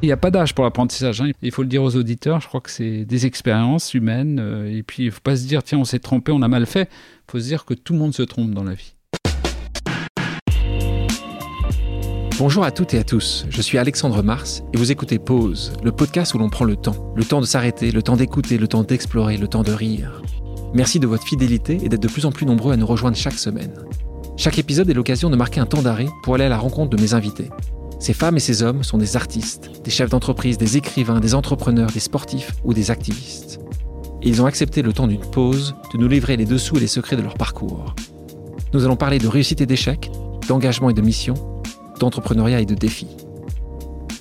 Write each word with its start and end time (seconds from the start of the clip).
Il 0.00 0.06
n'y 0.06 0.12
a 0.12 0.16
pas 0.16 0.30
d'âge 0.30 0.54
pour 0.54 0.64
l'apprentissage. 0.64 1.20
hein. 1.20 1.30
Il 1.42 1.50
faut 1.50 1.62
le 1.62 1.68
dire 1.68 1.82
aux 1.82 1.96
auditeurs. 1.96 2.40
Je 2.40 2.46
crois 2.46 2.60
que 2.60 2.70
c'est 2.70 3.04
des 3.04 3.26
expériences 3.26 3.94
humaines. 3.94 4.38
euh, 4.40 4.72
Et 4.72 4.82
puis, 4.84 5.04
il 5.04 5.06
ne 5.06 5.10
faut 5.10 5.20
pas 5.22 5.36
se 5.36 5.44
dire, 5.46 5.62
tiens, 5.64 5.78
on 5.78 5.84
s'est 5.84 5.98
trompé, 5.98 6.30
on 6.30 6.42
a 6.42 6.48
mal 6.48 6.66
fait. 6.66 6.88
Il 7.28 7.32
faut 7.32 7.40
se 7.40 7.44
dire 7.46 7.64
que 7.64 7.74
tout 7.74 7.94
le 7.94 7.98
monde 7.98 8.14
se 8.14 8.22
trompe 8.22 8.52
dans 8.52 8.62
la 8.62 8.74
vie. 8.74 8.94
Bonjour 12.38 12.62
à 12.62 12.70
toutes 12.70 12.94
et 12.94 12.98
à 12.98 13.02
tous, 13.02 13.46
je 13.50 13.60
suis 13.60 13.78
Alexandre 13.78 14.22
Mars 14.22 14.62
et 14.72 14.76
vous 14.76 14.92
écoutez 14.92 15.18
Pause, 15.18 15.72
le 15.82 15.90
podcast 15.90 16.34
où 16.34 16.38
l'on 16.38 16.48
prend 16.48 16.64
le 16.64 16.76
temps. 16.76 17.12
Le 17.16 17.24
temps 17.24 17.40
de 17.40 17.46
s'arrêter, 17.46 17.90
le 17.90 18.00
temps 18.00 18.14
d'écouter, 18.14 18.58
le 18.58 18.68
temps 18.68 18.84
d'explorer, 18.84 19.36
le 19.36 19.48
temps 19.48 19.64
de 19.64 19.72
rire. 19.72 20.22
Merci 20.72 21.00
de 21.00 21.08
votre 21.08 21.24
fidélité 21.24 21.78
et 21.82 21.88
d'être 21.88 22.00
de 22.00 22.06
plus 22.06 22.26
en 22.26 22.30
plus 22.30 22.46
nombreux 22.46 22.72
à 22.72 22.76
nous 22.76 22.86
rejoindre 22.86 23.16
chaque 23.16 23.40
semaine. 23.40 23.74
Chaque 24.36 24.60
épisode 24.60 24.88
est 24.88 24.94
l'occasion 24.94 25.30
de 25.30 25.36
marquer 25.36 25.58
un 25.58 25.66
temps 25.66 25.82
d'arrêt 25.82 26.06
pour 26.22 26.36
aller 26.36 26.44
à 26.44 26.48
la 26.48 26.58
rencontre 26.58 26.96
de 26.96 27.02
mes 27.02 27.12
invités. 27.12 27.50
Ces 27.98 28.12
femmes 28.12 28.36
et 28.36 28.40
ces 28.40 28.62
hommes 28.62 28.84
sont 28.84 28.98
des 28.98 29.16
artistes, 29.16 29.70
des 29.82 29.90
chefs 29.90 30.10
d'entreprise, 30.10 30.56
des 30.56 30.76
écrivains, 30.76 31.20
des 31.20 31.34
entrepreneurs, 31.34 31.90
des 31.90 32.00
sportifs 32.00 32.52
ou 32.64 32.72
des 32.72 32.90
activistes. 32.90 33.60
Ils 34.22 34.40
ont 34.40 34.46
accepté 34.46 34.82
le 34.82 34.92
temps 34.92 35.08
d'une 35.08 35.20
pause 35.20 35.74
de 35.92 35.98
nous 35.98 36.08
livrer 36.08 36.36
les 36.36 36.44
dessous 36.44 36.76
et 36.76 36.80
les 36.80 36.86
secrets 36.86 37.16
de 37.16 37.22
leur 37.22 37.34
parcours. 37.34 37.94
Nous 38.72 38.84
allons 38.84 38.96
parler 38.96 39.18
de 39.18 39.26
réussite 39.26 39.60
et 39.60 39.66
d'échec, 39.66 40.10
d'engagement 40.48 40.90
et 40.90 40.94
de 40.94 41.02
mission, 41.02 41.34
d'entrepreneuriat 41.98 42.60
et 42.60 42.66
de 42.66 42.74
défis. 42.74 43.16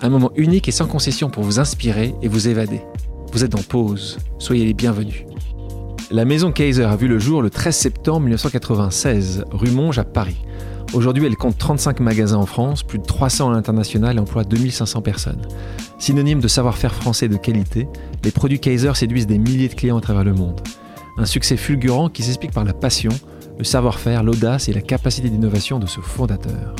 Un 0.01 0.09
moment 0.09 0.31
unique 0.35 0.67
et 0.67 0.71
sans 0.71 0.87
concession 0.87 1.29
pour 1.29 1.43
vous 1.43 1.59
inspirer 1.59 2.13
et 2.21 2.27
vous 2.27 2.47
évader. 2.47 2.81
Vous 3.31 3.43
êtes 3.43 3.55
en 3.55 3.61
pause, 3.61 4.17
soyez 4.39 4.65
les 4.65 4.73
bienvenus. 4.73 5.23
La 6.09 6.23
maison 6.25 6.51
Kaiser 6.51 6.85
a 6.85 6.95
vu 6.95 7.07
le 7.07 7.19
jour 7.19 7.41
le 7.41 7.49
13 7.49 7.75
septembre 7.75 8.21
1996, 8.21 9.43
rue 9.51 9.71
Monge 9.71 9.99
à 9.99 10.05
Paris. 10.05 10.37
Aujourd'hui, 10.93 11.25
elle 11.25 11.35
compte 11.35 11.57
35 11.57 11.99
magasins 11.99 12.37
en 12.37 12.45
France, 12.45 12.81
plus 12.81 12.97
de 12.97 13.03
300 13.03 13.51
à 13.51 13.53
l'international 13.53 14.17
et 14.17 14.19
emploie 14.19 14.43
2500 14.43 15.01
personnes. 15.01 15.41
Synonyme 15.99 16.39
de 16.39 16.47
savoir-faire 16.47 16.93
français 16.93 17.27
de 17.27 17.35
qualité, 17.37 17.87
les 18.23 18.31
produits 18.31 18.59
Kaiser 18.59 18.93
séduisent 18.95 19.27
des 19.27 19.37
milliers 19.37 19.67
de 19.67 19.75
clients 19.75 19.97
à 19.97 20.01
travers 20.01 20.23
le 20.23 20.33
monde. 20.33 20.61
Un 21.17 21.25
succès 21.25 21.57
fulgurant 21.57 22.09
qui 22.09 22.23
s'explique 22.23 22.51
par 22.51 22.63
la 22.63 22.73
passion, 22.73 23.11
le 23.57 23.63
savoir-faire, 23.63 24.23
l'audace 24.23 24.69
et 24.69 24.73
la 24.73 24.81
capacité 24.81 25.29
d'innovation 25.29 25.77
de 25.79 25.87
ce 25.87 25.99
fondateur. 25.99 26.75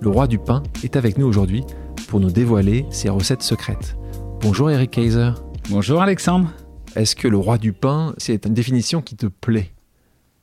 Le 0.00 0.08
roi 0.08 0.26
du 0.26 0.38
pain 0.38 0.62
est 0.82 0.96
avec 0.96 1.16
nous 1.16 1.26
aujourd'hui 1.26 1.64
pour 2.08 2.20
nous 2.20 2.30
dévoiler 2.30 2.84
ses 2.90 3.10
recettes 3.10 3.42
secrètes. 3.42 3.96
Bonjour 4.40 4.70
Eric 4.70 4.90
Kaiser. 4.90 5.30
Bonjour 5.70 6.02
Alexandre. 6.02 6.50
Est-ce 6.96 7.14
que 7.14 7.28
le 7.28 7.38
roi 7.38 7.58
du 7.58 7.72
pain, 7.72 8.12
c'est 8.18 8.44
une 8.44 8.54
définition 8.54 9.00
qui 9.00 9.16
te 9.16 9.26
plaît? 9.26 9.72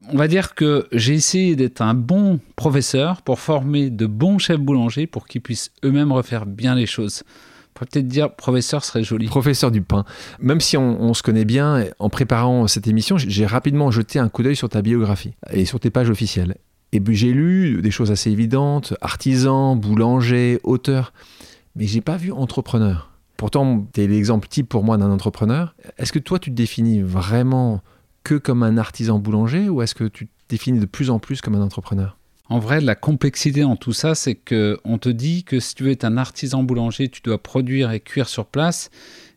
On 0.08 0.17
va 0.17 0.28
dire 0.28 0.55
que 0.55 0.88
j'ai 0.94 1.14
essayé 1.14 1.55
d'être 1.55 1.81
un 1.81 1.94
bon 1.94 2.39
professeur 2.55 3.22
pour 3.22 3.39
former 3.39 3.89
de 3.89 4.06
bons 4.06 4.39
chefs 4.39 4.59
boulangers 4.59 5.08
pour 5.08 5.28
qu'ils 5.28 5.41
puissent 5.41 5.72
eux-mêmes 5.83 6.11
refaire 6.11 6.45
bien 6.45 6.73
les 6.73 6.86
choses. 6.86 7.23
Peut-être 7.73 8.08
dire 8.08 8.33
professeur 8.33 8.83
serait 8.83 9.03
joli. 9.03 9.28
Professeur 9.28 9.72
du 9.72 9.81
pain. 9.81 10.06
Même 10.39 10.61
si 10.61 10.78
on, 10.78 11.14
se 11.14 11.22
connaît 11.22 11.45
bien, 11.45 11.86
en 12.00 12.09
préparant 12.09 12.67
cette 12.67 12.88
émission, 12.88 13.17
j'ai 13.17 13.45
rapidement 13.45 13.91
jeté 13.91 14.19
un 14.19 14.30
coup 14.30 14.44
d'œil 14.44 14.56
sur 14.56 14.69
ta 14.69 14.81
biographie 14.81 15.33
et 15.52 15.66
sur 15.66 15.80
tes 15.80 15.89
pages 15.89 16.09
officielles. 16.09 16.56
Et 16.91 17.02
j'ai 17.09 17.31
lu 17.31 17.81
des 17.81 17.91
choses 17.91 18.11
assez 18.11 18.31
évidentes, 18.31 18.95
artisan, 19.02 19.75
boulanger, 19.75 20.59
auteur, 20.63 21.13
mais 21.75 21.86
j'ai 21.86 22.02
pas 22.02 22.17
vu 22.17 22.31
entrepreneur. 22.31 23.11
Pourtant, 23.38 23.88
tu 23.94 24.02
es 24.02 24.08
l'exemple 24.08 24.47
type 24.47 24.67
pour 24.67 24.84
moi 24.84 24.97
d'un 24.97 25.11
entrepreneur. 25.11 25.75
Est-ce 25.97 26.11
que 26.11 26.19
toi, 26.19 26.39
tu 26.39 26.50
te 26.50 26.56
définis 26.56 27.02
vraiment 27.02 27.81
que 28.23 28.36
comme 28.36 28.64
un 28.64 28.78
artisan 28.78 29.20
boulanger 29.20 29.70
ou 29.70 29.81
est-ce 29.81 29.95
que 29.95 30.06
tu 30.06 30.28
te 30.28 30.31
définis 30.50 30.80
de 30.80 30.86
plus 30.86 31.09
en 31.09 31.20
plus 31.20 31.42
comme 31.42 31.56
un 31.56 31.62
entrepreneur? 31.62 32.17
En 32.50 32.58
vrai, 32.58 32.81
la 32.81 32.95
complexité 32.95 33.64
en 33.64 33.75
tout 33.75 33.94
ça, 33.94 34.16
c'est 34.16 34.34
que 34.34 34.80
on 34.84 34.98
te 34.98 35.09
dit 35.09 35.44
que 35.44 35.59
si 35.59 35.75
tu 35.75 35.84
veux 35.84 35.92
être 35.92 36.03
un 36.03 36.17
artisan 36.17 36.64
boulanger, 36.64 37.08
tu 37.08 37.22
dois 37.22 37.38
produire 37.38 37.92
et 37.92 38.00
cuire 38.00 38.28
sur 38.28 38.47
place. 38.47 38.90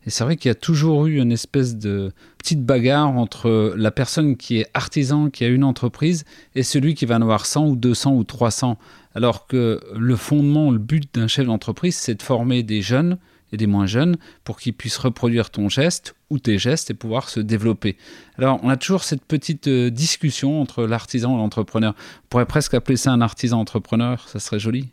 Et 0.07 0.11
c'est 0.11 0.25
vrai 0.25 0.37
qu'il 0.37 0.49
y 0.49 0.53
a 0.53 0.57
toujours 0.57 1.07
eu 1.07 1.21
une 1.21 1.31
espèce 1.31 1.77
de 1.77 2.13
petite 2.39 2.65
bagarre 2.65 3.11
entre 3.11 3.75
la 3.77 3.91
personne 3.91 4.37
qui 4.37 4.59
est 4.59 4.67
artisan, 4.73 5.29
qui 5.29 5.45
a 5.45 5.49
une 5.49 5.63
entreprise, 5.63 6.25
et 6.55 6.63
celui 6.63 6.95
qui 6.95 7.05
va 7.05 7.17
en 7.17 7.23
avoir 7.23 7.45
100 7.45 7.67
ou 7.69 7.77
200 7.77 8.15
ou 8.15 8.25
300. 8.25 8.79
Alors 9.15 9.47
que 9.47 9.79
le 9.95 10.17
fondement, 10.17 10.71
le 10.71 10.79
but 10.79 11.15
d'un 11.15 11.29
chef 11.29 11.47
d'entreprise, 11.47 11.97
c'est 11.97 12.15
de 12.15 12.23
former 12.23 12.63
des 12.63 12.81
jeunes 12.81 13.19
et 13.53 13.57
des 13.57 13.67
moins 13.67 13.87
jeunes 13.87 14.17
pour 14.45 14.59
qu'ils 14.59 14.73
puissent 14.75 14.99
reproduire 14.99 15.51
ton 15.51 15.69
geste 15.69 16.15
ou 16.31 16.39
tes 16.39 16.59
gestes 16.59 16.91
et 16.91 16.95
pouvoir 16.95 17.29
se 17.29 17.41
développer. 17.41 17.97
Alors, 18.39 18.59
on 18.63 18.69
a 18.69 18.77
toujours 18.77 19.05
cette 19.05 19.25
petite 19.25 19.69
euh, 19.69 19.91
discussion 19.91 20.61
entre 20.61 20.85
l'artisan 20.85 21.35
et 21.35 21.39
l'entrepreneur. 21.39 21.95
On 22.25 22.27
pourrait 22.31 22.47
presque 22.47 22.75
appeler 22.75 22.97
ça 22.97 23.13
un 23.13 23.21
artisan 23.21 23.61
entrepreneur, 23.61 24.27
ça 24.29 24.41
serait 24.41 24.59
joli. 24.59 24.89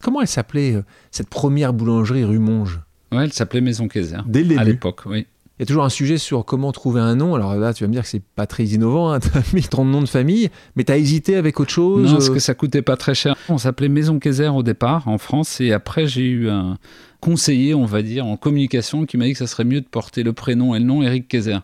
Comment 0.00 0.20
elle 0.20 0.28
s'appelait 0.28 0.74
euh, 0.74 0.82
cette 1.10 1.28
première 1.28 1.72
boulangerie 1.72 2.24
rue 2.24 2.38
Monge? 2.38 2.80
Ouais, 3.10 3.24
elle 3.24 3.32
s'appelait 3.32 3.60
Maison 3.60 3.88
Kaiser. 3.88 4.18
Dès 4.26 4.44
le 4.44 4.54
À 4.56 4.58
début. 4.60 4.72
l'époque, 4.72 5.02
oui. 5.06 5.26
Il 5.58 5.62
y 5.62 5.64
a 5.64 5.66
toujours 5.66 5.82
un 5.84 5.88
sujet 5.88 6.18
sur 6.18 6.44
comment 6.44 6.70
trouver 6.70 7.00
un 7.00 7.16
nom. 7.16 7.34
Alors 7.34 7.56
là, 7.56 7.74
tu 7.74 7.82
vas 7.82 7.88
me 7.88 7.92
dire 7.92 8.02
que 8.02 8.08
c'est 8.08 8.22
pas 8.22 8.46
très 8.46 8.62
innovant, 8.64 9.10
hein, 9.10 9.18
tu 9.20 9.28
as 9.36 9.42
mis 9.52 9.62
ton 9.62 9.84
nom 9.84 10.00
de 10.00 10.08
famille, 10.08 10.50
mais 10.76 10.84
tu 10.84 10.92
as 10.92 10.98
hésité 10.98 11.34
avec 11.34 11.58
autre 11.58 11.72
chose 11.72 12.04
Non, 12.06 12.12
parce 12.12 12.30
euh, 12.30 12.34
que 12.34 12.38
ça 12.38 12.54
coûtait 12.54 12.82
pas 12.82 12.96
très 12.96 13.16
cher. 13.16 13.34
On 13.48 13.58
s'appelait 13.58 13.88
Maison 13.88 14.20
Kaiser 14.20 14.46
au 14.48 14.62
départ 14.62 15.08
en 15.08 15.18
France 15.18 15.60
et 15.60 15.72
après 15.72 16.06
j'ai 16.06 16.26
eu 16.28 16.48
un 16.48 16.78
conseiller, 17.20 17.74
on 17.74 17.84
va 17.84 18.02
dire, 18.02 18.26
en 18.26 18.36
communication 18.36 19.06
qui 19.06 19.16
m'a 19.16 19.24
dit 19.24 19.32
que 19.32 19.38
ça 19.38 19.46
serait 19.46 19.64
mieux 19.64 19.80
de 19.80 19.86
porter 19.86 20.22
le 20.22 20.32
prénom 20.32 20.74
et 20.74 20.78
le 20.78 20.84
nom 20.84 21.02
Eric 21.02 21.28
Kaiser. 21.28 21.58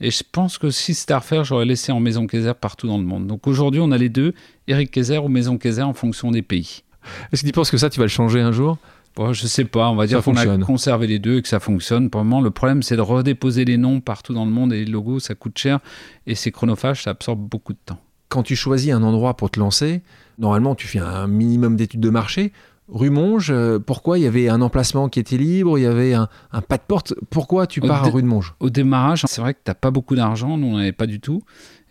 Et 0.00 0.10
je 0.10 0.22
pense 0.30 0.58
que 0.58 0.70
si 0.70 0.94
c'était 0.94 1.12
à 1.12 1.18
refaire, 1.20 1.44
j'aurais 1.44 1.64
laissé 1.64 1.92
en 1.92 2.00
Maison 2.00 2.26
Kaiser 2.26 2.52
partout 2.60 2.86
dans 2.86 2.98
le 2.98 3.04
monde. 3.04 3.26
Donc 3.26 3.46
aujourd'hui, 3.46 3.80
on 3.80 3.92
a 3.92 3.98
les 3.98 4.08
deux, 4.08 4.34
Eric 4.66 4.90
Kaiser 4.90 5.18
ou 5.18 5.28
Maison 5.28 5.56
Kaiser 5.56 5.82
en 5.82 5.94
fonction 5.94 6.30
des 6.30 6.42
pays. 6.42 6.82
Est-ce 7.32 7.42
que 7.42 7.46
tu 7.46 7.52
penses 7.52 7.70
que 7.70 7.76
ça, 7.76 7.90
tu 7.90 8.00
vas 8.00 8.06
le 8.06 8.10
changer 8.10 8.40
un 8.40 8.52
jour? 8.52 8.78
Bon, 9.16 9.32
je 9.32 9.46
sais 9.46 9.64
pas, 9.64 9.88
on 9.90 9.94
va 9.94 10.08
dire 10.08 10.22
qu'on 10.24 10.36
a 10.36 10.58
conservé 10.58 11.06
les 11.06 11.20
deux 11.20 11.36
et 11.36 11.42
que 11.42 11.48
ça 11.48 11.60
fonctionne. 11.60 12.10
Pour 12.10 12.20
le 12.20 12.26
moment, 12.26 12.42
le 12.42 12.50
problème, 12.50 12.82
c'est 12.82 12.96
de 12.96 13.00
redéposer 13.00 13.64
les 13.64 13.76
noms 13.76 14.00
partout 14.00 14.34
dans 14.34 14.44
le 14.44 14.50
monde 14.50 14.72
et 14.72 14.84
les 14.84 14.90
logos, 14.90 15.20
ça 15.20 15.36
coûte 15.36 15.56
cher 15.56 15.78
et 16.26 16.34
c'est 16.34 16.50
chronophage, 16.50 17.04
ça 17.04 17.10
absorbe 17.10 17.38
beaucoup 17.38 17.72
de 17.72 17.78
temps. 17.84 18.00
Quand 18.28 18.42
tu 18.42 18.56
choisis 18.56 18.92
un 18.92 19.04
endroit 19.04 19.36
pour 19.36 19.50
te 19.50 19.60
lancer, 19.60 20.02
normalement, 20.38 20.74
tu 20.74 20.88
fais 20.88 20.98
un 20.98 21.28
minimum 21.28 21.76
d'études 21.76 22.00
de 22.00 22.10
marché. 22.10 22.52
Rue 22.88 23.10
Monge, 23.10 23.50
euh, 23.50 23.78
pourquoi 23.78 24.18
il 24.18 24.24
y 24.24 24.26
avait 24.26 24.48
un 24.48 24.60
emplacement 24.60 25.08
qui 25.08 25.18
était 25.18 25.38
libre, 25.38 25.78
il 25.78 25.82
y 25.82 25.86
avait 25.86 26.12
un, 26.12 26.28
un 26.52 26.60
pas 26.60 26.76
de 26.76 26.82
porte? 26.86 27.14
Pourquoi 27.30 27.66
tu 27.66 27.80
pars 27.80 28.04
à 28.04 28.10
rue 28.10 28.20
de 28.22 28.26
Monge? 28.26 28.54
Au 28.60 28.68
démarrage, 28.68 29.22
c'est 29.26 29.40
vrai 29.40 29.54
que 29.54 29.60
tu 29.64 29.70
n'as 29.70 29.74
pas 29.74 29.90
beaucoup 29.90 30.14
d'argent, 30.14 30.58
nous 30.58 30.66
on 30.66 30.76
n'avait 30.76 30.92
pas 30.92 31.06
du 31.06 31.18
tout. 31.18 31.42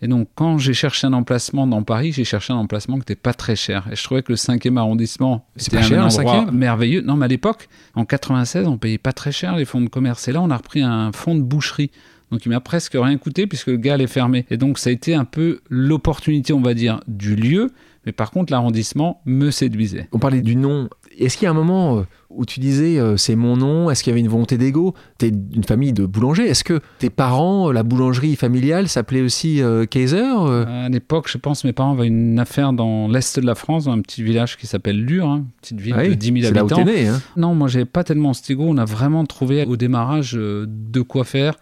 Et 0.02 0.06
donc 0.06 0.28
quand 0.36 0.58
j'ai 0.58 0.72
cherché 0.74 1.06
un 1.06 1.12
emplacement 1.12 1.66
dans 1.66 1.82
Paris, 1.82 2.12
j'ai 2.12 2.24
cherché 2.24 2.52
un 2.52 2.56
emplacement 2.56 2.94
qui 2.96 3.00
n'était 3.00 3.16
pas 3.16 3.34
très 3.34 3.56
cher. 3.56 3.88
Et 3.90 3.96
je 3.96 4.04
trouvais 4.04 4.22
que 4.22 4.30
le 4.30 4.36
5e 4.36 4.76
arrondissement 4.76 5.46
C'est 5.56 5.68
était 5.68 5.78
pas 5.78 5.82
un 5.84 5.88
cher, 5.88 6.04
endroit 6.04 6.44
5e? 6.44 6.50
merveilleux. 6.52 7.00
Non, 7.00 7.16
mais 7.16 7.24
à 7.24 7.28
l'époque, 7.28 7.68
en 7.94 8.04
96, 8.04 8.68
on 8.68 8.78
payait 8.78 8.98
pas 8.98 9.12
très 9.12 9.32
cher 9.32 9.56
les 9.56 9.64
fonds 9.64 9.80
de 9.80 9.88
commerce. 9.88 10.28
Et 10.28 10.32
là, 10.32 10.40
on 10.42 10.50
a 10.50 10.56
repris 10.56 10.82
un 10.82 11.10
fonds 11.12 11.34
de 11.34 11.42
boucherie. 11.42 11.90
Donc 12.30 12.46
il 12.46 12.50
m'a 12.50 12.60
presque 12.60 12.92
rien 12.94 13.16
coûté 13.16 13.46
puisque 13.46 13.68
le 13.68 13.76
gars 13.76 13.94
allait 13.94 14.06
fermer. 14.06 14.46
Et 14.50 14.56
donc 14.56 14.78
ça 14.78 14.90
a 14.90 14.92
été 14.92 15.14
un 15.14 15.24
peu 15.24 15.60
l'opportunité, 15.70 16.52
on 16.52 16.60
va 16.62 16.74
dire, 16.74 17.00
du 17.08 17.34
lieu. 17.36 17.70
Mais 18.06 18.12
par 18.12 18.30
contre, 18.30 18.52
l'arrondissement 18.52 19.20
me 19.24 19.50
séduisait. 19.50 20.08
On 20.12 20.18
parlait 20.18 20.42
du 20.42 20.56
nom. 20.56 20.88
Est-ce 21.18 21.36
qu'il 21.36 21.44
y 21.44 21.48
a 21.48 21.50
un 21.50 21.54
moment 21.54 21.98
euh, 21.98 22.02
où 22.28 22.44
tu 22.44 22.60
disais 22.60 22.98
euh, 22.98 23.16
c'est 23.16 23.36
mon 23.36 23.56
nom? 23.56 23.90
Est-ce 23.90 24.02
qu'il 24.02 24.10
y 24.10 24.14
avait 24.14 24.20
une 24.20 24.28
volonté 24.28 24.58
d'ego? 24.58 24.94
Tu 25.18 25.26
es 25.26 25.30
d'une 25.30 25.64
famille 25.64 25.92
de 25.92 26.04
boulangers. 26.06 26.46
Est-ce 26.46 26.64
que 26.64 26.80
tes 26.98 27.08
parents, 27.10 27.70
la 27.70 27.82
boulangerie 27.82 28.36
familiale, 28.36 28.88
s'appelait 28.88 29.22
aussi 29.22 29.62
euh, 29.62 29.86
Kaiser 29.86 30.24
À 30.66 30.88
l'époque, 30.88 31.28
je 31.30 31.38
pense, 31.38 31.64
mes 31.64 31.72
parents 31.72 31.92
avaient 31.92 32.08
une 32.08 32.38
affaire 32.38 32.72
dans 32.72 33.08
l'est 33.08 33.38
de 33.38 33.46
la 33.46 33.54
France, 33.54 33.84
dans 33.84 33.92
un 33.92 34.00
petit 34.00 34.22
village 34.22 34.56
qui 34.56 34.66
s'appelle 34.66 35.00
Lure, 35.00 35.28
hein, 35.28 35.46
petite 35.62 35.80
ville 35.80 35.94
Ouais, 35.94 36.08
de 36.08 36.14
10 36.14 36.26
000 36.26 36.36
C'est 36.42 36.52
là 36.52 36.62
où 36.62 36.66
habitants. 36.66 36.84
t'es 36.84 37.02
né. 37.02 37.08
Hein 37.08 37.20
Non, 37.36 37.54
moi, 37.54 37.68
j'avais 37.68 37.84
pas 37.84 38.04
tellement 38.04 38.32
cet 38.32 38.50
ego. 38.50 38.64
On 38.66 38.76
a 38.76 38.84
vraiment 38.84 39.24
trouvé 39.24 39.64
au 39.64 39.76
démarrage 39.76 40.36
euh, 40.36 40.66
de 40.68 41.00
quoi 41.00 41.24
faire 41.24 41.54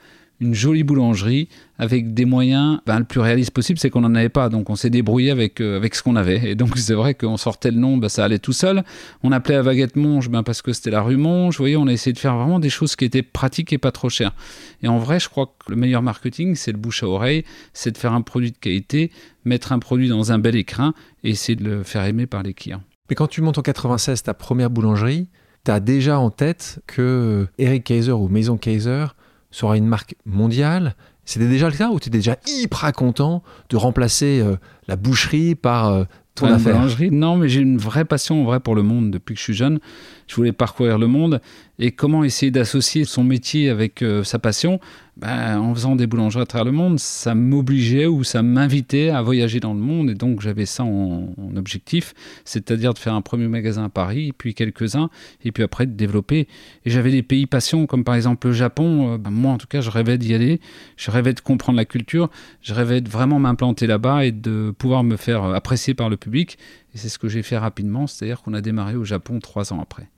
une 0.42 0.54
jolie 0.54 0.82
boulangerie 0.82 1.48
avec 1.78 2.14
des 2.14 2.24
moyens 2.24 2.80
ben, 2.86 2.98
le 2.98 3.04
plus 3.04 3.20
réaliste 3.20 3.52
possible, 3.52 3.78
c'est 3.78 3.90
qu'on 3.90 4.02
n'en 4.02 4.14
avait 4.14 4.28
pas. 4.28 4.48
Donc, 4.48 4.70
on 4.70 4.76
s'est 4.76 4.90
débrouillé 4.90 5.30
avec, 5.30 5.60
euh, 5.60 5.76
avec 5.76 5.94
ce 5.94 6.02
qu'on 6.02 6.16
avait. 6.16 6.50
Et 6.50 6.54
donc, 6.54 6.76
c'est 6.76 6.94
vrai 6.94 7.14
qu'on 7.14 7.36
sortait 7.36 7.70
le 7.70 7.78
nom, 7.78 7.96
ben, 7.96 8.08
ça 8.08 8.24
allait 8.24 8.38
tout 8.38 8.52
seul. 8.52 8.84
On 9.22 9.32
appelait 9.32 9.56
la 9.56 9.62
baguette 9.62 9.96
Monge 9.96 10.28
ben, 10.28 10.42
parce 10.42 10.62
que 10.62 10.72
c'était 10.72 10.90
la 10.90 11.02
rue 11.02 11.16
Monge. 11.16 11.56
Vous 11.56 11.62
voyez, 11.62 11.76
on 11.76 11.86
a 11.86 11.92
essayé 11.92 12.12
de 12.12 12.18
faire 12.18 12.36
vraiment 12.36 12.60
des 12.60 12.70
choses 12.70 12.96
qui 12.96 13.04
étaient 13.04 13.22
pratiques 13.22 13.72
et 13.72 13.78
pas 13.78 13.92
trop 13.92 14.08
chères. 14.08 14.34
Et 14.82 14.88
en 14.88 14.98
vrai, 14.98 15.20
je 15.20 15.28
crois 15.28 15.46
que 15.46 15.70
le 15.70 15.76
meilleur 15.76 16.02
marketing, 16.02 16.54
c'est 16.54 16.72
le 16.72 16.78
bouche 16.78 17.02
à 17.02 17.08
oreille, 17.08 17.44
c'est 17.72 17.92
de 17.92 17.98
faire 17.98 18.12
un 18.12 18.22
produit 18.22 18.50
de 18.50 18.58
qualité, 18.58 19.10
mettre 19.44 19.72
un 19.72 19.78
produit 19.78 20.08
dans 20.08 20.32
un 20.32 20.38
bel 20.38 20.56
écrin 20.56 20.94
et 21.24 21.30
essayer 21.30 21.56
de 21.56 21.64
le 21.64 21.82
faire 21.82 22.04
aimer 22.04 22.26
par 22.26 22.42
les 22.42 22.54
clients. 22.54 22.82
Mais 23.08 23.14
quand 23.14 23.26
tu 23.28 23.42
montes 23.42 23.58
en 23.58 23.62
96 23.62 24.22
ta 24.22 24.34
première 24.34 24.70
boulangerie, 24.70 25.28
tu 25.64 25.70
as 25.70 25.80
déjà 25.80 26.18
en 26.18 26.30
tête 26.30 26.80
que 26.86 27.46
Eric 27.58 27.84
Kaiser 27.84 28.12
ou 28.12 28.28
Maison 28.28 28.56
Kaiser 28.56 29.06
sera 29.52 29.76
une 29.76 29.86
marque 29.86 30.16
mondiale. 30.26 30.96
C'était 31.24 31.48
déjà 31.48 31.70
le 31.70 31.76
cas 31.76 31.90
ou 31.90 32.00
tu 32.00 32.08
es 32.08 32.10
déjà 32.10 32.36
hyper 32.48 32.92
content 32.92 33.44
de 33.68 33.76
remplacer 33.76 34.40
euh, 34.40 34.56
la 34.88 34.96
boucherie 34.96 35.54
par 35.54 35.88
euh, 35.88 36.04
ton 36.34 36.48
une 36.48 36.54
affaire? 36.54 36.74
boulangerie. 36.74 37.10
Non, 37.12 37.36
mais 37.36 37.48
j'ai 37.48 37.60
une 37.60 37.78
vraie 37.78 38.04
passion 38.04 38.40
en 38.42 38.44
vrai 38.44 38.58
pour 38.58 38.74
le 38.74 38.82
monde 38.82 39.12
depuis 39.12 39.34
que 39.34 39.38
je 39.38 39.44
suis 39.44 39.54
jeune. 39.54 39.78
Je 40.26 40.34
voulais 40.36 40.52
parcourir 40.52 40.98
le 40.98 41.06
monde 41.06 41.40
et 41.78 41.92
comment 41.92 42.24
essayer 42.24 42.50
d'associer 42.50 43.04
son 43.04 43.24
métier 43.24 43.68
avec 43.68 44.02
euh, 44.02 44.24
sa 44.24 44.38
passion? 44.38 44.80
ben, 45.16 45.58
en 45.58 45.74
faisant 45.74 45.94
des 45.94 46.06
boulangeries 46.06 46.42
à 46.42 46.46
travers 46.46 46.64
le 46.64 46.72
monde, 46.72 46.98
ça 46.98 47.34
m'obligeait 47.34 48.06
ou 48.06 48.24
ça 48.24 48.42
m'invitait 48.42 49.10
à 49.10 49.20
voyager 49.20 49.60
dans 49.60 49.74
le 49.74 49.80
monde. 49.80 50.10
Et 50.10 50.14
donc 50.14 50.40
j'avais 50.40 50.64
ça 50.64 50.84
en, 50.84 51.28
objectif, 51.56 52.14
c'est-à-dire 52.44 52.94
de 52.94 52.98
faire 52.98 53.12
un 53.12 53.20
premier 53.20 53.46
magasin 53.46 53.84
à 53.84 53.88
Paris, 53.90 54.32
puis 54.36 54.54
quelques-uns, 54.54 55.10
et 55.44 55.52
puis 55.52 55.62
après 55.62 55.86
de 55.86 55.92
développer. 55.92 56.48
Et 56.86 56.90
j'avais 56.90 57.10
des 57.10 57.22
pays 57.22 57.46
passion, 57.46 57.86
comme 57.86 58.04
par 58.04 58.14
exemple 58.14 58.46
le 58.46 58.52
Japon. 58.54 59.14
Euh, 59.14 59.18
ben, 59.18 59.30
moi 59.30 59.52
en 59.52 59.58
tout 59.58 59.66
cas, 59.66 59.82
je 59.82 59.90
rêvais 59.90 60.16
d'y 60.16 60.34
aller, 60.34 60.60
je 60.96 61.10
rêvais 61.10 61.34
de 61.34 61.40
comprendre 61.40 61.76
la 61.76 61.84
culture, 61.84 62.30
je 62.62 62.72
rêvais 62.72 63.02
de 63.02 63.08
vraiment 63.08 63.38
m'implanter 63.38 63.86
là-bas 63.86 64.24
et 64.24 64.32
de 64.32 64.74
pouvoir 64.76 65.04
me 65.04 65.16
faire 65.16 65.44
apprécier 65.44 65.92
par 65.92 66.08
le 66.08 66.16
public. 66.16 66.58
Et 66.94 66.98
c'est 66.98 67.08
ce 67.08 67.18
que 67.18 67.28
j'ai 67.28 67.42
fait 67.42 67.58
rapidement, 67.58 68.06
c'est-à-dire 68.06 68.42
qu'on 68.42 68.54
a 68.54 68.60
démarré 68.60 68.96
au 68.96 69.04
Japon 69.04 69.40
trois 69.40 69.72
ans 69.72 69.80
après. 69.80 70.08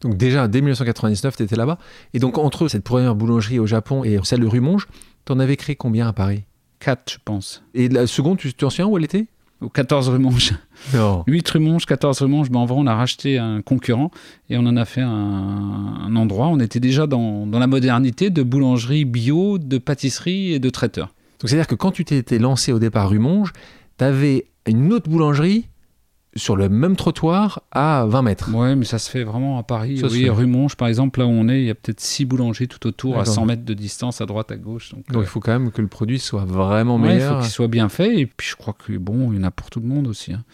Donc 0.00 0.16
déjà, 0.16 0.48
dès 0.48 0.60
1999, 0.60 1.36
tu 1.36 1.42
étais 1.42 1.56
là-bas. 1.56 1.78
Et 2.14 2.18
donc 2.18 2.38
entre 2.38 2.68
cette 2.68 2.84
première 2.84 3.14
boulangerie 3.14 3.58
au 3.58 3.66
Japon 3.66 4.04
et 4.04 4.18
celle 4.22 4.40
de 4.40 4.46
rue 4.46 4.60
Monge, 4.60 4.86
tu 5.24 5.32
en 5.32 5.40
avais 5.40 5.56
créé 5.56 5.76
combien 5.76 6.06
à 6.06 6.12
Paris? 6.12 6.44
Quatre, 6.78 7.12
je 7.12 7.18
pense. 7.24 7.62
Et 7.74 7.88
la 7.88 8.06
seconde, 8.06 8.38
tu 8.38 8.52
te 8.52 8.68
souviens 8.68 8.86
où 8.86 8.96
elle 8.96 9.04
était? 9.04 9.26
Au 9.60 9.68
14 9.68 10.08
rue 10.08 10.18
Monge. 10.18 10.54
8 11.26 11.48
rue 11.50 11.58
Monge, 11.58 11.84
14 11.84 12.22
rue 12.22 12.28
Monge. 12.28 12.50
Ben, 12.50 12.60
en 12.60 12.64
vrai, 12.64 12.78
on 12.78 12.86
a 12.86 12.94
racheté 12.94 13.36
un 13.36 13.60
concurrent 13.60 14.10
et 14.48 14.56
on 14.56 14.60
en 14.60 14.76
a 14.76 14.86
fait 14.86 15.02
un, 15.02 16.16
endroit. 16.16 16.46
On 16.46 16.58
était 16.60 16.80
déjà 16.80 17.06
dans, 17.06 17.46
dans, 17.46 17.58
la 17.58 17.66
modernité 17.66 18.30
de 18.30 18.42
boulangerie 18.42 19.04
bio, 19.04 19.58
de 19.58 19.76
pâtisserie 19.76 20.54
et 20.54 20.58
de 20.60 20.70
traiteur. 20.70 21.08
Donc 21.40 21.50
c'est-à-dire 21.50 21.66
que 21.66 21.74
quand 21.74 21.90
tu 21.90 22.06
t'étais 22.06 22.38
lancé 22.38 22.72
au 22.72 22.78
départ 22.78 23.10
rue 23.10 23.18
Monge, 23.18 23.52
tu 23.98 24.04
avais 24.04 24.46
une 24.66 24.92
autre 24.94 25.10
boulangerie 25.10 25.66
sur 26.36 26.56
le 26.56 26.68
même 26.68 26.96
trottoir 26.96 27.62
à 27.72 28.04
20 28.06 28.22
mètres. 28.22 28.50
Oui, 28.54 28.76
mais 28.76 28.84
ça 28.84 28.98
se 28.98 29.10
fait 29.10 29.24
vraiment 29.24 29.58
à 29.58 29.62
Paris. 29.62 30.00
oui, 30.10 30.28
rue 30.28 30.46
Monge, 30.46 30.76
par 30.76 30.88
exemple, 30.88 31.20
là 31.20 31.26
où 31.26 31.30
on 31.30 31.48
est, 31.48 31.60
il 31.60 31.66
y 31.66 31.70
a 31.70 31.74
peut-être 31.74 32.00
6 32.00 32.24
boulangers 32.24 32.66
tout 32.66 32.86
autour, 32.86 33.18
à 33.18 33.24
100 33.24 33.46
mètres 33.46 33.64
de 33.64 33.74
distance, 33.74 34.20
à 34.20 34.26
droite, 34.26 34.52
à 34.52 34.56
gauche. 34.56 34.92
Donc, 34.94 35.06
donc 35.10 35.22
il 35.22 35.28
faut 35.28 35.40
quand 35.40 35.52
même 35.52 35.70
que 35.70 35.82
le 35.82 35.88
produit 35.88 36.18
soit 36.18 36.44
vraiment 36.44 36.98
meilleur. 36.98 37.32
il 37.32 37.34
faut 37.36 37.42
qu'il 37.42 37.50
soit 37.50 37.68
bien 37.68 37.88
fait. 37.88 38.20
Et 38.20 38.26
puis 38.26 38.48
je 38.48 38.56
crois 38.56 38.74
que 38.74 38.96
bon, 38.96 39.32
il 39.32 39.38
y 39.38 39.40
en 39.40 39.44
a 39.44 39.50
pour 39.50 39.70
tout 39.70 39.80
le 39.80 39.86
monde 39.86 40.06
aussi. 40.06 40.32
Hein. 40.32 40.44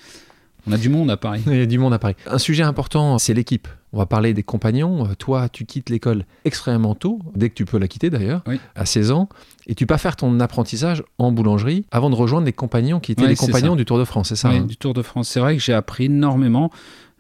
On 0.69 0.73
a 0.73 0.78
du 0.78 0.88
monde 0.88 1.11
à 1.11 1.17
Paris. 1.17 1.43
Il 1.46 1.56
y 1.56 1.62
a 1.62 1.67
du 1.67 1.79
monde 1.79 1.94
à 1.94 1.99
Paris. 1.99 2.17
Un 2.26 2.38
sujet 2.38 2.64
important, 2.64 3.19
c'est 3.19 3.34
l'équipe. 3.34 3.69
On 3.96 3.98
va 3.98 4.04
parler 4.04 4.34
des 4.34 4.43
compagnons. 4.43 5.06
Euh, 5.06 5.14
toi, 5.14 5.48
tu 5.48 5.64
quittes 5.64 5.88
l'école 5.88 6.26
extrêmement 6.44 6.94
tôt, 6.94 7.19
dès 7.34 7.48
que 7.48 7.54
tu 7.54 7.64
peux 7.64 7.78
la 7.78 7.88
quitter 7.88 8.10
d'ailleurs, 8.10 8.44
à 8.75 8.84
16 8.84 9.10
ans, 9.10 9.31
et 9.66 9.75
tu 9.75 9.87
pas 9.87 9.96
faire 9.96 10.16
ton 10.16 10.38
apprentissage 10.38 11.02
en 11.16 11.32
boulangerie 11.32 11.87
avant 11.90 12.10
de 12.10 12.14
rejoindre 12.14 12.44
les 12.44 12.52
compagnons 12.52 13.00
qui 13.00 13.12
étaient 13.12 13.26
les 13.26 13.37
compagnons 13.37 13.75
du 13.75 13.87
Tour 13.87 13.98
de 13.98 14.04
France, 14.04 14.28
c'est 14.28 14.37
ça 14.37 14.50
Oui, 14.50 14.58
hein 14.58 14.64
du 14.66 14.76
Tour 14.76 14.93
de 14.93 15.00
France. 15.00 15.31
C'est 15.31 15.40
vrai 15.40 15.56
que 15.56 15.62
j'ai 15.62 15.72
appris 15.72 16.04
énormément. 16.04 16.70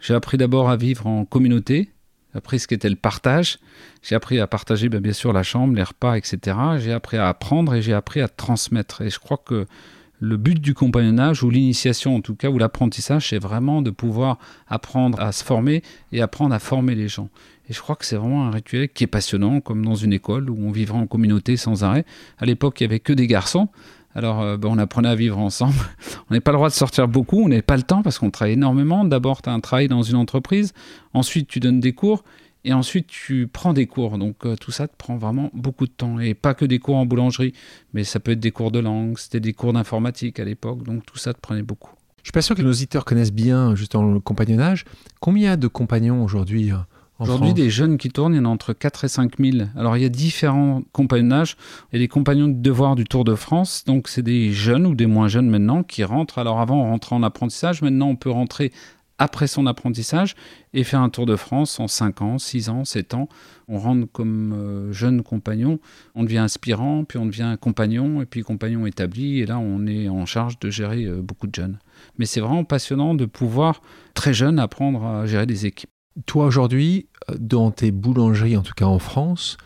J'ai 0.00 0.12
appris 0.12 0.36
d'abord 0.36 0.68
à 0.68 0.76
vivre 0.76 1.06
en 1.06 1.24
communauté, 1.24 1.88
j'ai 2.34 2.38
appris 2.38 2.58
ce 2.58 2.68
qu'était 2.68 2.90
le 2.90 2.96
partage, 2.96 3.58
j'ai 4.02 4.14
appris 4.14 4.38
à 4.38 4.46
partager 4.46 4.90
ben, 4.90 5.00
bien 5.00 5.14
sûr 5.14 5.32
la 5.32 5.42
chambre, 5.42 5.74
les 5.74 5.82
repas, 5.82 6.18
etc. 6.18 6.58
J'ai 6.76 6.92
appris 6.92 7.16
à 7.16 7.30
apprendre 7.30 7.74
et 7.74 7.80
j'ai 7.80 7.94
appris 7.94 8.20
à 8.20 8.28
transmettre. 8.28 9.00
Et 9.00 9.08
je 9.08 9.18
crois 9.18 9.38
que 9.38 9.66
le 10.20 10.36
but 10.36 10.60
du 10.60 10.74
compagnonnage, 10.74 11.42
ou 11.42 11.50
l'initiation 11.50 12.16
en 12.16 12.20
tout 12.20 12.34
cas, 12.34 12.48
ou 12.48 12.58
l'apprentissage, 12.58 13.28
c'est 13.28 13.38
vraiment 13.38 13.82
de 13.82 13.90
pouvoir 13.90 14.38
apprendre 14.68 15.20
à 15.20 15.32
se 15.32 15.44
former 15.44 15.82
et 16.12 16.22
apprendre 16.22 16.54
à 16.54 16.58
former 16.58 16.94
les 16.94 17.08
gens. 17.08 17.28
Et 17.68 17.72
je 17.72 17.80
crois 17.80 17.96
que 17.96 18.04
c'est 18.04 18.16
vraiment 18.16 18.46
un 18.46 18.50
rituel 18.50 18.88
qui 18.88 19.04
est 19.04 19.08
passionnant, 19.08 19.60
comme 19.60 19.84
dans 19.84 19.94
une 19.94 20.12
école 20.12 20.50
où 20.50 20.56
on 20.58 20.70
vivra 20.70 20.98
en 20.98 21.06
communauté 21.06 21.56
sans 21.56 21.84
arrêt. 21.84 22.04
À 22.38 22.46
l'époque, 22.46 22.80
il 22.80 22.84
n'y 22.84 22.92
avait 22.92 23.00
que 23.00 23.12
des 23.12 23.26
garçons. 23.26 23.68
Alors, 24.14 24.40
euh, 24.40 24.56
ben, 24.56 24.68
on 24.70 24.78
apprenait 24.78 25.08
à 25.10 25.14
vivre 25.14 25.38
ensemble. 25.38 25.74
on 26.30 26.32
n'avait 26.32 26.40
pas 26.40 26.52
le 26.52 26.56
droit 26.56 26.68
de 26.68 26.74
sortir 26.74 27.06
beaucoup, 27.08 27.42
on 27.42 27.48
n'avait 27.48 27.62
pas 27.62 27.76
le 27.76 27.82
temps 27.82 28.02
parce 28.02 28.18
qu'on 28.18 28.30
travaillait 28.30 28.56
énormément. 28.56 29.04
D'abord, 29.04 29.42
tu 29.42 29.50
as 29.50 29.52
un 29.52 29.60
travail 29.60 29.88
dans 29.88 30.02
une 30.02 30.16
entreprise, 30.16 30.72
ensuite, 31.12 31.48
tu 31.48 31.60
donnes 31.60 31.80
des 31.80 31.92
cours, 31.92 32.24
et 32.64 32.72
ensuite 32.72 33.06
tu 33.06 33.48
prends 33.50 33.72
des 33.72 33.86
cours. 33.86 34.18
Donc 34.18 34.44
euh, 34.44 34.56
tout 34.56 34.70
ça 34.70 34.88
te 34.88 34.96
prend 34.96 35.16
vraiment 35.16 35.50
beaucoup 35.54 35.86
de 35.86 35.92
temps. 35.92 36.18
Et 36.18 36.34
pas 36.34 36.54
que 36.54 36.64
des 36.64 36.78
cours 36.78 36.96
en 36.96 37.06
boulangerie, 37.06 37.52
mais 37.94 38.04
ça 38.04 38.20
peut 38.20 38.32
être 38.32 38.40
des 38.40 38.50
cours 38.50 38.70
de 38.70 38.80
langue, 38.80 39.18
c'était 39.18 39.40
des 39.40 39.52
cours 39.52 39.72
d'informatique 39.72 40.40
à 40.40 40.44
l'époque, 40.44 40.82
donc 40.82 41.04
tout 41.06 41.18
ça 41.18 41.32
te 41.32 41.40
prenait 41.40 41.62
beaucoup. 41.62 41.90
Je 42.22 42.28
suis 42.28 42.32
pas 42.32 42.42
sûr 42.42 42.56
que 42.56 42.62
nos 42.62 42.72
auditeurs 42.72 43.04
connaissent 43.04 43.32
bien 43.32 43.76
justement 43.76 44.12
le 44.12 44.20
compagnonnage. 44.20 44.84
Combien 45.20 45.50
y 45.50 45.52
a 45.52 45.56
de 45.56 45.68
compagnons 45.68 46.24
aujourd'hui 46.24 46.72
euh, 46.72 46.76
Aujourd'hui, 47.18 47.54
des 47.54 47.70
jeunes 47.70 47.96
qui 47.96 48.10
tournent, 48.10 48.34
il 48.34 48.36
y 48.36 48.40
en 48.40 48.44
a 48.44 48.48
entre 48.48 48.74
4 48.74 49.04
et 49.04 49.08
5 49.08 49.38
000. 49.38 49.68
Alors, 49.74 49.96
il 49.96 50.02
y 50.02 50.04
a 50.04 50.10
différents 50.10 50.82
compagnonnages. 50.92 51.56
Il 51.90 51.96
y 51.96 52.02
a 52.02 52.04
des 52.04 52.08
compagnons 52.08 52.48
de 52.48 52.60
devoir 52.60 52.94
du 52.94 53.04
Tour 53.04 53.24
de 53.24 53.34
France. 53.34 53.84
Donc, 53.86 54.08
c'est 54.08 54.22
des 54.22 54.52
jeunes 54.52 54.86
ou 54.86 54.94
des 54.94 55.06
moins 55.06 55.28
jeunes 55.28 55.48
maintenant 55.48 55.82
qui 55.82 56.04
rentrent. 56.04 56.38
Alors, 56.38 56.60
avant, 56.60 56.82
on 56.82 56.90
rentrait 56.90 57.16
en 57.16 57.22
apprentissage. 57.22 57.80
Maintenant, 57.80 58.08
on 58.08 58.16
peut 58.16 58.30
rentrer 58.30 58.70
après 59.18 59.46
son 59.46 59.66
apprentissage 59.66 60.34
et 60.74 60.84
faire 60.84 61.00
un 61.00 61.08
Tour 61.08 61.26
de 61.26 61.36
France 61.36 61.80
en 61.80 61.88
5 61.88 62.22
ans, 62.22 62.38
6 62.38 62.68
ans, 62.68 62.84
7 62.84 63.14
ans. 63.14 63.28
On 63.68 63.78
rentre 63.78 64.06
comme 64.12 64.52
euh, 64.52 64.92
jeune 64.92 65.22
compagnon, 65.22 65.80
on 66.14 66.24
devient 66.24 66.38
inspirant, 66.38 67.04
puis 67.04 67.18
on 67.18 67.26
devient 67.26 67.56
compagnon, 67.60 68.22
et 68.22 68.26
puis 68.26 68.42
compagnon 68.42 68.86
établi, 68.86 69.40
et 69.40 69.46
là 69.46 69.58
on 69.58 69.86
est 69.86 70.08
en 70.08 70.26
charge 70.26 70.58
de 70.58 70.70
gérer 70.70 71.04
euh, 71.04 71.22
beaucoup 71.22 71.46
de 71.46 71.54
jeunes. 71.54 71.78
Mais 72.18 72.26
c'est 72.26 72.40
vraiment 72.40 72.64
passionnant 72.64 73.14
de 73.14 73.24
pouvoir, 73.24 73.82
très 74.14 74.34
jeune, 74.34 74.58
apprendre 74.58 75.04
à 75.04 75.26
gérer 75.26 75.46
des 75.46 75.66
équipes. 75.66 75.90
Toi 76.26 76.46
aujourd'hui, 76.46 77.08
dans 77.38 77.70
tes 77.70 77.90
boulangeries, 77.90 78.56
en 78.56 78.62
tout 78.62 78.74
cas 78.74 78.86
en 78.86 78.98
France, 78.98 79.58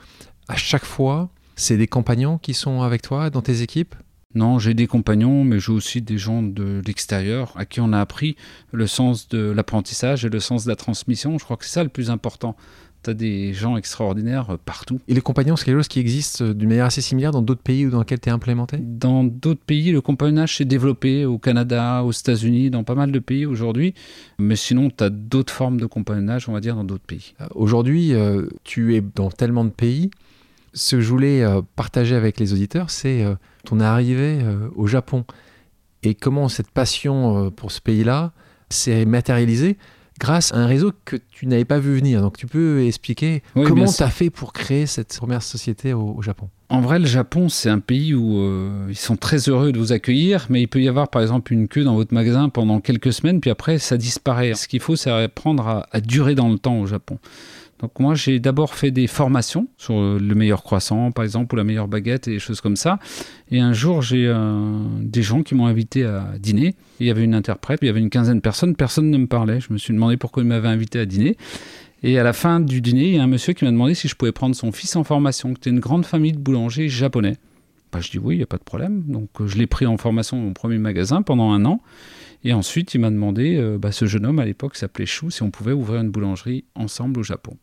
à 0.48 0.56
chaque 0.56 0.84
fois, 0.84 1.30
c'est 1.54 1.76
des 1.76 1.86
compagnons 1.86 2.38
qui 2.38 2.54
sont 2.54 2.82
avec 2.82 3.02
toi 3.02 3.30
dans 3.30 3.42
tes 3.42 3.62
équipes? 3.62 3.94
Non, 4.34 4.60
j'ai 4.60 4.74
des 4.74 4.86
compagnons, 4.86 5.42
mais 5.42 5.58
j'ai 5.58 5.72
aussi 5.72 6.02
des 6.02 6.16
gens 6.16 6.42
de 6.42 6.80
l'extérieur 6.86 7.52
à 7.56 7.64
qui 7.64 7.80
on 7.80 7.92
a 7.92 8.00
appris 8.00 8.36
le 8.72 8.86
sens 8.86 9.28
de 9.28 9.50
l'apprentissage 9.50 10.24
et 10.24 10.28
le 10.28 10.38
sens 10.38 10.64
de 10.64 10.68
la 10.68 10.76
transmission. 10.76 11.36
Je 11.38 11.44
crois 11.44 11.56
que 11.56 11.64
c'est 11.64 11.72
ça 11.72 11.82
le 11.82 11.88
plus 11.88 12.10
important. 12.10 12.54
Tu 13.02 13.10
as 13.10 13.14
des 13.14 13.54
gens 13.54 13.76
extraordinaires 13.78 14.50
euh, 14.50 14.56
partout. 14.62 15.00
Et 15.08 15.14
les 15.14 15.22
compagnons, 15.22 15.56
c'est 15.56 15.64
quelque 15.64 15.78
chose 15.78 15.88
qui 15.88 16.00
existe 16.00 16.42
euh, 16.42 16.52
d'une 16.52 16.68
manière 16.68 16.84
assez 16.84 17.00
similaire 17.00 17.30
dans 17.30 17.40
d'autres 17.40 17.62
pays 17.62 17.86
ou 17.86 17.90
dans 17.90 18.00
lesquels 18.00 18.20
tu 18.20 18.28
es 18.28 18.32
implémenté? 18.32 18.76
Dans 18.76 19.24
d'autres 19.24 19.64
pays, 19.64 19.90
le 19.90 20.02
compagnonnage 20.02 20.58
s'est 20.58 20.66
développé, 20.66 21.24
au 21.24 21.38
Canada, 21.38 22.04
aux 22.04 22.12
États-Unis, 22.12 22.68
dans 22.68 22.84
pas 22.84 22.94
mal 22.94 23.10
de 23.10 23.18
pays 23.18 23.46
aujourd'hui. 23.46 23.94
Mais 24.38 24.54
sinon, 24.54 24.90
tu 24.90 25.02
as 25.02 25.08
d'autres 25.08 25.52
formes 25.52 25.80
de 25.80 25.86
compagnonnage, 25.86 26.46
on 26.48 26.52
va 26.52 26.60
dire, 26.60 26.76
dans 26.76 26.84
d'autres 26.84 27.06
pays. 27.06 27.34
Euh, 27.40 27.46
aujourd'hui, 27.54 28.12
tu 28.64 28.94
es 28.94 29.00
dans 29.00 29.30
tellement 29.30 29.64
de 29.64 29.70
pays. 29.70 30.10
Ce 30.72 30.96
que 30.96 31.02
je 31.02 31.08
voulais 31.08 31.44
partager 31.76 32.14
avec 32.14 32.38
les 32.38 32.52
auditeurs, 32.52 32.90
c'est 32.90 33.24
ton 33.64 33.80
arrivée 33.80 34.40
euh, 34.42 34.68
au 34.74 34.86
Japon 34.86 35.24
et 36.02 36.14
comment 36.14 36.48
cette 36.48 36.70
passion 36.70 37.46
euh, 37.46 37.50
pour 37.50 37.72
ce 37.72 37.80
pays-là 37.80 38.32
s'est 38.70 39.04
matérialisée 39.04 39.76
grâce 40.18 40.52
à 40.52 40.56
un 40.56 40.66
réseau 40.66 40.92
que 41.04 41.16
tu 41.16 41.46
n'avais 41.46 41.64
pas 41.64 41.78
vu 41.78 41.96
venir. 41.96 42.20
Donc 42.20 42.36
tu 42.36 42.46
peux 42.46 42.84
expliquer 42.84 43.42
comment 43.54 43.86
tu 43.86 44.02
as 44.02 44.10
fait 44.10 44.30
pour 44.30 44.52
créer 44.52 44.86
cette 44.86 45.16
première 45.16 45.42
société 45.42 45.94
au, 45.94 46.20
Japon? 46.20 46.48
En 46.68 46.80
vrai, 46.82 46.98
le 46.98 47.06
Japon, 47.06 47.48
c'est 47.48 47.70
un 47.70 47.80
pays 47.80 48.14
où 48.14 48.38
euh, 48.38 48.86
ils 48.88 48.98
sont 48.98 49.16
très 49.16 49.48
heureux 49.48 49.72
de 49.72 49.78
vous 49.78 49.92
accueillir, 49.92 50.46
mais 50.50 50.60
il 50.62 50.68
peut 50.68 50.80
y 50.80 50.88
avoir 50.88 51.08
par 51.08 51.22
exemple 51.22 51.52
une 51.52 51.68
queue 51.68 51.84
dans 51.84 51.94
votre 51.94 52.14
magasin 52.14 52.48
pendant 52.48 52.80
quelques 52.80 53.12
semaines, 53.12 53.40
puis 53.40 53.50
après 53.50 53.78
ça 53.78 53.96
disparaît. 53.96 54.54
Ce 54.54 54.68
qu'il 54.68 54.80
faut, 54.80 54.94
c'est 54.94 55.10
apprendre 55.10 55.86
à 55.90 56.00
durer 56.00 56.34
dans 56.34 56.48
le 56.48 56.58
temps 56.58 56.78
au 56.78 56.86
Japon. 56.86 57.18
Donc 57.80 57.98
moi, 57.98 58.14
j'ai 58.14 58.40
d'abord 58.40 58.74
fait 58.74 58.90
des 58.90 59.06
formations 59.06 59.68
sur 59.78 59.94
le 59.94 60.34
meilleur 60.34 60.62
croissant, 60.62 61.12
par 61.12 61.24
exemple, 61.24 61.54
ou 61.54 61.56
la 61.56 61.64
meilleure 61.64 61.88
baguette 61.88 62.28
et 62.28 62.32
des 62.32 62.38
choses 62.38 62.60
comme 62.60 62.76
ça. 62.76 62.98
Et 63.50 63.60
un 63.60 63.72
jour, 63.72 64.02
j'ai 64.02 64.26
euh, 64.26 64.82
des 65.00 65.22
gens 65.22 65.42
qui 65.42 65.54
m'ont 65.54 65.66
invité 65.66 66.04
à 66.04 66.34
dîner. 66.38 66.74
Il 67.00 67.06
y 67.06 67.10
avait 67.10 67.24
une 67.24 67.34
interprète, 67.34 67.80
il 67.82 67.86
y 67.86 67.88
avait 67.88 68.00
une 68.00 68.10
quinzaine 68.10 68.36
de 68.36 68.42
personnes, 68.42 68.76
personne 68.76 69.10
ne 69.10 69.16
me 69.16 69.26
parlait. 69.26 69.60
Je 69.60 69.72
me 69.72 69.78
suis 69.78 69.94
demandé 69.94 70.18
pourquoi 70.18 70.42
ils 70.42 70.48
m'avaient 70.48 70.68
invité 70.68 70.98
à 70.98 71.06
dîner. 71.06 71.36
Et 72.02 72.18
à 72.18 72.22
la 72.22 72.32
fin 72.32 72.60
du 72.60 72.80
dîner, 72.80 73.08
il 73.08 73.14
y 73.14 73.18
a 73.18 73.22
un 73.22 73.26
monsieur 73.26 73.54
qui 73.54 73.64
m'a 73.64 73.70
demandé 73.70 73.94
si 73.94 74.08
je 74.08 74.14
pouvais 74.14 74.32
prendre 74.32 74.54
son 74.54 74.72
fils 74.72 74.96
en 74.96 75.04
formation, 75.04 75.54
qui 75.54 75.60
était 75.60 75.70
une 75.70 75.80
grande 75.80 76.04
famille 76.04 76.32
de 76.32 76.38
boulangers 76.38 76.88
japonais. 76.88 77.36
Bah, 77.92 78.00
je 78.00 78.10
dis 78.10 78.18
oui, 78.18 78.36
il 78.36 78.38
n'y 78.38 78.44
a 78.44 78.46
pas 78.46 78.58
de 78.58 78.62
problème. 78.62 79.04
Donc 79.08 79.28
je 79.44 79.56
l'ai 79.56 79.66
pris 79.66 79.86
en 79.86 79.96
formation 79.96 80.36
dans 80.36 80.44
mon 80.44 80.52
premier 80.52 80.78
magasin 80.78 81.22
pendant 81.22 81.50
un 81.50 81.64
an. 81.64 81.80
Et 82.42 82.54
ensuite, 82.54 82.94
il 82.94 83.00
m'a 83.00 83.10
demandé, 83.10 83.56
euh, 83.56 83.76
bah, 83.78 83.92
ce 83.92 84.06
jeune 84.06 84.24
homme 84.24 84.38
à 84.38 84.46
l'époque 84.46 84.76
s'appelait 84.76 85.04
Chou, 85.04 85.30
si 85.30 85.42
on 85.42 85.50
pouvait 85.50 85.72
ouvrir 85.72 86.00
une 86.00 86.10
boulangerie 86.10 86.64
ensemble 86.74 87.20
au 87.20 87.22
Japon. 87.22 87.58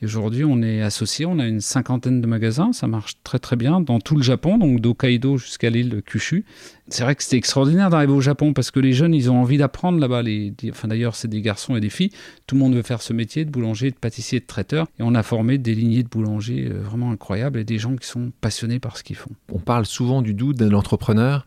Et 0.00 0.04
aujourd'hui, 0.04 0.44
on 0.44 0.62
est 0.62 0.82
associés, 0.82 1.26
on 1.26 1.40
a 1.40 1.46
une 1.46 1.60
cinquantaine 1.60 2.20
de 2.20 2.26
magasins, 2.26 2.72
ça 2.72 2.86
marche 2.86 3.14
très 3.24 3.40
très 3.40 3.56
bien 3.56 3.80
dans 3.80 3.98
tout 3.98 4.14
le 4.14 4.22
Japon, 4.22 4.56
donc 4.56 4.80
d'Hokkaido 4.80 5.36
jusqu'à 5.36 5.68
l'île 5.68 5.88
de 5.88 6.00
Kyushu. 6.00 6.44
C'est 6.88 7.02
vrai 7.02 7.16
que 7.16 7.22
c'était 7.22 7.36
extraordinaire 7.36 7.90
d'arriver 7.90 8.12
au 8.12 8.20
Japon 8.20 8.52
parce 8.52 8.70
que 8.70 8.80
les 8.80 8.92
jeunes, 8.92 9.14
ils 9.14 9.30
ont 9.30 9.40
envie 9.40 9.58
d'apprendre 9.58 9.98
là-bas. 9.98 10.22
Enfin 10.70 10.88
d'ailleurs, 10.88 11.16
c'est 11.16 11.28
des 11.28 11.42
garçons 11.42 11.76
et 11.76 11.80
des 11.80 11.90
filles. 11.90 12.10
Tout 12.46 12.54
le 12.54 12.60
monde 12.60 12.74
veut 12.74 12.82
faire 12.82 13.02
ce 13.02 13.12
métier 13.12 13.44
de 13.44 13.50
boulanger, 13.50 13.90
de 13.90 13.96
pâtissier, 13.96 14.40
de 14.40 14.46
traiteur. 14.46 14.86
Et 14.98 15.02
on 15.02 15.14
a 15.14 15.22
formé 15.22 15.58
des 15.58 15.74
lignées 15.74 16.02
de 16.02 16.08
boulangers 16.08 16.68
euh, 16.70 16.80
vraiment 16.80 17.10
incroyables 17.10 17.58
et 17.58 17.64
des 17.64 17.78
gens 17.78 17.96
qui 17.96 18.06
sont 18.06 18.32
passionnés 18.40 18.80
par 18.80 18.96
ce 18.96 19.02
qu'ils 19.02 19.16
font. 19.16 19.30
On 19.52 19.58
parle 19.58 19.86
souvent 19.86 20.22
du 20.22 20.34
doute 20.34 20.56
d'un 20.56 20.72
entrepreneur 20.72 21.46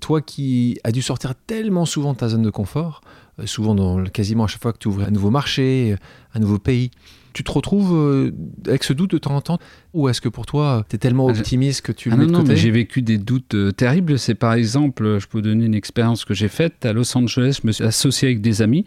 toi 0.00 0.20
qui 0.20 0.78
as 0.84 0.92
dû 0.92 1.02
sortir 1.02 1.34
tellement 1.46 1.84
souvent 1.84 2.12
de 2.12 2.18
ta 2.18 2.28
zone 2.28 2.42
de 2.42 2.50
confort, 2.50 3.00
euh, 3.38 3.46
souvent 3.46 3.74
dans, 3.74 4.04
quasiment 4.04 4.44
à 4.44 4.46
chaque 4.46 4.62
fois 4.62 4.72
que 4.72 4.78
tu 4.78 4.88
ouvres 4.88 5.02
un 5.02 5.10
nouveau 5.10 5.30
marché, 5.30 5.96
un 6.34 6.40
nouveau 6.40 6.58
pays, 6.58 6.90
tu 7.36 7.44
te 7.44 7.52
retrouves 7.52 7.94
euh, 7.94 8.32
avec 8.66 8.82
ce 8.82 8.94
doute 8.94 9.10
de 9.10 9.18
temps 9.18 9.36
en 9.36 9.42
temps? 9.42 9.58
Ou 9.92 10.08
est-ce 10.08 10.22
que 10.22 10.30
pour 10.30 10.46
toi, 10.46 10.86
tu 10.88 10.96
es 10.96 10.98
tellement 10.98 11.28
ah, 11.28 11.32
optimiste 11.32 11.82
que 11.82 11.92
tu 11.92 12.08
le 12.08 12.14
ah 12.14 12.18
mets 12.18 12.26
de 12.26 12.32
côté? 12.32 12.56
J'ai 12.56 12.70
vécu 12.70 13.02
des 13.02 13.18
doutes 13.18 13.54
euh, 13.54 13.72
terribles. 13.72 14.18
C'est 14.18 14.34
par 14.34 14.54
exemple, 14.54 15.18
je 15.18 15.26
peux 15.26 15.38
vous 15.38 15.42
donner 15.42 15.66
une 15.66 15.74
expérience 15.74 16.24
que 16.24 16.32
j'ai 16.32 16.48
faite 16.48 16.86
à 16.86 16.94
Los 16.94 17.16
Angeles. 17.16 17.58
Je 17.62 17.66
me 17.66 17.72
suis 17.72 17.84
associé 17.84 18.28
avec 18.28 18.40
des 18.40 18.62
amis 18.62 18.86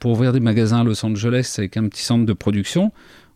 pour 0.00 0.12
ouvrir 0.12 0.32
des 0.32 0.40
magasins 0.40 0.80
à 0.80 0.84
Los 0.84 1.04
Angeles 1.04 1.54
avec 1.58 1.76
un 1.76 1.86
petit 1.88 2.02
centre 2.02 2.24
de 2.24 2.32
production. 2.32 2.92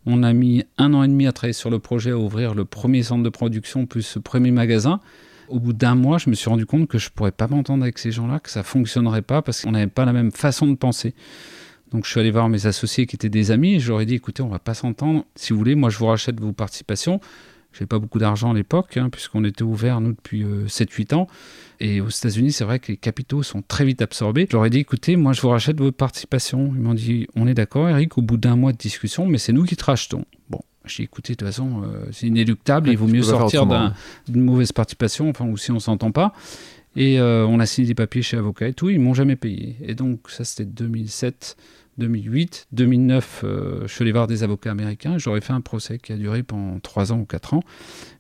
On 0.07 0.23
a 0.23 0.33
mis 0.33 0.65
un 0.79 0.95
an 0.95 1.03
et 1.03 1.09
demi 1.09 1.27
à 1.27 1.33
travailler 1.33 1.53
sur 1.53 1.69
le 1.69 1.79
projet, 1.79 2.13
à 2.13 2.17
ouvrir 2.17 2.55
le 2.55 2.65
premier 2.65 3.03
centre 3.03 3.23
de 3.23 3.29
production 3.29 3.85
plus 3.85 4.03
ce 4.03 4.19
premier 4.19 4.53
magasin. 4.53 5.01
Au 5.49 5.61
bout 5.61 5.73
d'un 5.73 5.95
mois, 5.95 6.19
je 6.19 6.31
me 6.31 6.35
suis 6.35 6.49
rendu 6.49 6.67
compte 6.67 6.89
que 6.89 6.99
je 6.99 7.09
ne 7.09 7.11
pourrais 7.11 7.33
pas 7.33 7.47
m'entendre 7.47 7.83
avec 7.83 7.99
ces 7.99 8.11
gens-là, 8.11 8.41
que 8.41 8.51
ça 8.51 8.61
ne 8.61 8.65
fonctionnerait 8.65 9.23
pas 9.23 9.43
parce 9.43 9.63
qu'on 9.63 9.73
n'avait 9.73 9.87
pas 9.87 10.05
la 10.05 10.13
même 10.13 10.33
façon 10.33 10.67
de 10.67 10.75
penser. 10.75 11.15
Donc 11.93 12.05
je 12.05 12.11
suis 12.11 12.21
allé 12.21 12.31
voir 12.31 12.49
mes 12.49 12.67
associés 12.67 13.07
qui 13.07 13.17
étaient 13.17 13.29
des 13.29 13.51
amis 13.51 13.75
et 13.75 13.81
je 13.81 13.91
leur 13.91 14.01
ai 14.01 14.07
dit 14.07 14.15
écoutez, 14.15 14.43
on 14.43 14.49
va 14.49 14.59
pas 14.59 14.75
s'entendre. 14.75 15.25
Si 15.37 15.53
vous 15.53 15.59
voulez, 15.59 15.75
moi 15.75 15.91
je 15.91 15.99
vous 15.99 16.07
rachète 16.07 16.41
vos 16.41 16.53
participations. 16.53 17.21
Je 17.77 17.83
n'avais 17.83 17.89
pas 17.89 17.99
beaucoup 17.99 18.19
d'argent 18.19 18.53
à 18.53 18.55
l'époque, 18.55 18.97
hein, 18.97 19.11
puisqu'on 19.11 19.45
était 19.45 19.63
ouvert, 19.63 20.01
nous, 20.01 20.13
depuis 20.13 20.45
7-8 20.45 21.13
euh, 21.13 21.17
ans. 21.17 21.27
Et 21.79 22.01
aux 22.01 22.09
États-Unis, 22.09 22.53
c'est 22.53 22.65
vrai 22.65 22.79
que 22.79 22.91
les 22.91 22.97
capitaux 22.97 23.43
sont 23.43 23.61
très 23.61 23.85
vite 23.85 24.01
absorbés. 24.01 24.47
Je 24.51 24.57
leur 24.57 24.65
ai 24.65 24.71
dit, 24.71 24.79
écoutez, 24.79 25.17
moi, 25.17 25.35
je 25.35 25.43
vous 25.43 25.51
rachète 25.51 25.79
votre 25.79 25.95
participation. 25.99 26.73
Ils 26.75 26.81
m'ont 26.81 26.95
dit, 26.95 27.27
on 27.37 27.47
est 27.47 27.53
d'accord, 27.53 27.87
Eric, 27.91 28.17
au 28.17 28.23
bout 28.23 28.39
d'un 28.39 28.57
mois 28.57 28.73
de 28.73 28.79
discussion, 28.79 29.27
mais 29.27 29.37
c'est 29.37 29.53
nous 29.53 29.65
qui 29.65 29.77
te 29.77 29.85
rachetons. 29.85 30.25
Bon, 30.49 30.63
j'ai 30.87 31.03
dit, 31.03 31.05
écoutez, 31.05 31.35
de 31.35 31.39
toute 31.39 31.49
façon, 31.49 31.83
euh, 31.83 32.07
c'est 32.13 32.27
inéluctable, 32.27 32.89
il 32.89 32.97
vaut 32.97 33.07
mieux 33.07 33.23
sortir 33.23 33.67
d'une 34.29 34.43
mauvaise 34.43 34.73
participation, 34.73 35.29
enfin, 35.29 35.47
ou 35.47 35.57
si 35.57 35.71
on 35.71 35.75
ne 35.75 35.81
s'entend 35.81 36.13
pas. 36.13 36.33
Et 36.97 37.21
euh, 37.21 37.47
on 37.47 37.61
a 37.61 37.67
signé 37.67 37.89
des 37.89 37.95
papiers 37.95 38.23
chez 38.23 38.39
avocat 38.39 38.69
et 38.69 38.73
tout, 38.73 38.89
ils 38.89 38.99
m'ont 38.99 39.15
jamais 39.15 39.37
payé. 39.37 39.77
Et 39.83 39.95
donc, 39.95 40.31
ça, 40.31 40.45
c'était 40.45 40.65
2007. 40.65 41.57
2008, 41.99 42.67
2009, 42.73 43.41
euh, 43.45 43.81
je 43.87 43.93
suis 43.93 44.03
allé 44.03 44.13
voir 44.13 44.27
des 44.27 44.43
avocats 44.43 44.71
américains. 44.71 45.17
J'aurais 45.17 45.41
fait 45.41 45.55
un 45.55 45.63
procès 45.63 45.97
qui 45.97 46.13
a 46.13 46.17
duré 46.17 46.43
pendant 46.43 46.79
3 46.79 47.13
ans 47.13 47.21
ou 47.21 47.25
4 47.25 47.55
ans 47.55 47.63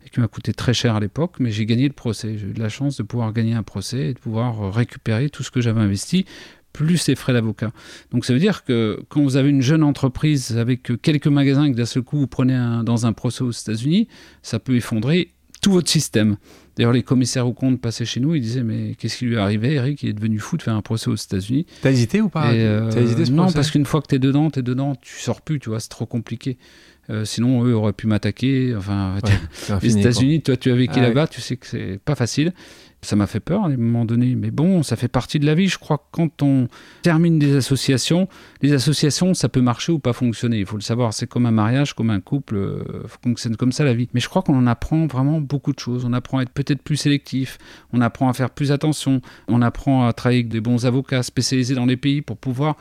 et 0.06 0.08
qui 0.08 0.18
m'a 0.20 0.28
coûté 0.28 0.54
très 0.54 0.73
cher 0.73 0.94
à 0.94 1.00
l'époque, 1.00 1.35
mais 1.40 1.50
j'ai 1.50 1.66
gagné 1.66 1.87
le 1.87 1.92
procès. 1.92 2.38
J'ai 2.38 2.46
eu 2.46 2.52
de 2.52 2.62
la 2.62 2.70
chance 2.70 2.96
de 2.96 3.02
pouvoir 3.02 3.35
gagner 3.35 3.52
un 3.52 3.62
procès 3.62 4.08
et 4.08 4.14
de 4.14 4.18
pouvoir 4.18 4.73
récupérer 4.73 5.28
tout 5.28 5.42
ce 5.42 5.50
que 5.50 5.61
j'avais 5.61 5.82
investi, 5.82 6.25
plus 6.76 6.99
ses 6.99 7.14
frais 7.14 7.33
d'avocat. 7.33 7.73
Donc 8.12 8.25
ça 8.25 8.35
veut 8.35 8.38
dire 8.38 8.64
que 8.64 9.00
quand 9.09 9.23
vous 9.23 9.37
avez 9.37 9.49
une 9.49 9.62
jeune 9.62 9.83
entreprise 9.83 10.59
avec 10.59 11.00
quelques 11.00 11.26
magasins 11.26 11.64
et 11.64 11.73
que 11.73 11.76
d'un 11.76 11.87
seul 11.87 12.02
coup 12.02 12.18
vous 12.18 12.26
prenez 12.26 12.54
un, 12.54 12.85
dans 12.85 13.06
un 13.06 13.12
procès 13.12 13.42
aux 13.42 13.50
États-Unis, 13.50 14.09
ça 14.42 14.59
peut 14.59 14.76
effondrer 14.76 15.33
tout 15.62 15.73
votre 15.73 15.90
système. 15.90 16.37
D'ailleurs, 16.76 16.92
les 16.92 17.02
commissaires 17.02 17.47
aux 17.47 17.54
comptes 17.54 17.80
passaient 17.80 18.04
chez 18.04 18.21
nous, 18.21 18.35
ils 18.35 18.42
disaient 18.42 18.62
Mais 18.62 18.95
qu'est-ce 18.99 19.16
qui 19.16 19.25
lui 19.25 19.37
est 19.37 19.38
arrivé 19.38 19.73
Eric, 19.73 20.02
il 20.02 20.11
est 20.11 20.12
devenu 20.12 20.38
fou 20.38 20.59
de 20.59 20.62
faire 20.62 20.75
un 20.75 20.83
procès 20.83 21.09
aux 21.09 21.16
États-Unis. 21.16 21.66
T'as 21.80 21.90
hésité 21.90 22.21
ou 22.21 22.28
pas? 22.28 22.52
Euh, 22.52 22.90
hésité 22.90 23.33
Non, 23.33 23.50
parce 23.50 23.71
qu'une 23.71 23.87
fois 23.87 24.02
que 24.02 24.09
t'es 24.09 24.18
dedans, 24.18 24.50
t'es 24.50 24.62
dedans, 24.62 24.95
tu 25.00 25.18
sors 25.18 25.40
plus, 25.40 25.59
tu 25.59 25.71
vois, 25.71 25.80
c'est 25.80 25.88
trop 25.88 26.04
compliqué. 26.04 26.59
Euh, 27.09 27.25
sinon, 27.25 27.64
eux 27.64 27.75
auraient 27.75 27.92
pu 27.92 28.06
m'attaquer. 28.06 28.75
Enfin, 28.76 29.14
les 29.83 29.97
États-Unis, 29.99 30.42
toi, 30.42 30.56
tu 30.56 30.71
as 30.71 30.75
vécu 30.75 30.95
ah 30.97 31.02
là-bas, 31.02 31.28
tu 31.28 31.40
sais 31.40 31.56
que 31.56 31.66
c'est 31.66 31.99
pas 32.04 32.14
facile. 32.14 32.52
Ça 33.06 33.14
m'a 33.14 33.28
fait 33.28 33.38
peur 33.38 33.62
à 33.62 33.68
un 33.68 33.76
moment 33.76 34.04
donné, 34.04 34.34
mais 34.34 34.50
bon, 34.50 34.82
ça 34.82 34.96
fait 34.96 35.06
partie 35.06 35.38
de 35.38 35.46
la 35.46 35.54
vie. 35.54 35.68
Je 35.68 35.78
crois 35.78 35.98
que 35.98 36.04
quand 36.10 36.42
on 36.42 36.66
termine 37.02 37.38
des 37.38 37.54
associations, 37.54 38.26
les 38.62 38.72
associations, 38.72 39.32
ça 39.32 39.48
peut 39.48 39.60
marcher 39.60 39.92
ou 39.92 40.00
pas 40.00 40.12
fonctionner. 40.12 40.58
Il 40.58 40.66
faut 40.66 40.76
le 40.76 40.82
savoir. 40.82 41.14
C'est 41.14 41.28
comme 41.28 41.46
un 41.46 41.52
mariage, 41.52 41.94
comme 41.94 42.10
un 42.10 42.18
couple, 42.18 42.56
euh, 42.56 42.82
fonctionne 43.22 43.54
comme 43.54 43.70
ça 43.70 43.84
la 43.84 43.94
vie. 43.94 44.08
Mais 44.12 44.18
je 44.18 44.28
crois 44.28 44.42
qu'on 44.42 44.56
en 44.58 44.66
apprend 44.66 45.06
vraiment 45.06 45.40
beaucoup 45.40 45.72
de 45.72 45.78
choses. 45.78 46.04
On 46.04 46.12
apprend 46.12 46.38
à 46.38 46.42
être 46.42 46.50
peut-être 46.50 46.82
plus 46.82 46.96
sélectif, 46.96 47.58
on 47.92 48.00
apprend 48.00 48.28
à 48.28 48.32
faire 48.32 48.50
plus 48.50 48.72
attention, 48.72 49.20
on 49.46 49.62
apprend 49.62 50.08
à 50.08 50.12
travailler 50.12 50.40
avec 50.40 50.48
des 50.48 50.60
bons 50.60 50.84
avocats 50.84 51.22
spécialisés 51.22 51.76
dans 51.76 51.86
les 51.86 51.96
pays 51.96 52.22
pour 52.22 52.36
pouvoir 52.36 52.76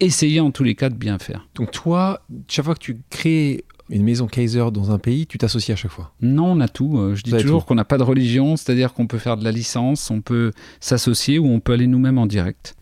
essayer 0.00 0.40
en 0.40 0.50
tous 0.50 0.64
les 0.64 0.74
cas 0.74 0.88
de 0.88 0.96
bien 0.96 1.20
faire. 1.20 1.46
Donc 1.54 1.70
toi, 1.70 2.24
chaque 2.48 2.64
fois 2.64 2.74
que 2.74 2.80
tu 2.80 2.98
crées 3.10 3.64
une 3.90 4.02
maison 4.02 4.26
Kaiser 4.26 4.66
dans 4.72 4.90
un 4.90 4.98
pays, 4.98 5.26
tu 5.26 5.38
t'associes 5.38 5.72
à 5.72 5.76
chaque 5.76 5.90
fois 5.90 6.12
Non, 6.20 6.52
on 6.52 6.60
a 6.60 6.68
tout. 6.68 6.98
Euh, 6.98 7.14
je 7.14 7.22
dis 7.22 7.30
toujours 7.30 7.64
qu'on 7.64 7.74
n'a 7.74 7.84
pas 7.84 7.98
de 7.98 8.02
religion, 8.02 8.56
c'est-à-dire 8.56 8.92
qu'on 8.92 9.06
peut 9.06 9.18
faire 9.18 9.36
de 9.36 9.44
la 9.44 9.52
licence, 9.52 10.10
on 10.10 10.20
peut 10.20 10.52
s'associer 10.80 11.38
ou 11.38 11.46
on 11.46 11.60
peut 11.60 11.72
aller 11.72 11.86
nous-mêmes 11.86 12.18
en 12.18 12.26
direct. 12.26 12.74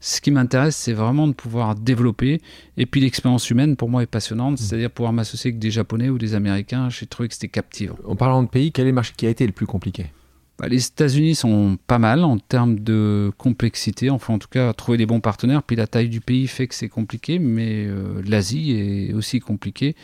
Ce 0.00 0.20
qui 0.20 0.30
m'intéresse, 0.30 0.76
c'est 0.76 0.92
vraiment 0.92 1.26
de 1.26 1.32
pouvoir 1.32 1.74
développer. 1.74 2.42
Et 2.76 2.84
puis 2.84 3.00
l'expérience 3.00 3.48
humaine, 3.48 3.76
pour 3.76 3.88
moi, 3.88 4.02
est 4.02 4.06
passionnante, 4.06 4.54
mmh. 4.54 4.56
c'est-à-dire 4.58 4.90
pouvoir 4.90 5.12
m'associer 5.14 5.48
avec 5.48 5.58
des 5.58 5.70
Japonais 5.70 6.10
ou 6.10 6.18
des 6.18 6.34
Américains. 6.34 6.90
J'ai 6.90 7.06
trouvé 7.06 7.28
que 7.28 7.34
c'était 7.34 7.48
captivant. 7.48 7.96
En 8.06 8.16
parlant 8.16 8.42
de 8.42 8.48
pays, 8.48 8.70
quel 8.70 8.86
est 8.86 8.90
le 8.90 8.94
marché 8.94 9.14
qui 9.16 9.26
a 9.26 9.30
été 9.30 9.46
le 9.46 9.52
plus 9.52 9.66
compliqué? 9.66 10.06
Bah, 10.58 10.68
les 10.68 10.86
États-Unis 10.86 11.34
sont 11.34 11.78
pas 11.86 11.98
mal 11.98 12.24
en 12.24 12.38
termes 12.38 12.80
de 12.80 13.30
complexité, 13.36 14.08
enfin 14.08 14.34
en 14.34 14.38
tout 14.38 14.48
cas 14.48 14.72
trouver 14.72 14.96
des 14.96 15.04
bons 15.04 15.20
partenaires. 15.20 15.62
Puis 15.62 15.76
la 15.76 15.86
taille 15.86 16.08
du 16.08 16.22
pays 16.22 16.46
fait 16.46 16.66
que 16.66 16.74
c'est 16.74 16.88
compliqué, 16.88 17.38
mais 17.38 17.86
euh, 17.86 18.22
l'Asie 18.26 18.72
est 18.72 19.12
aussi 19.12 19.40
compliquée 19.40 19.96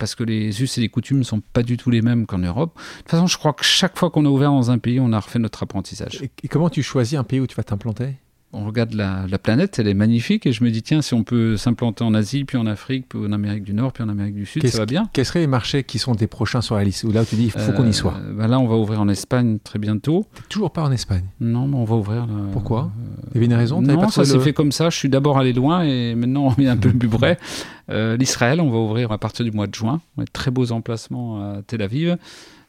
parce 0.00 0.16
que 0.16 0.24
les 0.24 0.62
us 0.62 0.78
et 0.78 0.80
les 0.80 0.88
coutumes 0.88 1.18
ne 1.18 1.22
sont 1.22 1.40
pas 1.52 1.62
du 1.62 1.76
tout 1.76 1.90
les 1.90 2.02
mêmes 2.02 2.26
qu'en 2.26 2.38
Europe. 2.38 2.74
De 2.74 3.02
toute 3.02 3.10
façon, 3.10 3.28
je 3.28 3.38
crois 3.38 3.52
que 3.52 3.64
chaque 3.64 3.96
fois 3.96 4.10
qu'on 4.10 4.24
a 4.24 4.28
ouvert 4.28 4.50
dans 4.50 4.72
un 4.72 4.78
pays, 4.78 4.98
on 4.98 5.12
a 5.12 5.20
refait 5.20 5.38
notre 5.38 5.62
apprentissage. 5.62 6.22
Et, 6.42 6.48
comment 6.48 6.70
tu 6.70 6.82
choisis 6.82 7.16
un 7.18 7.24
pays 7.24 7.38
où 7.38 7.46
tu 7.46 7.54
vas 7.54 7.62
t'implanter? 7.62 8.14
On 8.52 8.64
regarde 8.64 8.94
la, 8.94 9.38
planète, 9.38 9.78
elle 9.78 9.86
est 9.86 9.94
magnifique, 9.94 10.44
et 10.44 10.50
je 10.50 10.64
me 10.64 10.70
dis, 10.70 10.82
tiens, 10.82 11.02
si 11.02 11.14
on 11.14 11.22
peut 11.22 11.56
s'implanter 11.56 12.02
en 12.02 12.14
Asie, 12.14 12.44
puis 12.44 12.56
en 12.56 12.66
Afrique, 12.66 13.08
puis 13.08 13.20
en 13.20 13.30
Amérique 13.30 13.62
du 13.62 13.74
Nord, 13.74 13.92
puis 13.92 14.02
en 14.02 14.08
Amérique 14.08 14.34
du 14.34 14.44
Sud, 14.44 14.66
ça 14.66 14.78
va 14.78 14.86
bien. 14.86 15.08
Quels 15.12 15.24
seraient 15.24 15.38
les 15.38 15.46
marchés 15.46 15.84
qui 15.84 16.00
sont 16.00 16.16
des 16.16 16.26
prochains 16.26 16.60
sur 16.60 16.74
la 16.74 16.82
liste, 16.82 17.04
où 17.04 17.12
là 17.12 17.22
où 17.22 17.24
tu 17.24 17.36
dis, 17.36 17.44
il 17.44 17.50
faut 17.52 17.72
qu'on 17.72 17.86
y 17.86 17.94
soit? 17.94 18.16
euh, 18.16 18.32
bah 18.32 18.48
Là, 18.48 18.58
on 18.58 18.66
va 18.66 18.74
ouvrir 18.74 19.00
en 19.00 19.08
Espagne 19.08 19.58
très 19.62 19.78
bientôt. 19.78 20.26
toujours 20.48 20.72
pas 20.72 20.82
en 20.82 20.90
Espagne? 20.90 21.26
Non, 21.38 21.68
mais 21.68 21.76
on 21.76 21.84
va 21.84 21.94
ouvrir. 21.94 22.26
Là, 22.26 22.34
Pourquoi? 22.52 22.90
Il 23.28 23.34
y 23.34 23.36
avait 23.36 23.46
une 23.46 23.54
raison? 23.54 23.80
Non, 23.82 24.08
ça 24.08 24.24
s'est 24.24 24.40
fait 24.40 24.52
comme 24.52 24.72
ça. 24.72 24.90
Je 24.90 24.96
suis 24.96 25.08
d'abord 25.08 25.38
allé 25.38 25.52
loin, 25.52 25.82
et 25.82 26.16
maintenant 26.16 26.52
on 26.58 26.60
est 26.60 26.68
un 26.68 26.76
peu 26.76 26.90
plus 26.92 27.08
près. 27.08 27.38
Euh, 27.90 28.16
L'Israël, 28.16 28.60
on 28.60 28.70
va 28.70 28.78
ouvrir 28.78 29.12
à 29.12 29.18
partir 29.18 29.44
du 29.44 29.50
mois 29.50 29.66
de 29.66 29.74
juin. 29.74 30.00
On 30.16 30.22
a 30.22 30.24
de 30.24 30.30
très 30.30 30.50
beaux 30.50 30.72
emplacements 30.72 31.40
à 31.40 31.62
Tel 31.62 31.82
Aviv. 31.82 32.16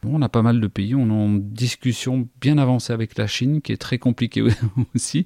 on 0.04 0.20
a 0.20 0.28
pas 0.28 0.42
mal 0.42 0.60
de 0.60 0.66
pays. 0.66 0.94
On 0.94 1.08
est 1.08 1.12
en 1.12 1.28
discussion 1.34 2.28
bien 2.40 2.58
avancée 2.58 2.92
avec 2.92 3.16
la 3.16 3.26
Chine, 3.26 3.60
qui 3.62 3.72
est 3.72 3.76
très 3.76 3.98
compliquée 3.98 4.42
aussi. 4.94 5.24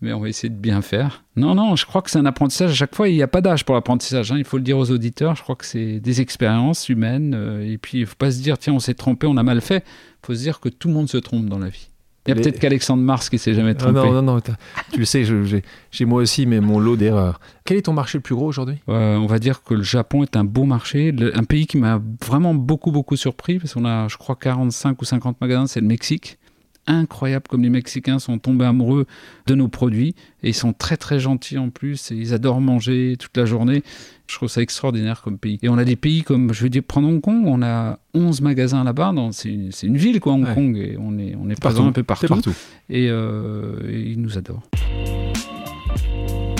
Mais 0.00 0.12
on 0.12 0.20
va 0.20 0.28
essayer 0.28 0.48
de 0.48 0.58
bien 0.58 0.82
faire. 0.82 1.24
Non, 1.36 1.54
non, 1.54 1.76
je 1.76 1.86
crois 1.86 2.02
que 2.02 2.10
c'est 2.10 2.18
un 2.18 2.26
apprentissage. 2.26 2.70
À 2.70 2.74
chaque 2.74 2.94
fois, 2.94 3.08
il 3.08 3.14
n'y 3.14 3.22
a 3.22 3.28
pas 3.28 3.40
d'âge 3.40 3.64
pour 3.64 3.74
l'apprentissage. 3.74 4.32
Hein. 4.32 4.38
Il 4.38 4.44
faut 4.44 4.56
le 4.56 4.62
dire 4.62 4.78
aux 4.78 4.90
auditeurs. 4.90 5.36
Je 5.36 5.42
crois 5.42 5.56
que 5.56 5.66
c'est 5.66 6.00
des 6.00 6.20
expériences 6.20 6.88
humaines. 6.88 7.34
Euh, 7.34 7.70
et 7.70 7.78
puis, 7.78 7.98
il 7.98 8.02
ne 8.02 8.06
faut 8.06 8.16
pas 8.16 8.30
se 8.30 8.40
dire, 8.40 8.58
tiens, 8.58 8.72
on 8.72 8.80
s'est 8.80 8.94
trompé, 8.94 9.26
on 9.26 9.36
a 9.36 9.42
mal 9.42 9.60
fait. 9.60 9.84
Il 10.22 10.26
faut 10.26 10.34
se 10.34 10.40
dire 10.40 10.60
que 10.60 10.68
tout 10.68 10.88
le 10.88 10.94
monde 10.94 11.08
se 11.08 11.18
trompe 11.18 11.46
dans 11.46 11.58
la 11.58 11.68
vie. 11.68 11.88
Il 12.26 12.30
y 12.30 12.32
a 12.32 12.36
peut-être 12.36 12.58
qu'Alexandre 12.58 13.02
Mars 13.02 13.28
qui 13.28 13.38
s'est 13.38 13.52
jamais 13.52 13.72
ah 13.72 13.74
trompé. 13.74 13.98
non, 13.98 14.12
non, 14.12 14.22
non, 14.22 14.40
tu 14.40 14.98
le 14.98 15.04
sais, 15.04 15.24
j'ai 15.24 16.04
moi 16.04 16.22
aussi 16.22 16.46
mais 16.46 16.60
mon 16.60 16.78
lot 16.78 16.96
d'erreurs. 16.96 17.38
Quel 17.64 17.76
est 17.76 17.82
ton 17.82 17.92
marché 17.92 18.18
le 18.18 18.22
plus 18.22 18.34
gros 18.34 18.46
aujourd'hui? 18.46 18.76
Euh, 18.88 19.16
On 19.16 19.26
va 19.26 19.38
dire 19.38 19.62
que 19.62 19.74
le 19.74 19.82
Japon 19.82 20.22
est 20.22 20.36
un 20.36 20.44
beau 20.44 20.64
marché, 20.64 21.14
un 21.34 21.44
pays 21.44 21.66
qui 21.66 21.76
m'a 21.76 22.00
vraiment 22.24 22.54
beaucoup, 22.54 22.92
beaucoup 22.92 23.16
surpris, 23.16 23.58
parce 23.58 23.74
qu'on 23.74 23.84
a, 23.84 24.08
je 24.08 24.16
crois, 24.16 24.36
45 24.36 25.00
ou 25.00 25.04
50 25.04 25.40
magasins, 25.40 25.66
c'est 25.66 25.80
le 25.80 25.86
Mexique 25.86 26.38
incroyable 26.86 27.46
comme 27.48 27.62
les 27.62 27.70
Mexicains 27.70 28.18
sont 28.18 28.38
tombés 28.38 28.64
amoureux 28.64 29.06
de 29.46 29.54
nos 29.54 29.68
produits 29.68 30.14
et 30.42 30.48
ils 30.48 30.54
sont 30.54 30.72
très 30.72 30.96
très 30.96 31.18
gentils 31.18 31.58
en 31.58 31.70
plus 31.70 32.10
et 32.10 32.14
ils 32.14 32.34
adorent 32.34 32.60
manger 32.60 33.16
toute 33.18 33.36
la 33.36 33.46
journée. 33.46 33.82
Je 34.26 34.36
trouve 34.36 34.48
ça 34.48 34.62
extraordinaire 34.62 35.20
comme 35.22 35.38
pays. 35.38 35.58
Et 35.62 35.68
on 35.68 35.76
a 35.76 35.84
des 35.84 35.96
pays 35.96 36.22
comme, 36.22 36.52
je 36.54 36.62
veux 36.62 36.70
dire, 36.70 36.82
prendre 36.82 37.08
Hong 37.08 37.20
Kong, 37.20 37.44
on 37.46 37.62
a 37.62 37.98
11 38.14 38.40
magasins 38.40 38.82
là-bas, 38.82 39.12
c'est 39.32 39.50
une, 39.50 39.70
une, 39.82 39.96
ville 39.96 40.18
quoi, 40.20 40.32
Hong 40.32 40.54
Kong, 40.54 40.76
et 40.76 40.96
on 40.98 41.18
est, 41.18 41.36
on 41.38 41.50
est 41.50 41.60
présent 41.60 41.86
un 41.86 41.92
peu 41.92 42.02
partout. 42.02 42.26
partout. 42.26 42.54
Et, 42.88 43.08
euh, 43.10 43.78
et 43.86 44.00
ils 44.00 44.20
nous 44.20 44.38
adorent. 44.38 44.62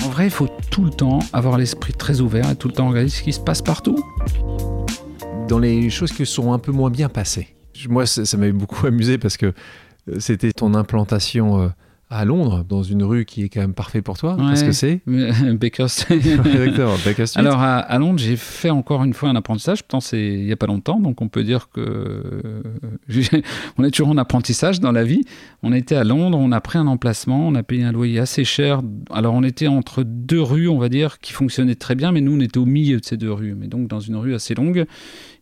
En 0.03 0.09
vrai, 0.09 0.27
il 0.27 0.31
faut 0.31 0.47
tout 0.69 0.83
le 0.83 0.91
temps 0.91 1.19
avoir 1.33 1.57
l'esprit 1.57 1.93
très 1.93 2.21
ouvert 2.21 2.49
et 2.51 2.55
tout 2.55 2.67
le 2.67 2.73
temps 2.73 2.89
regarder 2.89 3.09
ce 3.09 3.23
qui 3.23 3.33
se 3.33 3.39
passe 3.39 3.61
partout. 3.61 3.97
Dans 5.47 5.59
les 5.59 5.89
choses 5.89 6.11
qui 6.11 6.25
sont 6.25 6.53
un 6.53 6.59
peu 6.59 6.71
moins 6.71 6.91
bien 6.91 7.09
passées. 7.09 7.55
Moi, 7.89 8.05
ça, 8.05 8.25
ça 8.25 8.37
m'avait 8.37 8.51
beaucoup 8.51 8.85
amusé 8.85 9.17
parce 9.17 9.37
que 9.37 9.47
euh, 9.47 10.19
c'était 10.19 10.51
ton 10.53 10.75
implantation 10.75 11.61
euh, 11.61 11.67
à 12.15 12.25
Londres, 12.25 12.65
dans 12.67 12.83
une 12.83 13.03
rue 13.03 13.25
qui 13.25 13.43
est 13.43 13.49
quand 13.49 13.59
même 13.59 13.73
parfaite 13.73 14.03
pour 14.03 14.17
toi. 14.17 14.37
Qu'est-ce 14.49 14.63
que 14.63 14.71
c'est 14.71 15.01
Baker 15.07 15.87
Street. 15.87 16.19
Baker 17.05 17.25
Street. 17.25 17.39
Alors 17.39 17.61
à, 17.61 17.97
Londres, 17.99 18.19
j'ai 18.19 18.37
fait 18.37 18.69
encore 18.69 19.03
une 19.03 19.13
fois 19.13 19.29
un 19.29 19.35
apprentissage. 19.35 19.83
Pourtant, 19.83 19.99
c'est 19.99 20.23
il 20.25 20.45
n'y 20.45 20.51
a 20.51 20.55
pas 20.55 20.67
longtemps, 20.67 20.99
donc 20.99 21.21
on 21.21 21.27
peut 21.27 21.43
dire 21.43 21.69
que 21.69 21.81
euh, 21.81 22.61
on 23.77 23.83
est 23.83 23.91
toujours 23.91 24.09
en 24.09 24.17
apprentissage 24.17 24.79
dans 24.79 24.91
la 24.91 25.03
vie. 25.03 25.23
On 25.61 25.73
était 25.73 25.95
à 25.95 26.03
Londres, 26.03 26.37
on 26.39 26.51
a 26.51 26.61
pris 26.61 26.79
un 26.79 26.87
emplacement, 26.87 27.47
on 27.47 27.55
a 27.55 27.63
payé 27.63 27.83
un 27.83 27.91
loyer 27.91 28.19
assez 28.19 28.45
cher. 28.45 28.81
Alors 29.11 29.33
on 29.33 29.43
était 29.43 29.67
entre 29.67 30.03
deux 30.03 30.41
rues, 30.41 30.69
on 30.69 30.77
va 30.77 30.89
dire, 30.89 31.19
qui 31.19 31.33
fonctionnaient 31.33 31.75
très 31.75 31.95
bien, 31.95 32.11
mais 32.11 32.21
nous 32.21 32.35
on 32.35 32.39
était 32.39 32.57
au 32.57 32.65
milieu 32.65 32.99
de 32.99 33.05
ces 33.05 33.17
deux 33.17 33.31
rues, 33.31 33.55
mais 33.55 33.67
donc 33.67 33.87
dans 33.87 33.99
une 33.99 34.15
rue 34.15 34.33
assez 34.33 34.55
longue. 34.55 34.85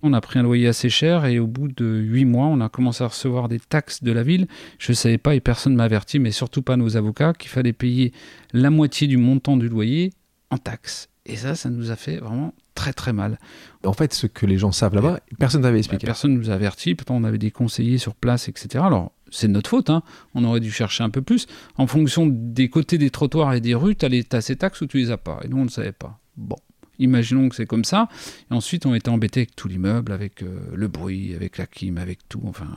On 0.05 0.11
a 0.11 0.19
pris 0.19 0.37
un 0.37 0.43
loyer 0.43 0.67
assez 0.67 0.89
cher 0.89 1.23
et 1.25 1.39
au 1.39 1.47
bout 1.47 1.69
de 1.69 1.85
huit 1.85 2.25
mois, 2.25 2.47
on 2.47 2.59
a 2.59 2.67
commencé 2.67 3.05
à 3.05 3.07
recevoir 3.07 3.47
des 3.47 3.59
taxes 3.59 4.03
de 4.03 4.11
la 4.11 4.21
ville. 4.21 4.47
Je 4.77 4.91
ne 4.91 4.95
savais 4.95 5.17
pas 5.17 5.33
et 5.33 5.39
personne 5.39 5.71
ne 5.71 5.77
m'a 5.77 5.85
averti, 5.85 6.19
mais 6.19 6.31
surtout 6.31 6.61
pas 6.61 6.75
nos 6.75 6.97
avocats, 6.97 7.31
qu'il 7.31 7.49
fallait 7.49 7.71
payer 7.71 8.11
la 8.51 8.69
moitié 8.69 9.07
du 9.07 9.15
montant 9.15 9.55
du 9.55 9.69
loyer 9.69 10.11
en 10.49 10.57
taxes. 10.57 11.07
Et 11.25 11.37
ça, 11.37 11.55
ça 11.55 11.69
nous 11.69 11.89
a 11.89 11.95
fait 11.95 12.17
vraiment 12.17 12.53
très 12.75 12.91
très 12.91 13.13
mal. 13.13 13.39
En 13.85 13.93
fait, 13.93 14.13
ce 14.13 14.27
que 14.27 14.45
les 14.45 14.57
gens 14.57 14.73
savent 14.73 14.93
là-bas, 14.93 15.21
personne 15.39 15.61
n'avait 15.61 15.77
expliqué. 15.77 16.05
Personne 16.05 16.33
ne 16.33 16.37
nous 16.37 16.51
a 16.51 16.53
averti, 16.53 16.95
pourtant 16.95 17.15
on 17.15 17.23
avait 17.23 17.37
des 17.37 17.51
conseillers 17.51 17.97
sur 17.97 18.13
place, 18.13 18.49
etc. 18.49 18.83
Alors, 18.85 19.13
c'est 19.31 19.47
notre 19.47 19.69
faute, 19.69 19.89
hein. 19.89 20.03
on 20.35 20.43
aurait 20.43 20.59
dû 20.59 20.69
chercher 20.69 21.05
un 21.05 21.09
peu 21.09 21.21
plus. 21.21 21.47
En 21.77 21.87
fonction 21.87 22.27
des 22.29 22.67
côtés 22.67 22.97
des 22.97 23.09
trottoirs 23.09 23.53
et 23.53 23.61
des 23.61 23.73
rues, 23.73 23.95
tu 23.95 24.05
as, 24.05 24.37
as, 24.37 24.41
ces 24.41 24.57
taxes 24.57 24.81
ou 24.81 24.85
tu 24.85 24.97
les 24.97 25.11
as 25.11 25.17
pas? 25.17 25.39
Et 25.45 25.47
nous, 25.47 25.59
on 25.59 25.63
ne 25.63 25.69
savait 25.69 25.93
pas. 25.93 26.19
Bon. 26.35 26.57
Imaginons 27.03 27.49
que 27.49 27.55
c'est 27.55 27.65
comme 27.65 27.85
ça. 27.85 28.07
Et 28.49 28.53
ensuite, 28.53 28.85
on 28.85 28.95
était 28.95 29.09
embêté 29.09 29.41
avec 29.41 29.55
tout 29.55 29.67
l'immeuble, 29.67 30.11
avec 30.11 30.41
euh, 30.41 30.47
le 30.73 30.87
bruit, 30.87 31.35
avec 31.35 31.57
la 31.57 31.65
clim, 31.65 31.97
avec 31.97 32.19
tout. 32.29 32.41
Enfin. 32.45 32.67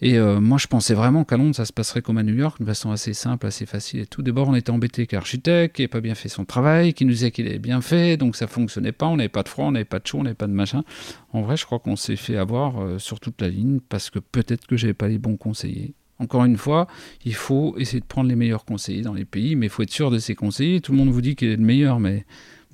Et 0.00 0.18
euh, 0.18 0.40
moi, 0.40 0.58
je 0.58 0.66
pensais 0.66 0.94
vraiment 0.94 1.24
qu'à 1.24 1.36
Londres, 1.36 1.54
ça 1.54 1.64
se 1.64 1.72
passerait 1.72 2.02
comme 2.02 2.18
à 2.18 2.22
New 2.22 2.34
York, 2.34 2.58
d'une 2.58 2.66
façon 2.66 2.90
assez 2.90 3.14
simple, 3.14 3.46
assez 3.46 3.64
facile 3.64 4.00
et 4.00 4.06
tout. 4.06 4.22
D'abord, 4.22 4.48
on 4.48 4.54
était 4.54 4.70
embêté 4.70 5.06
qu'architecte, 5.06 5.76
qui 5.76 5.82
n'avait 5.82 5.88
pas 5.88 6.00
bien 6.00 6.14
fait 6.14 6.28
son 6.28 6.44
travail, 6.44 6.94
qui 6.94 7.04
nous 7.04 7.12
disait 7.12 7.30
qu'il 7.30 7.46
avait 7.46 7.58
bien 7.58 7.80
fait, 7.80 8.16
donc 8.16 8.36
ça 8.36 8.46
fonctionnait 8.46 8.92
pas, 8.92 9.06
on 9.06 9.16
n'avait 9.16 9.28
pas 9.28 9.42
de 9.42 9.48
froid, 9.48 9.66
on 9.66 9.72
n'avait 9.72 9.84
pas 9.84 10.00
de 10.00 10.06
chaud, 10.06 10.18
on 10.18 10.24
n'avait 10.24 10.34
pas 10.34 10.46
de 10.46 10.52
machin. 10.52 10.84
En 11.32 11.42
vrai, 11.42 11.56
je 11.56 11.64
crois 11.64 11.78
qu'on 11.78 11.96
s'est 11.96 12.16
fait 12.16 12.36
avoir 12.36 12.82
euh, 12.82 12.98
sur 12.98 13.20
toute 13.20 13.40
la 13.40 13.48
ligne 13.48 13.80
parce 13.88 14.10
que 14.10 14.18
peut-être 14.18 14.66
que 14.66 14.76
j'avais 14.76 14.94
pas 14.94 15.08
les 15.08 15.18
bons 15.18 15.36
conseillers. 15.36 15.94
Encore 16.18 16.44
une 16.44 16.56
fois, 16.56 16.86
il 17.24 17.34
faut 17.34 17.74
essayer 17.78 18.00
de 18.00 18.04
prendre 18.04 18.28
les 18.28 18.36
meilleurs 18.36 18.64
conseillers 18.64 19.02
dans 19.02 19.14
les 19.14 19.24
pays, 19.24 19.56
mais 19.56 19.66
il 19.66 19.68
faut 19.70 19.82
être 19.82 19.90
sûr 19.90 20.10
de 20.10 20.18
ces 20.18 20.34
conseillers. 20.34 20.80
Tout 20.80 20.92
le 20.92 20.98
monde 20.98 21.10
vous 21.10 21.20
dit 21.20 21.34
qu'il 21.34 21.48
est 21.48 21.56
le 21.56 21.64
meilleur, 21.64 21.98
mais 21.98 22.24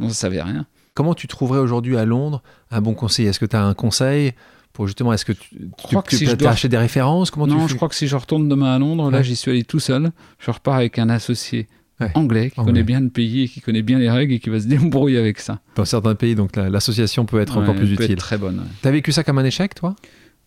on 0.01 0.09
ne 0.09 0.13
savait 0.13 0.43
rien. 0.43 0.67
Comment 0.95 1.15
tu 1.15 1.29
trouverais 1.29 1.61
aujourd'hui 1.61 1.97
à 1.97 2.05
Londres 2.05 2.43
un 2.71 2.81
bon 2.81 2.95
conseiller 2.95 3.29
Est-ce 3.29 3.41
que 3.41 3.47
tu 3.47 3.57
as 3.57 3.65
un 3.65 3.75
conseil 3.75 4.33
pour 4.73 4.87
justement, 4.87 5.13
est-ce 5.13 5.25
que 5.25 5.33
tu, 5.33 5.69
crois 5.77 6.03
que 6.03 6.15
si 6.15 6.27
je 6.27 6.37
dois 6.37 6.51
acheter 6.51 6.69
des 6.69 6.79
références? 6.79 7.31
Comment 7.31 7.47
Non, 7.47 7.67
je 7.67 7.75
crois 7.75 7.89
que 7.89 7.95
si 7.95 8.07
je 8.07 8.15
retourne 8.15 8.49
demain 8.49 8.75
à 8.75 8.79
Londres, 8.79 9.11
là 9.11 9.23
j'y 9.23 9.35
suis 9.35 9.51
allé 9.51 9.65
tout 9.65 9.81
seul, 9.81 10.13
je 10.39 10.51
repars 10.51 10.77
avec 10.77 10.99
un 10.99 11.09
associé 11.09 11.69
anglais 12.15 12.51
qui 12.51 12.65
connaît 12.65 12.83
bien 12.83 13.01
le 13.01 13.11
pays 13.11 13.43
et 13.43 13.49
qui 13.49 13.61
connaît 13.61 13.83
bien 13.83 13.99
les 13.99 14.11
règles 14.11 14.35
et 14.35 14.39
qui 14.39 14.49
va 14.49 14.61
se 14.61 14.67
débrouiller 14.67 15.19
avec 15.19 15.41
ça. 15.41 15.61
Dans 15.77 15.85
certains 15.85 16.15
pays, 16.15 16.35
donc 16.35 16.57
l'association 16.57 17.27
peut 17.27 17.41
être 17.41 17.59
encore 17.59 17.75
plus 17.75 17.87
peut 17.87 18.05
utile. 18.05 18.13
Être 18.13 18.19
très 18.19 18.39
bonne. 18.39 18.65
Tu 18.81 18.89
as 18.89 18.91
vécu 18.91 19.13
ça 19.13 19.25
comme 19.25 19.39
un 19.39 19.45
échec, 19.45 19.75
toi? 19.75 19.97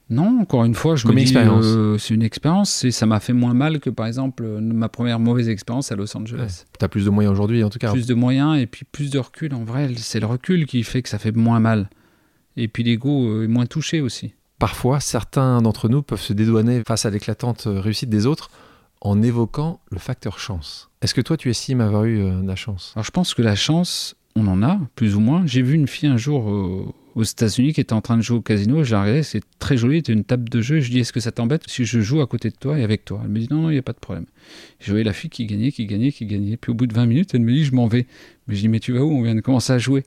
Non, 0.09 0.41
encore 0.41 0.65
une 0.65 0.75
fois, 0.75 0.95
je 0.95 1.05
Comme 1.05 1.15
me 1.15 1.23
dis, 1.23 1.35
euh, 1.35 1.97
c'est 1.97 2.13
une 2.13 2.23
expérience 2.23 2.83
et 2.83 2.91
ça 2.91 3.05
m'a 3.05 3.19
fait 3.19 3.33
moins 3.33 3.53
mal 3.53 3.79
que 3.79 3.89
par 3.89 4.05
exemple 4.05 4.43
ma 4.43 4.89
première 4.89 5.19
mauvaise 5.19 5.49
expérience 5.49 5.91
à 5.91 5.95
Los 5.95 6.15
Angeles. 6.15 6.65
Tu 6.77 6.83
as 6.85 6.89
plus 6.89 7.05
de 7.05 7.09
moyens 7.09 7.31
aujourd'hui 7.31 7.63
en 7.63 7.69
tout 7.69 7.79
cas. 7.79 7.91
Plus 7.91 8.05
de 8.05 8.13
moyens 8.13 8.59
et 8.59 8.67
puis 8.67 8.85
plus 8.85 9.09
de 9.09 9.19
recul. 9.19 9.53
En 9.53 9.63
vrai, 9.63 9.89
c'est 9.97 10.19
le 10.19 10.25
recul 10.25 10.65
qui 10.65 10.83
fait 10.83 11.01
que 11.01 11.09
ça 11.09 11.19
fait 11.19 11.31
moins 11.31 11.59
mal. 11.59 11.89
Et 12.57 12.67
puis 12.67 12.83
l'ego 12.83 13.27
euh, 13.27 13.45
est 13.45 13.47
moins 13.47 13.65
touché 13.65 14.01
aussi. 14.01 14.33
Parfois, 14.59 14.99
certains 14.99 15.61
d'entre 15.61 15.89
nous 15.89 16.03
peuvent 16.03 16.21
se 16.21 16.33
dédouaner 16.33 16.83
face 16.87 17.05
à 17.05 17.09
l'éclatante 17.09 17.63
réussite 17.65 18.09
des 18.09 18.25
autres 18.25 18.49
en 19.01 19.21
évoquant 19.21 19.79
le 19.89 19.99
facteur 19.99 20.39
chance. 20.39 20.89
Est-ce 21.01 21.13
que 21.13 21.21
toi, 21.21 21.37
tu 21.37 21.49
estimes 21.49 21.81
avoir 21.81 22.05
eu 22.05 22.21
euh, 22.21 22.41
de 22.41 22.47
la 22.47 22.55
chance? 22.55 22.93
Alors, 22.95 23.05
je 23.05 23.11
pense 23.11 23.33
que 23.33 23.41
la 23.41 23.55
chance, 23.55 24.15
on 24.35 24.47
en 24.47 24.63
a, 24.63 24.79
plus 24.95 25.15
ou 25.15 25.19
moins. 25.19 25.43
J'ai 25.45 25.61
vu 25.61 25.75
une 25.75 25.87
fille 25.87 26.07
un 26.07 26.17
jour 26.17 26.93
aux 27.15 27.23
États-Unis 27.23 27.73
qui 27.73 27.81
était 27.81 27.93
en 27.93 28.01
train 28.01 28.17
de 28.17 28.21
jouer 28.21 28.37
au 28.37 28.41
casino. 28.41 28.77
Regardé, 28.77 29.23
c'est 29.23 29.43
très 29.59 29.77
joli, 29.77 29.97
c'était 29.97 30.13
une 30.13 30.23
table 30.23 30.49
de 30.49 30.61
jeu. 30.61 30.79
Je 30.79 30.89
dis, 30.89 30.99
est-ce 30.99 31.13
que 31.13 31.19
ça 31.19 31.31
t'embête 31.31 31.63
si 31.67 31.85
je 31.85 32.01
joue 32.01 32.21
à 32.21 32.27
côté 32.27 32.49
de 32.49 32.55
toi 32.55 32.77
et 32.79 32.83
avec 32.83 33.05
toi? 33.05 33.21
Elle 33.23 33.29
me 33.29 33.39
dit, 33.39 33.47
non, 33.49 33.63
non, 33.63 33.69
il 33.69 33.73
n'y 33.73 33.79
a 33.79 33.83
pas 33.83 33.93
de 33.93 33.99
problème. 33.99 34.25
Je 34.79 34.91
voyais 34.91 35.03
la 35.03 35.13
fille 35.13 35.29
qui 35.29 35.45
gagnait, 35.45 35.71
qui 35.71 35.85
gagnait, 35.85 36.11
qui 36.11 36.25
gagnait. 36.25 36.57
Puis 36.57 36.71
au 36.71 36.75
bout 36.75 36.87
de 36.87 36.93
20 36.93 37.05
minutes, 37.05 37.31
elle 37.33 37.41
me 37.41 37.51
dit, 37.51 37.65
je 37.65 37.73
m'en 37.73 37.87
vais. 37.87 38.07
Mais 38.47 38.55
je 38.55 38.61
dis, 38.61 38.67
mais 38.67 38.79
tu 38.79 38.93
vas 38.93 39.01
où? 39.01 39.11
On 39.11 39.21
vient 39.21 39.35
de 39.35 39.41
commencer 39.41 39.73
à 39.73 39.77
jouer. 39.77 40.03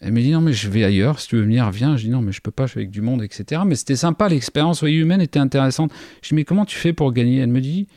Elle 0.00 0.12
me 0.12 0.20
dit, 0.20 0.30
non, 0.30 0.40
mais 0.40 0.52
je 0.52 0.68
vais 0.68 0.84
ailleurs. 0.84 1.18
Si 1.18 1.28
tu 1.28 1.36
veux 1.36 1.42
venir, 1.42 1.70
viens. 1.70 1.96
Je 1.96 2.04
dis, 2.04 2.10
non, 2.10 2.20
mais 2.20 2.32
je 2.32 2.40
peux 2.40 2.50
pas, 2.50 2.66
je 2.66 2.72
suis 2.72 2.80
avec 2.80 2.90
du 2.90 3.00
monde, 3.00 3.22
etc. 3.22 3.62
Mais 3.66 3.74
c'était 3.74 3.96
sympa, 3.96 4.28
l'expérience 4.28 4.82
humaine 4.82 5.20
était 5.20 5.40
intéressante. 5.40 5.92
Je 6.22 6.28
dis, 6.28 6.34
mais 6.34 6.44
comment 6.44 6.64
tu 6.64 6.76
fais 6.76 6.92
pour 6.92 7.12
gagner? 7.12 7.38
Elle 7.38 7.50
me 7.50 7.60
dit, 7.60 7.88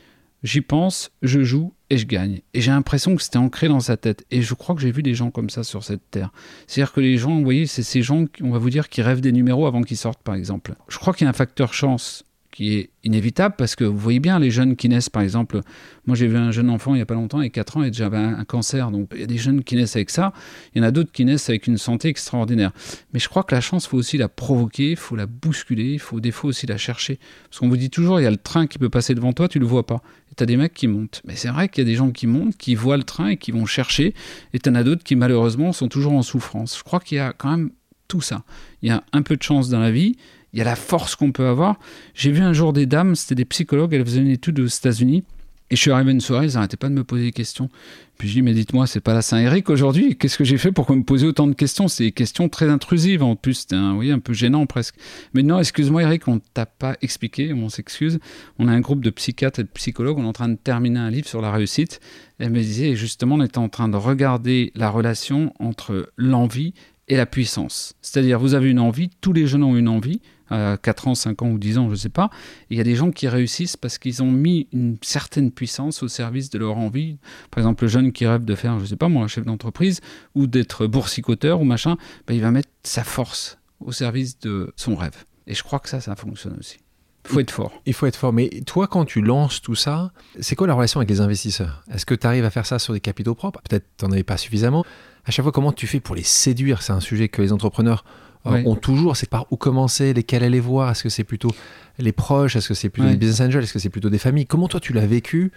j'y 0.42 0.60
pense, 0.60 1.10
je 1.22 1.42
joue 1.42 1.74
et 1.90 1.98
je 1.98 2.06
gagne. 2.06 2.40
Et 2.54 2.60
j'ai 2.60 2.70
l'impression 2.70 3.14
que 3.16 3.22
c'était 3.22 3.38
ancré 3.38 3.68
dans 3.68 3.80
sa 3.80 3.96
tête. 3.96 4.24
Et 4.30 4.42
je 4.42 4.54
crois 4.54 4.74
que 4.74 4.80
j'ai 4.80 4.90
vu 4.90 5.02
des 5.02 5.14
gens 5.14 5.30
comme 5.30 5.50
ça 5.50 5.62
sur 5.62 5.84
cette 5.84 6.10
terre. 6.10 6.32
C'est-à-dire 6.66 6.92
que 6.92 7.00
les 7.00 7.18
gens, 7.18 7.36
vous 7.36 7.44
voyez, 7.44 7.66
c'est 7.66 7.82
ces 7.82 8.02
gens, 8.02 8.24
on 8.40 8.50
va 8.50 8.58
vous 8.58 8.70
dire, 8.70 8.88
qui 8.88 9.02
rêvent 9.02 9.20
des 9.20 9.32
numéros 9.32 9.66
avant 9.66 9.82
qu'ils 9.82 9.96
sortent, 9.96 10.22
par 10.22 10.34
exemple. 10.34 10.74
Je 10.88 10.98
crois 10.98 11.12
qu'il 11.12 11.24
y 11.24 11.26
a 11.26 11.30
un 11.30 11.34
facteur 11.34 11.74
chance 11.74 12.24
qui 12.52 12.74
est 12.74 12.90
inévitable 13.02 13.54
parce 13.58 13.74
que 13.74 13.82
vous 13.82 13.98
voyez 13.98 14.20
bien 14.20 14.38
les 14.38 14.50
jeunes 14.50 14.76
qui 14.76 14.88
naissent, 14.88 15.08
par 15.08 15.22
exemple. 15.22 15.60
Moi, 16.06 16.14
j'ai 16.14 16.28
vu 16.28 16.36
un 16.36 16.52
jeune 16.52 16.70
enfant 16.70 16.94
il 16.94 16.98
n'y 16.98 17.02
a 17.02 17.06
pas 17.06 17.14
longtemps, 17.14 17.40
il 17.40 17.46
a 17.46 17.50
4 17.50 17.78
ans, 17.78 17.82
et 17.82 17.90
déjà 17.90 18.06
avait 18.06 18.18
un, 18.18 18.44
cancer. 18.44 18.90
Donc, 18.90 19.08
il 19.14 19.20
y 19.20 19.24
a 19.24 19.26
des 19.26 19.38
jeunes 19.38 19.64
qui 19.64 19.74
naissent 19.74 19.96
avec 19.96 20.10
ça. 20.10 20.32
Il 20.74 20.78
y 20.78 20.84
en 20.84 20.86
a 20.86 20.90
d'autres 20.90 21.10
qui 21.10 21.24
naissent 21.24 21.48
avec 21.48 21.66
une 21.66 21.78
santé 21.78 22.08
extraordinaire. 22.08 22.70
Mais 23.12 23.18
je 23.18 23.28
crois 23.28 23.42
que 23.42 23.54
la 23.54 23.60
chance, 23.60 23.86
il 23.86 23.88
faut 23.88 23.96
aussi 23.96 24.18
la 24.18 24.28
provoquer, 24.28 24.90
il 24.90 24.96
faut 24.96 25.16
la 25.16 25.26
bousculer, 25.26 25.94
il 25.94 25.98
faut 25.98 26.20
des 26.20 26.30
fois 26.30 26.50
aussi 26.50 26.66
la 26.66 26.76
chercher. 26.76 27.18
Parce 27.48 27.58
qu'on 27.58 27.68
vous 27.68 27.76
dit 27.76 27.90
toujours, 27.90 28.20
il 28.20 28.24
y 28.24 28.26
a 28.26 28.30
le 28.30 28.36
train 28.36 28.66
qui 28.66 28.78
peut 28.78 28.90
passer 28.90 29.14
devant 29.14 29.32
toi, 29.32 29.48
tu 29.48 29.58
le 29.58 29.66
vois 29.66 29.86
pas. 29.86 30.02
Et 30.30 30.34
tu 30.34 30.42
as 30.42 30.46
des 30.46 30.56
mecs 30.56 30.74
qui 30.74 30.86
montent. 30.86 31.22
Mais 31.24 31.36
c'est 31.36 31.48
vrai 31.48 31.68
qu'il 31.68 31.82
y 31.82 31.86
a 31.86 31.90
des 31.90 31.96
gens 31.96 32.10
qui 32.10 32.26
montent, 32.26 32.56
qui 32.56 32.74
voient 32.74 32.98
le 32.98 33.04
train 33.04 33.28
et 33.28 33.36
qui 33.38 33.50
vont 33.50 33.64
chercher. 33.64 34.14
Et 34.52 34.58
tu 34.58 34.68
en 34.68 34.74
as 34.74 34.84
d'autres 34.84 35.02
qui, 35.02 35.16
malheureusement, 35.16 35.72
sont 35.72 35.88
toujours 35.88 36.12
en 36.12 36.22
souffrance. 36.22 36.76
Je 36.76 36.84
crois 36.84 37.00
qu'il 37.00 37.16
y 37.16 37.20
a 37.20 37.32
quand 37.32 37.50
même 37.50 37.70
tout 38.08 38.20
ça. 38.20 38.44
Il 38.82 38.88
y 38.88 38.92
a 38.92 39.02
un 39.14 39.22
peu 39.22 39.36
de 39.36 39.42
chance 39.42 39.70
dans 39.70 39.80
la 39.80 39.90
vie 39.90 40.16
il 40.52 40.58
y 40.58 40.62
a 40.62 40.64
la 40.64 40.76
force 40.76 41.16
qu'on 41.16 41.32
peut 41.32 41.46
avoir. 41.46 41.78
J'ai 42.14 42.30
vu 42.30 42.42
un 42.42 42.52
jour 42.52 42.72
des 42.72 42.86
dames, 42.86 43.14
c'était 43.14 43.34
des 43.34 43.44
psychologues, 43.44 43.94
elles 43.94 44.04
faisaient 44.04 44.20
une 44.20 44.28
étude 44.28 44.60
aux 44.60 44.66
États-Unis. 44.66 45.24
Et 45.72 45.76
je 45.76 45.80
suis 45.80 45.90
arrivé 45.90 46.12
une 46.12 46.20
soirée, 46.20 46.48
ils 46.48 46.52
n'arrêtaient 46.52 46.76
pas 46.76 46.90
de 46.90 46.94
me 46.94 47.02
poser 47.02 47.24
des 47.24 47.32
questions. 47.32 47.70
Puis 48.18 48.28
je 48.28 48.34
dis, 48.34 48.42
mais 48.42 48.52
dites-moi, 48.52 48.86
c'est 48.86 49.00
pas 49.00 49.14
la 49.14 49.22
Saint-Éric 49.22 49.70
aujourd'hui? 49.70 50.18
Qu'est-ce 50.18 50.36
que 50.36 50.44
j'ai 50.44 50.58
fait 50.58 50.70
pour 50.70 50.84
qu'on 50.84 50.96
me 50.96 51.02
pose 51.02 51.24
autant 51.24 51.46
de 51.46 51.54
questions? 51.54 51.88
C'est 51.88 52.04
des 52.04 52.12
questions 52.12 52.50
très 52.50 52.68
intrusives 52.68 53.22
en 53.22 53.36
plus, 53.36 53.54
c'était 53.54 53.76
un, 53.76 53.96
oui, 53.96 54.10
un 54.10 54.18
peu 54.18 54.34
gênant 54.34 54.66
presque. 54.66 54.96
Mais 55.32 55.42
non, 55.42 55.58
excuse-moi 55.58 56.02
Eric, 56.02 56.28
on 56.28 56.40
t'a 56.52 56.66
pas 56.66 56.98
expliqué, 57.00 57.54
on 57.54 57.70
s'excuse. 57.70 58.18
On 58.58 58.68
a 58.68 58.72
un 58.72 58.80
groupe 58.80 59.02
de 59.02 59.08
psychiatres 59.08 59.60
et 59.60 59.62
de 59.62 59.68
psychologues, 59.68 60.18
on 60.18 60.24
est 60.24 60.28
en 60.28 60.34
train 60.34 60.50
de 60.50 60.56
terminer 60.56 61.00
un 61.00 61.10
livre 61.10 61.26
sur 61.26 61.40
la 61.40 61.50
réussite. 61.50 62.00
elle 62.38 62.50
me 62.50 62.60
disait, 62.60 62.94
justement, 62.94 63.36
on 63.36 63.42
était 63.42 63.56
en 63.56 63.70
train 63.70 63.88
de 63.88 63.96
regarder 63.96 64.72
la 64.74 64.90
relation 64.90 65.54
entre 65.58 66.12
l'envie 66.18 66.74
et 67.08 67.16
la 67.16 67.24
puissance. 67.24 67.94
C'est-à-dire, 68.02 68.38
vous 68.38 68.52
avez 68.52 68.70
une 68.70 68.78
envie, 68.78 69.08
tous 69.22 69.32
les 69.32 69.46
jeunes 69.46 69.64
ont 69.64 69.76
une 69.76 69.88
envie, 69.88 70.20
à 70.52 70.76
4 70.76 71.08
ans, 71.08 71.14
5 71.14 71.42
ans 71.42 71.50
ou 71.50 71.58
10 71.58 71.78
ans, 71.78 71.86
je 71.86 71.92
ne 71.92 71.96
sais 71.96 72.08
pas. 72.08 72.30
Il 72.70 72.76
y 72.76 72.80
a 72.80 72.84
des 72.84 72.94
gens 72.94 73.10
qui 73.10 73.26
réussissent 73.28 73.76
parce 73.76 73.98
qu'ils 73.98 74.22
ont 74.22 74.30
mis 74.30 74.68
une 74.72 74.96
certaine 75.02 75.50
puissance 75.50 76.02
au 76.02 76.08
service 76.08 76.50
de 76.50 76.58
leur 76.58 76.76
envie. 76.76 77.16
Par 77.50 77.58
exemple, 77.58 77.84
le 77.84 77.88
jeune 77.88 78.12
qui 78.12 78.26
rêve 78.26 78.44
de 78.44 78.54
faire, 78.54 78.78
je 78.78 78.82
ne 78.84 78.88
sais 78.88 78.96
pas 78.96 79.08
moi, 79.08 79.24
un 79.24 79.28
chef 79.28 79.44
d'entreprise 79.44 80.00
ou 80.34 80.46
d'être 80.46 80.86
boursicoteur 80.86 81.60
ou 81.60 81.64
machin, 81.64 81.96
ben, 82.26 82.34
il 82.34 82.40
va 82.40 82.50
mettre 82.50 82.68
sa 82.82 83.04
force 83.04 83.58
au 83.80 83.92
service 83.92 84.38
de 84.40 84.72
son 84.76 84.94
rêve. 84.94 85.24
Et 85.46 85.54
je 85.54 85.62
crois 85.62 85.80
que 85.80 85.88
ça, 85.88 86.00
ça 86.00 86.14
fonctionne 86.14 86.56
aussi. 86.58 86.78
Il 87.24 87.30
faut 87.30 87.40
être 87.40 87.50
fort. 87.52 87.72
Il 87.86 87.94
faut 87.94 88.06
être 88.06 88.16
fort. 88.16 88.32
Mais 88.32 88.48
toi, 88.66 88.88
quand 88.88 89.04
tu 89.04 89.22
lances 89.22 89.62
tout 89.62 89.76
ça, 89.76 90.12
c'est 90.40 90.56
quoi 90.56 90.66
la 90.66 90.74
relation 90.74 90.98
avec 90.98 91.08
les 91.08 91.20
investisseurs? 91.20 91.84
Est-ce 91.92 92.04
que 92.04 92.14
tu 92.14 92.26
arrives 92.26 92.44
à 92.44 92.50
faire 92.50 92.66
ça 92.66 92.78
sur 92.80 92.92
des 92.92 93.00
capitaux 93.00 93.34
propres? 93.34 93.60
Peut-être 93.62 93.86
tu 93.96 94.04
n'en 94.04 94.10
avais 94.10 94.24
pas 94.24 94.36
suffisamment. 94.36 94.84
À 95.24 95.30
chaque 95.30 95.44
fois, 95.44 95.52
comment 95.52 95.72
tu 95.72 95.86
fais 95.86 96.00
pour 96.00 96.16
les 96.16 96.24
séduire? 96.24 96.82
C'est 96.82 96.92
un 96.92 97.00
sujet 97.00 97.28
que 97.28 97.40
les 97.40 97.52
entrepreneurs 97.52 98.04
ont 98.44 98.76
toujours, 98.76 99.16
c'est 99.16 99.28
par 99.28 99.46
où 99.50 99.56
commencer, 99.56 100.12
lesquels 100.14 100.44
aller 100.44 100.60
voir, 100.60 100.90
est-ce 100.90 101.02
que 101.02 101.08
c'est 101.08 101.24
plutôt 101.24 101.50
les 101.98 102.12
proches, 102.12 102.56
est-ce 102.56 102.68
que 102.68 102.74
c'est 102.74 102.88
plutôt 102.88 103.08
des 103.08 103.16
business 103.16 103.40
angels, 103.40 103.62
est-ce 103.62 103.72
que 103.72 103.78
c'est 103.78 103.90
plutôt 103.90 104.10
des 104.10 104.18
familles? 104.18 104.46
Comment 104.46 104.68
toi 104.68 104.80
tu 104.80 104.92
l'as 104.92 105.06
vécu? 105.06 105.52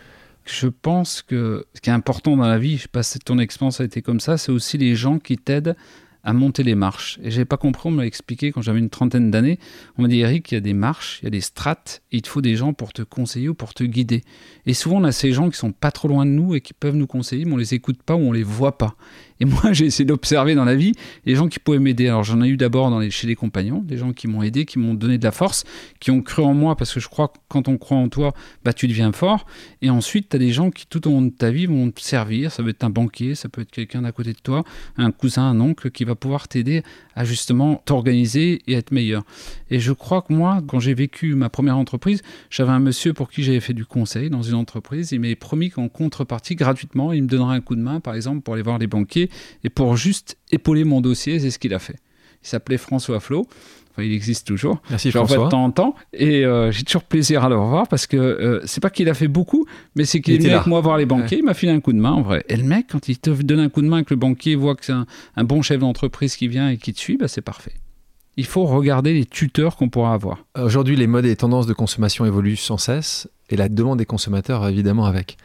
Je 0.45 0.67
pense 0.67 1.23
que 1.23 1.65
ce 1.73 1.81
qui 1.81 1.89
est 1.89 1.93
important 1.93 2.37
dans 2.37 2.45
la 2.45 2.59
vie, 2.59 2.77
je 2.77 2.83
sais 2.83 2.87
pas 2.87 3.01
si 3.01 3.17
ton 3.19 3.39
expérience 3.39 3.81
a 3.81 3.83
été 3.83 4.01
comme 4.01 4.19
ça, 4.19 4.37
c'est 4.37 4.51
aussi 4.51 4.77
les 4.77 4.95
gens 4.95 5.17
qui 5.17 5.37
t'aident 5.37 5.75
à 6.25 6.33
monter 6.33 6.63
les 6.63 6.75
marches. 6.75 7.19
Et 7.23 7.29
j'ai 7.29 7.45
pas 7.45 7.57
compris, 7.57 7.87
on 7.87 7.91
m'a 7.91 8.05
expliqué 8.05 8.51
quand 8.51 8.61
j'avais 8.61 8.79
une 8.79 8.89
trentaine 8.89 9.29
d'années, 9.29 9.59
on 9.97 10.01
m'a 10.01 10.07
dit 10.07 10.19
Eric, 10.19 10.51
il 10.51 10.55
y 10.55 10.57
a 10.57 10.61
des 10.61 10.73
marches, 10.73 11.19
il 11.21 11.25
y 11.25 11.27
a 11.27 11.29
des 11.29 11.41
strates, 11.41 12.01
il 12.11 12.23
te 12.23 12.27
faut 12.27 12.41
des 12.41 12.55
gens 12.55 12.73
pour 12.73 12.93
te 12.93 13.03
conseiller 13.03 13.49
ou 13.49 13.53
pour 13.53 13.75
te 13.75 13.83
guider. 13.83 14.23
Et 14.65 14.73
souvent 14.73 14.97
on 14.97 15.03
a 15.03 15.11
ces 15.11 15.31
gens 15.31 15.49
qui 15.51 15.57
sont 15.57 15.71
pas 15.71 15.91
trop 15.91 16.07
loin 16.07 16.25
de 16.25 16.31
nous 16.31 16.55
et 16.55 16.61
qui 16.61 16.73
peuvent 16.73 16.95
nous 16.95 17.07
conseiller, 17.07 17.45
mais 17.45 17.53
on 17.53 17.57
les 17.57 17.75
écoute 17.75 18.01
pas 18.01 18.15
ou 18.15 18.19
on 18.19 18.31
les 18.31 18.43
voit 18.43 18.77
pas. 18.77 18.95
Et 19.39 19.45
moi, 19.45 19.61
j'ai 19.73 19.85
essayé 19.85 20.05
d'observer 20.05 20.55
dans 20.55 20.65
la 20.65 20.75
vie 20.75 20.93
les 21.25 21.35
gens 21.35 21.47
qui 21.47 21.59
pouvaient 21.59 21.79
m'aider. 21.79 22.07
Alors, 22.07 22.23
j'en 22.23 22.41
ai 22.41 22.47
eu 22.47 22.57
d'abord 22.57 22.91
chez 23.09 23.27
les 23.27 23.35
compagnons, 23.35 23.79
des 23.79 23.97
gens 23.97 24.13
qui 24.13 24.27
m'ont 24.27 24.43
aidé, 24.43 24.65
qui 24.65 24.79
m'ont 24.79 24.93
donné 24.93 25.17
de 25.17 25.23
la 25.23 25.31
force, 25.31 25.63
qui 25.99 26.11
ont 26.11 26.21
cru 26.21 26.43
en 26.43 26.53
moi, 26.53 26.75
parce 26.75 26.93
que 26.93 26.99
je 26.99 27.07
crois 27.07 27.29
que 27.29 27.37
quand 27.47 27.67
on 27.67 27.77
croit 27.77 27.97
en 27.97 28.09
toi, 28.09 28.33
bah, 28.63 28.73
tu 28.73 28.87
deviens 28.87 29.11
fort. 29.11 29.45
Et 29.81 29.89
ensuite, 29.89 30.29
tu 30.29 30.35
as 30.35 30.39
des 30.39 30.51
gens 30.51 30.71
qui, 30.71 30.87
tout 30.87 31.07
au 31.07 31.11
long 31.11 31.21
de 31.21 31.29
ta 31.29 31.51
vie, 31.51 31.65
vont 31.65 31.91
te 31.91 32.01
servir. 32.01 32.51
Ça 32.51 32.63
peut 32.63 32.69
être 32.69 32.83
un 32.83 32.89
banquier, 32.89 33.35
ça 33.35 33.49
peut 33.49 33.61
être 33.61 33.71
quelqu'un 33.71 34.01
d'à 34.03 34.11
côté 34.11 34.33
de 34.33 34.39
toi, 34.39 34.63
un 34.97 35.11
cousin, 35.11 35.43
un 35.43 35.59
oncle, 35.59 35.91
qui 35.91 36.03
va 36.03 36.15
pouvoir 36.15 36.47
t'aider 36.47 36.83
à 37.15 37.25
justement 37.25 37.81
t'organiser 37.85 38.61
et 38.67 38.73
être 38.73 38.91
meilleur. 38.91 39.23
Et 39.69 39.79
je 39.79 39.91
crois 39.91 40.21
que 40.21 40.33
moi, 40.33 40.61
quand 40.67 40.79
j'ai 40.79 40.93
vécu 40.93 41.35
ma 41.35 41.49
première 41.49 41.77
entreprise, 41.77 42.21
j'avais 42.49 42.71
un 42.71 42.79
monsieur 42.79 43.13
pour 43.13 43.29
qui 43.29 43.43
j'avais 43.43 43.59
fait 43.59 43.73
du 43.73 43.85
conseil 43.85 44.29
dans 44.29 44.41
une 44.41 44.55
entreprise. 44.55 45.11
Il 45.11 45.19
m'avait 45.19 45.35
promis 45.35 45.69
qu'en 45.69 45.87
contrepartie, 45.87 46.55
gratuitement, 46.55 47.13
il 47.13 47.23
me 47.23 47.27
donnerait 47.27 47.55
un 47.55 47.61
coup 47.61 47.75
de 47.75 47.81
main, 47.81 47.99
par 47.99 48.15
exemple, 48.15 48.41
pour 48.41 48.53
aller 48.53 48.63
voir 48.63 48.77
les 48.77 48.87
banquiers 48.87 49.24
et 49.63 49.69
pour 49.69 49.97
juste 49.97 50.37
épauler 50.51 50.83
mon 50.83 51.01
dossier, 51.01 51.39
c'est 51.39 51.51
ce 51.51 51.59
qu'il 51.59 51.73
a 51.73 51.79
fait. 51.79 51.97
Il 52.43 52.47
s'appelait 52.47 52.77
François 52.77 53.19
Flo. 53.19 53.47
Enfin, 53.95 54.03
il 54.03 54.13
existe 54.13 54.45
toujours. 54.45 54.81
Merci 54.89 55.09
Je 55.09 55.17
François. 55.17 55.45
de 55.45 55.49
temps 55.49 55.63
en 55.63 55.71
temps. 55.71 55.95
Et 56.11 56.45
euh, 56.45 56.69
j'ai 56.69 56.83
toujours 56.83 57.03
plaisir 57.03 57.45
à 57.45 57.49
le 57.49 57.57
revoir 57.57 57.87
parce 57.87 58.07
que 58.07 58.17
euh, 58.17 58.59
c'est 58.65 58.81
pas 58.81 58.89
qu'il 58.89 59.07
a 59.07 59.13
fait 59.13 59.29
beaucoup, 59.29 59.65
mais 59.95 60.03
c'est 60.03 60.19
qu'il 60.19 60.33
est 60.33 60.37
venu 60.37 60.49
avec 60.49 60.67
moi 60.67 60.81
voir 60.81 60.97
les 60.97 61.05
banquiers. 61.05 61.37
Il 61.37 61.45
m'a 61.45 61.53
filé 61.53 61.71
un 61.71 61.79
coup 61.79 61.93
de 61.93 61.97
main 61.97 62.11
en 62.11 62.21
vrai. 62.21 62.43
Et 62.49 62.57
le 62.57 62.63
mec, 62.63 62.87
quand 62.91 63.07
il 63.07 63.17
te 63.17 63.29
donne 63.29 63.61
un 63.61 63.69
coup 63.69 63.81
de 63.81 63.87
main, 63.87 64.03
que 64.03 64.13
le 64.13 64.19
banquier 64.19 64.55
voit 64.55 64.75
que 64.75 64.83
c'est 64.83 64.91
un, 64.91 65.43
bon 65.45 65.61
chef 65.61 65.79
d'entreprise 65.79 66.35
qui 66.35 66.49
vient 66.49 66.69
et 66.69 66.77
qui 66.77 66.93
te 66.93 66.99
suit, 66.99 67.15
bah, 67.15 67.29
c'est 67.29 67.41
parfait. 67.41 67.73
Il 68.35 68.45
faut 68.45 68.65
regarder 68.65 69.13
les 69.13 69.25
tuteurs 69.25 69.77
qu'on 69.77 69.87
pourra 69.87 70.13
avoir. 70.13 70.45
Aujourd'hui, 70.61 70.97
les 70.97 71.07
modes 71.07 71.23
et 71.23 71.29
les 71.29 71.35
tendances 71.37 71.67
de 71.67 71.73
consommation 71.73 72.25
évoluent 72.25 72.57
sans 72.57 72.77
cesse 72.77 73.29
et 73.49 73.55
la 73.55 73.69
demande 73.69 73.99
des 73.99 74.05
consommateurs 74.05 74.67
évidemment 74.67 75.05
avec. 75.05 75.37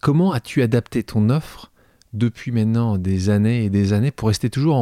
Comment 0.00 0.32
as-tu 0.32 0.62
adapté 0.62 1.02
ton 1.02 1.28
offre 1.28 1.72
depuis 2.16 2.50
maintenant 2.50 2.98
des 2.98 3.30
années 3.30 3.64
et 3.64 3.70
des 3.70 3.92
années 3.92 4.10
pour 4.10 4.28
rester 4.28 4.50
toujours 4.50 4.76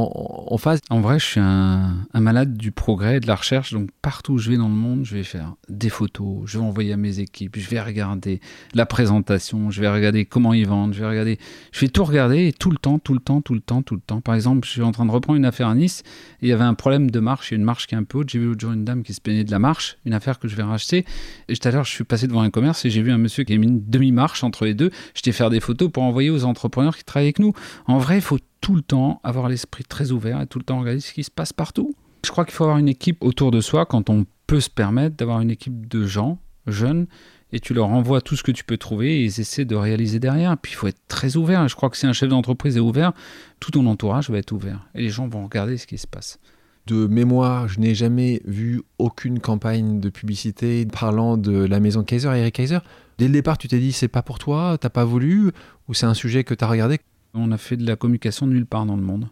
en, 0.53 0.57
phase 0.59 0.81
En 0.91 1.01
vrai, 1.01 1.19
je 1.19 1.25
suis 1.25 1.41
un, 1.41 2.07
malade 2.15 2.57
du 2.57 2.71
progrès 2.71 3.17
et 3.17 3.21
de 3.21 3.27
la 3.27 3.35
recherche. 3.35 3.73
Donc, 3.73 3.91
partout 4.03 4.35
où 4.35 4.39
je 4.39 4.51
vais 4.51 4.57
dans 4.57 4.69
le 4.69 4.75
monde, 4.75 5.05
je 5.05 5.17
vais 5.17 5.25
faire 5.25 5.55
des 5.69 5.89
photos, 5.89 6.43
je 6.47 6.59
vais 6.59 6.65
envoyer 6.65 6.93
à 6.93 6.97
mes 6.97 7.19
équipes, 7.19 7.57
je 7.59 7.69
vais 7.69 7.81
regarder 7.81 8.41
la 8.73 8.87
présentation, 8.87 9.71
je 9.71 9.81
vais 9.81 9.89
regarder 9.89 10.25
comment 10.25 10.55
ils 10.55 10.67
vendent, 10.67 10.95
je 10.95 11.01
vais 11.01 11.09
regarder. 11.09 11.39
Je 11.73 11.81
vais 11.81 11.89
tout 11.89 12.05
regarder 12.05 12.47
et 12.47 12.53
tout 12.53 12.71
le 12.71 12.79
temps, 12.79 12.99
tout 12.99 13.15
le 13.15 13.21
temps, 13.21 13.41
tout 13.41 13.55
le 13.55 13.61
temps, 13.61 13.83
tout 13.83 13.95
le 13.95 14.01
temps. 14.01 14.21
Par 14.21 14.35
exemple, 14.35 14.67
je 14.67 14.73
suis 14.73 14.83
en 14.83 14.93
train 14.93 15.07
de 15.07 15.11
reprendre 15.11 15.37
une 15.37 15.45
affaire 15.45 15.69
à 15.69 15.75
Nice 15.75 16.03
et 16.41 16.47
il 16.47 16.49
y 16.49 16.53
avait 16.53 16.65
un 16.65 16.75
problème 16.75 17.11
de 17.11 17.21
marche. 17.21 17.53
A 17.53 17.57
une 17.57 17.65
marche 17.65 17.87
qui 17.87 17.95
est 17.95 17.99
un 17.99 18.05
peu 18.05 18.19
haute. 18.19 18.31
J'ai 18.31 18.39
vu 18.39 18.47
l'autre 18.47 18.61
jour 18.61 18.73
une 18.73 18.85
dame 18.85 19.03
qui 19.03 19.13
se 19.13 19.21
plaignait 19.21 19.45
de 19.45 19.51
la 19.51 19.59
marche, 19.59 19.99
une 20.05 20.15
affaire 20.15 20.39
que 20.39 20.49
je 20.49 20.57
vais 20.57 20.63
racheter. 20.63 21.05
Et 21.49 21.57
tout 21.57 21.67
à 21.67 21.71
l'heure, 21.71 21.85
je 21.85 21.91
suis 21.91 22.05
passé 22.05 22.27
devant 22.27 22.43
un 22.43 22.51
commerce 22.51 22.85
et 22.85 22.91
j'ai 22.91 23.03
vu 23.03 23.11
un 23.11 23.19
monsieur 23.19 23.45
qui 23.45 23.55
a 23.55 23.57
mis 23.57 23.67
une 23.67 23.85
demi-marche 23.85 24.45
entre 24.45 24.65
les 24.65 24.75
deux. 24.75 24.91
J'étais 25.15 25.33
faire 25.33 25.51
des 25.51 25.61
photos 25.61 25.91
pour 25.91 26.03
envoyer 26.03 26.31
aux 26.31 26.45
entrepreneurs 26.45 26.97
qui 26.97 27.05
travaillent 27.05 27.24
avec 27.25 27.39
nous. 27.39 27.53
En 27.87 27.99
vrai, 27.99 28.17
il 28.17 28.23
faut 28.23 28.39
tout 28.61 28.75
le 28.75 28.83
temps 28.83 29.21
avoir 29.25 29.49
l'esprit 29.49 29.85
très 29.85 30.11
ouvert 30.11 30.41
et 30.41 30.47
tout 30.47 30.59
le 30.59 30.65
temps 30.65 30.81
regarder 30.81 31.01
ce 31.01 31.13
qui 31.13 31.25
se 31.25 31.31
passe 31.31 31.53
partout. 31.53 31.95
Je 32.25 32.31
crois 32.31 32.45
qu'il 32.45 32.55
faut 32.55 32.65
avoir 32.65 32.79
une 32.79 32.89
équipe 32.89 33.23
autour 33.23 33.51
de 33.51 33.61
soi 33.61 33.85
quand 33.85 34.09
on 34.09 34.25
peut 34.47 34.61
se 34.61 34.71
permettre 34.71 35.17
d'avoir 35.17 35.41
une 35.41 35.51
équipe 35.51 35.89
de 35.89 36.05
gens 36.05 36.39
jeunes 36.67 37.07
et 37.53 37.61
tu 37.61 37.75
leur 37.75 37.89
envoies 37.89 38.21
tout 38.21 38.37
ce 38.37 38.43
que 38.43 38.51
tu 38.51 38.65
peux 38.65 38.79
trouver 38.79 39.21
et 39.21 39.25
ils 39.25 39.41
essaient 39.41 39.65
de 39.65 39.77
réaliser 39.77 40.19
derrière. 40.19 40.57
Puis 40.57 40.73
il 40.73 40.75
faut 40.75 40.87
être 40.87 41.01
très 41.09 41.37
ouvert. 41.37 41.69
Je 41.69 41.77
crois 41.77 41.91
que 41.91 41.97
si 41.97 42.07
un 42.07 42.13
chef 42.13 42.29
d'entreprise 42.29 42.77
est 42.77 42.81
ouvert, 42.81 43.13
tout 43.61 43.71
ton 43.71 43.87
entourage 43.87 44.31
va 44.31 44.39
être 44.39 44.53
ouvert 44.53 44.89
et 44.95 45.03
les 45.03 45.11
gens 45.11 45.29
vont 45.29 45.45
regarder 45.45 45.77
ce 45.77 45.87
qui 45.87 45.99
se 45.99 46.07
passe. 46.07 46.39
De 46.87 47.07
mémoire, 47.07 47.69
je 47.69 47.81
n'ai 47.81 47.95
jamais 47.95 48.43
vu 48.45 48.83
aucune 48.99 49.41
campagne 49.41 50.01
de 50.01 50.09
publicité 50.11 50.85
parlant 50.87 51.37
de 51.37 51.65
la 51.65 51.81
maison 51.81 52.03
Kaiser, 52.03 52.29
Eric 52.29 52.57
Kaiser. 52.57 52.81
Dès 53.19 53.27
le 53.27 53.33
départ, 53.33 53.57
tu 53.57 53.69
t'es 53.69 53.79
dit 53.79 53.93
c'est 53.93 54.09
pas 54.09 54.23
pour 54.23 54.39
toi, 54.39 54.77
t'as 54.79 54.91
pas 54.91 55.05
voulu, 55.05 55.51
ou 55.89 55.95
c'est 55.95 56.07
un 56.07 56.15
sujet 56.15 56.45
que 56.45 56.53
tu 56.53 56.65
as 56.65 56.69
regardé 56.69 56.99
On 57.35 57.51
a 57.51 57.59
fait 57.59 57.77
de 57.77 57.87
la 57.87 57.97
communication 57.97 58.47
nulle 58.47 58.67
part 58.67 58.87
dans 58.87 58.97
le 58.97 59.03
monde. 59.03 59.29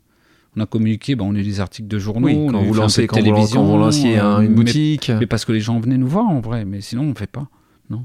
On 0.56 0.60
a 0.60 0.66
communiqué, 0.66 1.16
on 1.18 1.34
a 1.34 1.38
eu 1.38 1.42
des 1.42 1.60
articles 1.60 1.88
de 1.88 1.98
journaux, 1.98 2.26
oui, 2.26 2.46
quand, 2.50 2.62
vous 2.62 2.74
lancez, 2.74 3.06
quand, 3.06 3.16
télévision, 3.16 3.64
vous 3.64 3.78
lanciez 3.78 4.18
une 4.18 4.54
boutique. 4.54 5.10
Mais, 5.18 5.26
parce 5.26 5.46
que 5.46 5.52
les 5.52 5.60
gens 5.60 5.80
venaient 5.80 5.96
nous 5.96 6.08
voir 6.08 6.28
en 6.28 6.40
vrai, 6.40 6.66
mais 6.66 6.82
sinon 6.82 7.02
on 7.04 7.10
ne 7.10 7.14
fait 7.14 7.26
pas. 7.26 7.48
Non. 7.88 8.04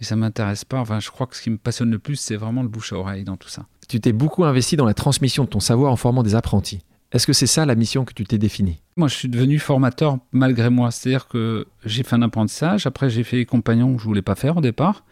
Et 0.00 0.04
ça 0.04 0.16
m'intéresse 0.16 0.64
pas. 0.64 0.80
Enfin, 0.80 0.98
je 0.98 1.10
crois 1.10 1.26
que 1.28 1.36
ce 1.36 1.42
qui 1.42 1.50
me 1.50 1.58
passionne 1.58 1.90
le 1.90 2.00
plus, 2.00 2.16
c'est 2.16 2.34
vraiment 2.34 2.62
le 2.62 2.68
bouche 2.68 2.92
à 2.92 2.96
oreille 2.96 3.22
dans 3.22 3.36
tout 3.36 3.48
ça. 3.48 3.66
Tu 3.88 4.00
t'es 4.00 4.12
beaucoup 4.12 4.44
investi 4.44 4.76
dans 4.76 4.84
la 4.84 4.94
transmission 4.94 5.44
de 5.44 5.48
ton 5.48 5.60
savoir 5.60 5.92
en 5.92 5.96
formant 5.96 6.22
des 6.22 6.34
apprentis. 6.34 6.80
Est-ce 7.12 7.26
que 7.26 7.32
c'est 7.32 7.46
ça 7.46 7.66
la 7.66 7.74
mission 7.74 8.04
que 8.04 8.14
tu 8.14 8.24
t'es 8.24 8.38
définie? 8.38 8.80
Moi, 8.96 9.08
je 9.08 9.14
suis 9.14 9.28
devenu 9.28 9.58
formateur 9.58 10.18
malgré 10.32 10.70
moi. 10.70 10.90
C'est-à-dire 10.90 11.28
que 11.28 11.66
j'ai 11.84 12.02
fait 12.02 12.16
un 12.16 12.22
apprentissage, 12.22 12.86
après 12.86 13.10
j'ai 13.10 13.24
fait 13.24 13.36
les 13.36 13.46
compagnons 13.46 13.94
que 13.94 14.00
je 14.00 14.06
voulais 14.06 14.22
pas 14.22 14.36
faire 14.36 14.56
au 14.56 14.60
départ. 14.60 15.04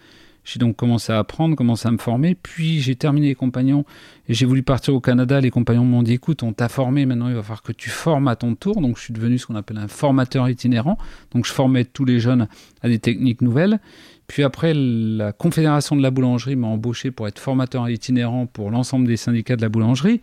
J'ai 0.49 0.59
donc 0.59 0.77
commencé 0.77 1.13
à 1.13 1.19
apprendre, 1.19 1.57
commencé 1.57 1.87
à 1.89 1.91
me 1.91 1.99
former, 1.99 2.35
puis 2.35 2.81
j'ai 2.81 2.97
terminé 2.97 3.27
les 3.27 3.35
compagnons 3.35 3.85
et 4.29 4.33
j'ai 4.33 4.47
voulu 4.47 4.63
partir 4.63 4.95
au 4.95 5.01
Canada. 5.01 5.43
Les 5.43 5.51
compagnons 5.51 5.85
m'ont 5.85 6.03
dit 6.03 6.15
écoute, 6.15 6.43
on 6.43 6.55
t'a 6.55 6.71
formé, 6.71 7.05
maintenant 7.05 7.29
il 7.29 7.35
va 7.35 7.43
falloir 7.43 7.61
que 7.61 7.73
tu 7.73 7.91
formes 7.91 8.29
à 8.29 8.37
ton 8.37 8.55
tour. 8.55 8.81
Donc 8.81 8.97
je 8.97 9.03
suis 9.03 9.13
devenu 9.13 9.37
ce 9.37 9.47
qu'on 9.47 9.57
appelle 9.57 9.77
un 9.77 9.89
formateur 9.89 10.49
itinérant. 10.49 10.97
Donc 11.33 11.45
je 11.45 11.53
formais 11.53 11.85
tous 11.85 12.07
les 12.07 12.19
jeunes 12.19 12.49
à 12.81 12.89
des 12.89 12.99
techniques 12.99 13.43
nouvelles. 13.43 13.79
Puis 14.27 14.43
après, 14.43 14.73
la 14.73 15.33
Confédération 15.33 15.97
de 15.97 16.03
la 16.03 16.11
boulangerie 16.11 16.57
m'a 16.57 16.69
embauché 16.69 17.11
pour 17.11 17.29
être 17.29 17.39
formateur 17.39 17.87
itinérant 17.91 18.47
pour 18.47 18.71
l'ensemble 18.71 19.07
des 19.07 19.19
syndicats 19.19 19.57
de 19.57 19.63
la 19.63 19.69
boulangerie. 19.69 20.23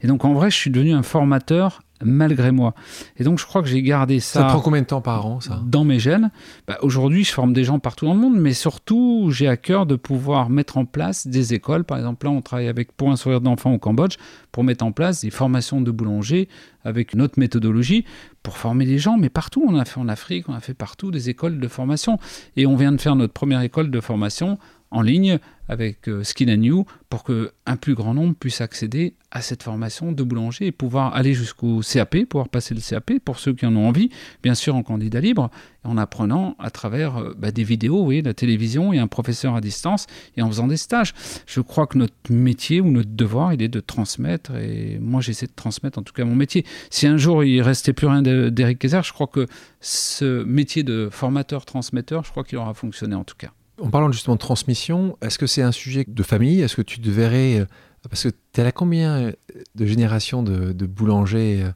Et 0.00 0.06
donc 0.06 0.24
en 0.24 0.34
vrai, 0.34 0.50
je 0.50 0.56
suis 0.56 0.70
devenu 0.70 0.92
un 0.92 1.02
formateur 1.02 1.82
malgré 2.02 2.50
moi. 2.50 2.74
Et 3.16 3.24
donc 3.24 3.38
je 3.38 3.46
crois 3.46 3.62
que 3.62 3.68
j'ai 3.68 3.80
gardé 3.82 4.20
ça. 4.20 4.40
Ça 4.40 4.46
prend 4.46 4.60
combien 4.60 4.82
de 4.82 4.86
temps 4.86 5.00
par 5.00 5.24
an, 5.26 5.40
ça? 5.40 5.62
Dans 5.64 5.84
mes 5.84 5.98
gènes? 5.98 6.30
Bah, 6.66 6.76
aujourd'hui, 6.82 7.24
je 7.24 7.32
forme 7.32 7.52
des 7.52 7.64
gens 7.64 7.78
partout 7.78 8.04
dans 8.04 8.14
le 8.14 8.20
monde, 8.20 8.36
mais 8.36 8.52
surtout, 8.52 9.30
j'ai 9.30 9.48
à 9.48 9.56
cœur 9.56 9.86
de 9.86 9.96
pouvoir 9.96 10.50
mettre 10.50 10.76
en 10.76 10.84
place 10.84 11.26
des 11.26 11.54
écoles. 11.54 11.84
Par 11.84 11.96
exemple, 11.96 12.26
là, 12.26 12.32
on 12.32 12.42
travaille 12.42 12.68
avec 12.68 12.92
Pour 12.92 13.10
un 13.10 13.16
sourire 13.16 13.40
d'enfant 13.40 13.72
au 13.72 13.78
Cambodge 13.78 14.16
pour 14.52 14.64
mettre 14.64 14.84
en 14.84 14.92
place 14.92 15.22
des 15.22 15.30
formations 15.30 15.80
de 15.80 15.90
boulanger 15.90 16.48
avec 16.84 17.14
une 17.14 17.22
autre 17.22 17.38
méthodologie 17.38 18.04
pour 18.42 18.58
former 18.58 18.84
des 18.84 18.98
gens. 18.98 19.16
Mais 19.16 19.30
partout, 19.30 19.64
on 19.66 19.78
a 19.78 19.84
fait 19.84 19.98
en 19.98 20.08
Afrique, 20.08 20.48
on 20.48 20.54
a 20.54 20.60
fait 20.60 20.74
partout 20.74 21.10
des 21.10 21.30
écoles 21.30 21.58
de 21.58 21.68
formation. 21.68 22.18
Et 22.56 22.66
on 22.66 22.76
vient 22.76 22.92
de 22.92 23.00
faire 23.00 23.16
notre 23.16 23.32
première 23.32 23.62
école 23.62 23.90
de 23.90 24.00
formation 24.00 24.58
en 24.94 25.02
ligne 25.02 25.38
avec 25.68 26.08
euh, 26.08 26.22
Skin 26.22 26.48
and 26.48 26.62
You 26.62 26.84
pour 27.08 27.24
qu'un 27.24 27.76
plus 27.76 27.94
grand 27.94 28.14
nombre 28.14 28.34
puisse 28.34 28.60
accéder 28.60 29.14
à 29.30 29.40
cette 29.40 29.62
formation 29.62 30.12
de 30.12 30.22
boulanger 30.22 30.66
et 30.66 30.72
pouvoir 30.72 31.14
aller 31.14 31.34
jusqu'au 31.34 31.80
CAP, 31.80 32.24
pouvoir 32.26 32.48
passer 32.48 32.74
le 32.74 32.80
CAP 32.80 33.18
pour 33.24 33.38
ceux 33.38 33.54
qui 33.54 33.66
en 33.66 33.74
ont 33.74 33.88
envie, 33.88 34.10
bien 34.42 34.54
sûr 34.54 34.76
en 34.76 34.82
candidat 34.82 35.20
libre, 35.20 35.50
en 35.82 35.96
apprenant 35.96 36.54
à 36.58 36.70
travers 36.70 37.16
euh, 37.16 37.34
bah, 37.36 37.50
des 37.50 37.64
vidéos, 37.64 38.04
oui, 38.04 38.22
la 38.22 38.34
télévision 38.34 38.92
et 38.92 38.98
un 38.98 39.06
professeur 39.06 39.56
à 39.56 39.60
distance 39.60 40.06
et 40.36 40.42
en 40.42 40.48
faisant 40.48 40.68
des 40.68 40.76
stages. 40.76 41.12
Je 41.46 41.60
crois 41.60 41.86
que 41.86 41.98
notre 41.98 42.14
métier 42.30 42.80
ou 42.80 42.90
notre 42.90 43.10
devoir, 43.10 43.52
il 43.52 43.62
est 43.62 43.68
de 43.68 43.80
transmettre 43.80 44.54
et 44.54 44.98
moi 45.00 45.20
j'essaie 45.20 45.46
de 45.46 45.52
transmettre 45.56 45.98
en 45.98 46.02
tout 46.02 46.12
cas 46.12 46.24
mon 46.24 46.36
métier. 46.36 46.64
Si 46.90 47.06
un 47.06 47.16
jour 47.16 47.42
il 47.42 47.62
restait 47.62 47.92
plus 47.92 48.06
rien 48.06 48.22
d'Eric 48.22 48.78
Kaiser, 48.78 49.00
je 49.02 49.12
crois 49.12 49.26
que 49.26 49.46
ce 49.80 50.44
métier 50.44 50.84
de 50.84 51.08
formateur-transmetteur, 51.10 52.24
je 52.24 52.30
crois 52.30 52.44
qu'il 52.44 52.58
aura 52.58 52.74
fonctionné 52.74 53.14
en 53.14 53.24
tout 53.24 53.36
cas. 53.36 53.50
En 53.80 53.90
parlant 53.90 54.10
justement 54.12 54.36
de 54.36 54.40
transmission, 54.40 55.16
est-ce 55.20 55.38
que 55.38 55.46
c'est 55.46 55.62
un 55.62 55.72
sujet 55.72 56.04
de 56.06 56.22
famille? 56.22 56.60
Est-ce 56.60 56.76
que 56.76 56.82
tu 56.82 57.00
devrais... 57.00 57.60
Euh, 57.60 57.66
parce 58.08 58.24
que 58.24 58.28
tu 58.52 58.60
es 58.60 58.72
combien 58.72 59.32
de 59.74 59.86
générations 59.86 60.42
de, 60.42 60.72
de 60.72 60.86
boulangers 60.86 61.62
euh, 61.62 61.70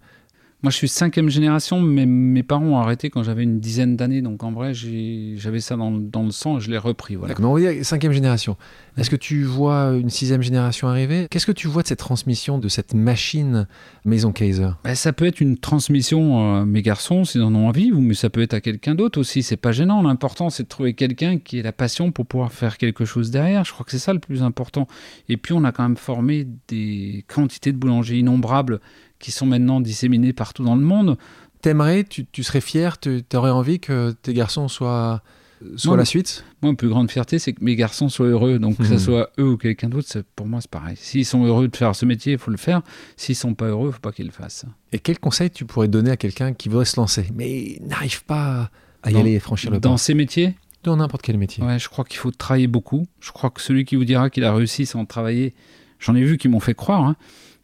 moi, 0.63 0.73
je 0.73 0.77
suis 0.77 0.89
cinquième 0.89 1.29
génération, 1.29 1.81
mais 1.81 2.05
mes 2.05 2.43
parents 2.43 2.65
ont 2.65 2.79
arrêté 2.79 3.11
quand 3.11 3.23
j'avais 3.23 3.45
une 3.45 3.61
dizaine 3.61 3.97
d'années. 3.97 4.23
Donc, 4.23 4.43
en 4.43 4.51
vrai, 4.51 4.73
j'avais 4.75 5.61
ça 5.61 5.77
dans, 5.77 5.93
dans, 5.93 6.25
le 6.25 6.33
sang 6.33 6.59
et 6.59 6.61
je 6.61 6.69
l'ai 6.69 6.79
repris. 6.79 7.15
Voilà. 7.15 7.37
on 7.39 7.55
va 7.55 7.61
dire 7.61 7.85
cinquième 7.85 8.11
génération. 8.11 8.57
Est-ce 8.97 9.09
que 9.09 9.15
tu 9.15 9.45
vois 9.45 9.93
une 9.93 10.11
sixième 10.11 10.43
génération 10.43 10.89
arriver? 10.89 11.29
Qu'est-ce 11.31 11.47
que 11.47 11.53
tu 11.53 11.69
vois 11.69 11.83
de 11.83 11.87
cette 11.87 12.01
transmission, 12.01 12.59
de 12.59 12.67
cette 12.67 12.93
machine 12.93 13.69
Maison 14.05 14.33
Kaiser? 14.33 14.71
Ben, 14.83 14.97
Ça 14.97 15.13
peut 15.13 15.27
être 15.27 15.41
une 15.41 15.59
transmission 15.59 16.57
à 16.57 16.65
mes 16.65 16.83
garçons, 16.83 17.25
s'ils 17.25 17.43
en 17.43 17.55
ont 17.55 17.69
envie, 17.69 17.93
mais 17.93 18.15
ça 18.15 18.29
peut 18.29 18.43
être 18.43 18.55
à 18.55 18.61
quelqu'un 18.61 18.97
d'autre 18.97 19.21
aussi. 19.21 19.45
C'est 19.45 19.57
pas 19.57 19.71
gênant. 19.71 20.03
L'important, 20.03 20.51
c'est 20.51 20.65
de 20.65 20.69
trouver 20.69 20.95
quelqu'un 20.95 21.39
qui 21.39 21.61
ait 21.61 21.63
la 21.63 21.73
passion 21.73 22.11
pour 22.11 22.27
pouvoir 22.27 22.53
faire 22.53 22.79
quelque 22.79 23.05
chose 23.05 23.31
derrière. 23.31 23.65
Je 23.65 23.73
crois 23.73 23.85
que 23.85 23.93
c'est 23.93 24.01
ça 24.01 24.13
le 24.13 24.19
plus 24.19 24.43
important. 24.43 24.89
Et 25.29 25.37
puis, 25.37 25.53
on 25.53 25.63
a 25.63 25.71
quand 25.71 25.85
même 25.85 25.97
formé 25.97 26.49
des 26.67 27.25
quantités 27.29 27.71
de 27.71 27.77
boulangers 27.77 28.19
innombrables 28.19 28.81
qui 29.19 29.31
sont 29.31 29.47
maintenant 29.47 29.81
disséminés 29.81 30.33
partout 30.33 30.65
dans 30.65 30.77
le 30.77 30.83
monde. 30.83 31.19
T'aimerais, 31.61 32.05
tu, 32.05 32.25
tu 32.27 32.43
serais 32.43 32.61
fier, 32.61 32.99
tu 33.01 33.25
aurais 33.35 33.51
envie 33.51 33.81
que 33.81 34.13
tes 34.23 34.33
garçons 34.33 34.69
soient, 34.69 35.23
soient 35.77 35.97
la 35.97 36.05
suite? 36.05 36.45
Moi, 36.63 36.73
ma 36.73 36.77
plus 36.77 36.89
grande 36.89 37.11
fierté, 37.11 37.39
c'est 37.39 37.53
que 37.53 37.65
mes 37.65 37.75
garçons 37.75 38.09
soient 38.09 38.29
heureux. 38.29 38.59
Donc, 38.59 38.77
que 38.77 38.85
ce 38.85 38.95
hmm. 38.95 38.99
soit 38.99 39.31
eux 39.39 39.49
ou 39.51 39.57
quelqu'un 39.57 39.89
d'autre, 39.89 40.23
pour 40.37 40.47
moi, 40.47 40.61
c'est 40.61 40.71
pareil. 40.71 40.97
S'ils 40.97 41.27
sont 41.27 41.45
heureux 41.45 41.67
de 41.69 41.77
faire 41.77 41.97
ce 41.97 42.07
métier, 42.07 42.35
il 42.35 42.39
faut 42.39 42.51
le 42.51 42.57
faire. 42.57 42.83
S'ils 43.17 43.35
sont 43.35 43.55
pas 43.55 43.67
heureux, 43.67 43.89
il 43.91 43.93
faut 43.93 44.01
pas 44.01 44.13
qu'ils 44.13 44.27
le 44.27 44.33
fassent. 44.33 44.67
Et 44.93 45.01
quel 45.01 45.19
conseil 45.19 45.51
tu 45.51 45.65
pourrais 45.65 45.89
donner 45.89 46.11
à 46.11 46.17
quelqu'un 46.17 46.53
qui 46.55 46.69
voudrait 46.69 46.85
se 46.85 46.99
lancer, 46.99 47.27
mais 47.35 47.79
n'arrive 47.81 48.25
pas 48.25 48.71
à 49.03 49.11
y 49.11 49.17
aller 49.17 49.33
et 49.33 49.41
franchir 49.41 49.71
le 49.71 49.81
pas? 49.81 49.89
Dans 49.89 49.97
ces 49.97 50.15
métiers? 50.15 50.55
Dans 50.85 50.97
n'importe 50.97 51.23
quel 51.23 51.39
métier. 51.39 51.65
Ouais, 51.65 51.79
je 51.81 51.89
crois 51.89 52.05
qu'il 52.05 52.19
faut 52.19 52.31
travailler 52.31 52.69
beaucoup. 52.69 53.07
Je 53.21 53.33
crois 53.33 53.51
que 53.51 53.61
celui 53.61 53.85
qui 53.85 53.97
vous 53.97 54.05
dira 54.05 54.31
qu'il 54.31 54.45
a 54.45 54.55
réussi 54.55 54.87
sans 54.87 55.05
travailler, 55.07 55.55
j'en 55.99 56.15
ai 56.15 56.23
vu 56.23 56.39
qui 56.39 56.47
m'ont 56.47 56.61
fait 56.61 56.75
croire. 56.75 57.05
Hein. 57.05 57.17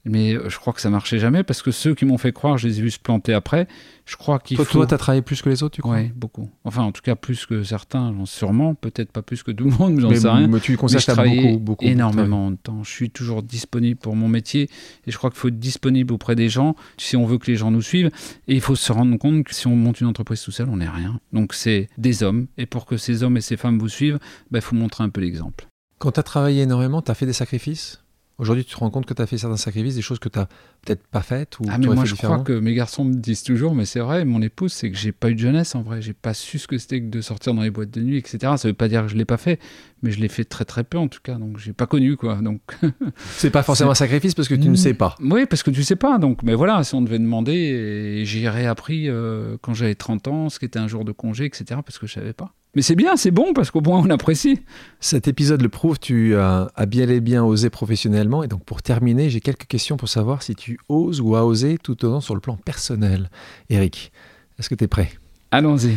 Mais 0.04 0.34
euh, 0.34 0.50
je 0.50 0.58
crois 0.58 0.72
que 0.72 0.80
ça 0.80 0.90
marchait 0.90 1.18
jamais 1.18 1.42
parce 1.42 1.62
que 1.62 1.70
ceux 1.70 1.94
qui 1.94 2.04
m'ont 2.04 2.18
fait 2.18 2.32
croire, 2.32 2.58
je 2.58 2.68
les 2.68 2.78
ai 2.78 2.82
vus 2.82 2.92
se 2.92 2.98
planter 2.98 3.32
après. 3.32 3.66
Je 4.04 4.16
crois 4.16 4.38
qu'il 4.38 4.58
faut. 4.58 4.64
Toi, 4.64 4.86
tu 4.86 4.94
as 4.94 4.98
travaillé 4.98 5.22
plus 5.22 5.40
que 5.40 5.48
les 5.48 5.62
autres, 5.62 5.76
tu 5.76 5.80
crois? 5.80 5.96
Oui, 5.96 6.12
beaucoup. 6.14 6.50
Enfin, 6.64 6.82
en 6.82 6.92
tout 6.92 7.00
cas, 7.00 7.14
plus 7.14 7.46
que 7.46 7.62
certains, 7.62 8.14
sûrement. 8.26 8.74
Peut-être 8.74 9.12
pas 9.12 9.22
plus 9.22 9.42
que 9.42 9.50
tout 9.50 9.64
le 9.64 9.70
monde, 9.70 9.94
mais 9.94 10.02
j'en 10.02 10.14
sais 10.14 10.28
rien. 10.28 10.46
Mais 10.46 10.60
tu 10.60 10.76
consacres 10.76 11.24
beaucoup, 11.24 11.58
beaucoup. 11.58 11.84
Énormément 11.84 12.50
de 12.50 12.56
temps. 12.56 12.84
Je 12.84 12.90
suis 12.90 13.10
toujours 13.10 13.42
disponible 13.42 13.98
pour 13.98 14.14
mon 14.14 14.28
métier 14.28 14.68
et 15.06 15.10
je 15.10 15.16
crois 15.16 15.30
qu'il 15.30 15.38
faut 15.38 15.48
être 15.48 15.58
disponible 15.58 16.12
auprès 16.12 16.34
des 16.34 16.48
gens 16.48 16.76
si 16.98 17.16
on 17.16 17.24
veut 17.24 17.38
que 17.38 17.50
les 17.50 17.56
gens 17.56 17.70
nous 17.70 17.82
suivent. 17.82 18.10
Et 18.46 18.54
il 18.54 18.60
faut 18.60 18.76
se 18.76 18.92
rendre 18.92 19.16
compte 19.16 19.44
que 19.44 19.54
si 19.54 19.66
on 19.66 19.76
monte 19.76 20.00
une 20.00 20.06
entreprise 20.06 20.42
tout 20.42 20.50
seul, 20.52 20.68
on 20.68 20.76
n'est 20.76 20.88
rien. 20.88 21.18
Donc, 21.32 21.54
c'est 21.54 21.88
des 21.96 22.22
hommes. 22.22 22.46
Et 22.58 22.66
pour 22.66 22.84
que 22.84 22.98
ces 22.98 23.22
hommes 23.22 23.38
et 23.38 23.40
ces 23.40 23.56
femmes 23.56 23.78
vous 23.78 23.88
suivent, 23.88 24.18
bah, 24.50 24.58
il 24.58 24.62
faut 24.62 24.76
montrer 24.76 25.02
un 25.02 25.08
peu 25.08 25.22
l'exemple. 25.22 25.66
Quand 25.98 26.12
tu 26.12 26.20
as 26.20 26.24
travaillé 26.24 26.62
énormément, 26.62 27.00
tu 27.00 27.10
as 27.10 27.14
fait 27.14 27.26
des 27.26 27.32
sacrifices? 27.32 28.03
Aujourd'hui, 28.38 28.64
tu 28.64 28.74
te 28.74 28.80
rends 28.80 28.90
compte 28.90 29.06
que 29.06 29.14
tu 29.14 29.22
as 29.22 29.26
fait 29.26 29.38
certains 29.38 29.56
sacrifices, 29.56 29.94
des 29.94 30.02
choses 30.02 30.18
que 30.18 30.28
tu 30.28 30.40
n'as 30.40 30.46
peut-être 30.84 31.06
pas 31.06 31.22
faites 31.22 31.60
ou 31.60 31.64
ah, 31.68 31.78
mais 31.78 31.86
moi, 31.86 32.04
je 32.04 32.16
crois 32.16 32.40
que 32.40 32.52
mes 32.52 32.74
garçons 32.74 33.04
me 33.04 33.14
disent 33.14 33.44
toujours, 33.44 33.76
mais 33.76 33.84
c'est 33.84 34.00
vrai, 34.00 34.24
mon 34.24 34.42
épouse, 34.42 34.72
c'est 34.72 34.90
que 34.90 34.96
j'ai 34.96 35.12
pas 35.12 35.30
eu 35.30 35.34
de 35.34 35.38
jeunesse 35.38 35.76
en 35.76 35.82
vrai. 35.82 36.02
J'ai 36.02 36.14
pas 36.14 36.34
su 36.34 36.58
ce 36.58 36.66
que 36.66 36.76
c'était 36.76 37.00
que 37.00 37.06
de 37.06 37.20
sortir 37.20 37.54
dans 37.54 37.62
les 37.62 37.70
boîtes 37.70 37.92
de 37.92 38.00
nuit, 38.00 38.18
etc. 38.18 38.38
Ça 38.56 38.66
veut 38.66 38.74
pas 38.74 38.88
dire 38.88 39.02
que 39.02 39.08
je 39.08 39.16
l'ai 39.16 39.24
pas 39.24 39.36
fait, 39.36 39.60
mais 40.02 40.10
je 40.10 40.18
l'ai 40.18 40.28
fait 40.28 40.44
très 40.44 40.64
très 40.64 40.82
peu 40.82 40.98
en 40.98 41.06
tout 41.06 41.20
cas. 41.22 41.34
Donc 41.34 41.58
j'ai 41.58 41.72
pas 41.72 41.86
connu 41.86 42.16
quoi. 42.16 42.36
Donc 42.36 42.60
c'est 43.36 43.50
pas 43.50 43.62
forcément 43.62 43.92
un 43.92 43.94
sacrifice 43.94 44.34
parce 44.34 44.48
que 44.48 44.56
tu 44.56 44.68
ne 44.68 44.74
sais 44.74 44.94
pas. 44.94 45.14
Oui, 45.20 45.46
parce 45.46 45.62
que 45.62 45.70
tu 45.70 45.84
sais 45.84 45.96
pas. 45.96 46.18
Donc, 46.18 46.42
mais 46.42 46.54
voilà, 46.54 46.82
si 46.82 46.96
on 46.96 47.02
devait 47.02 47.20
demander, 47.20 48.22
j'ai 48.24 48.48
réappris 48.48 49.08
euh, 49.08 49.56
quand 49.62 49.74
j'avais 49.74 49.94
30 49.94 50.26
ans 50.26 50.48
ce 50.48 50.58
qu'était 50.58 50.80
un 50.80 50.88
jour 50.88 51.04
de 51.04 51.12
congé, 51.12 51.44
etc. 51.44 51.80
Parce 51.84 51.98
que 51.98 52.08
je 52.08 52.14
savais 52.14 52.32
pas. 52.32 52.52
Mais 52.74 52.82
c'est 52.82 52.96
bien, 52.96 53.16
c'est 53.16 53.30
bon, 53.30 53.52
parce 53.54 53.70
qu'au 53.70 53.80
moins 53.80 54.00
on 54.00 54.10
apprécie. 54.10 54.60
Cet 55.00 55.28
épisode 55.28 55.62
le 55.62 55.68
prouve, 55.68 55.98
tu 56.00 56.34
as, 56.37 56.68
bien 56.88 57.08
et 57.08 57.20
bien 57.20 57.44
osé 57.44 57.70
professionnellement. 57.70 58.42
Et 58.42 58.48
donc 58.48 58.64
pour 58.64 58.82
terminer, 58.82 59.30
j'ai 59.30 59.40
quelques 59.40 59.66
questions 59.66 59.96
pour 59.96 60.08
savoir 60.08 60.42
si 60.42 60.54
tu 60.54 60.78
oses 60.88 61.20
ou 61.20 61.37
as 61.37 61.44
osé 61.44 61.78
tout 61.82 61.92
autant 62.04 62.20
sur 62.20 62.34
le 62.34 62.40
plan 62.40 62.56
personnel. 62.56 63.30
Eric, 63.70 64.10
est-ce 64.58 64.68
que 64.68 64.74
tu 64.74 64.84
es 64.84 64.88
prêt? 64.88 65.10
Allons-y. 65.50 65.96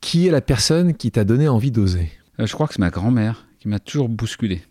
Qui 0.00 0.26
est 0.26 0.30
la 0.30 0.40
personne 0.40 0.94
qui 0.94 1.10
t'a 1.10 1.24
donné 1.24 1.48
envie 1.48 1.70
d'oser? 1.70 2.10
Euh, 2.40 2.46
Je 2.46 2.52
crois 2.54 2.66
que 2.66 2.74
c'est 2.74 2.80
ma 2.80 2.90
grand-mère 2.90 3.46
qui 3.60 3.68
m'a 3.68 3.78
toujours 3.78 4.08
bousculé. 4.08 4.62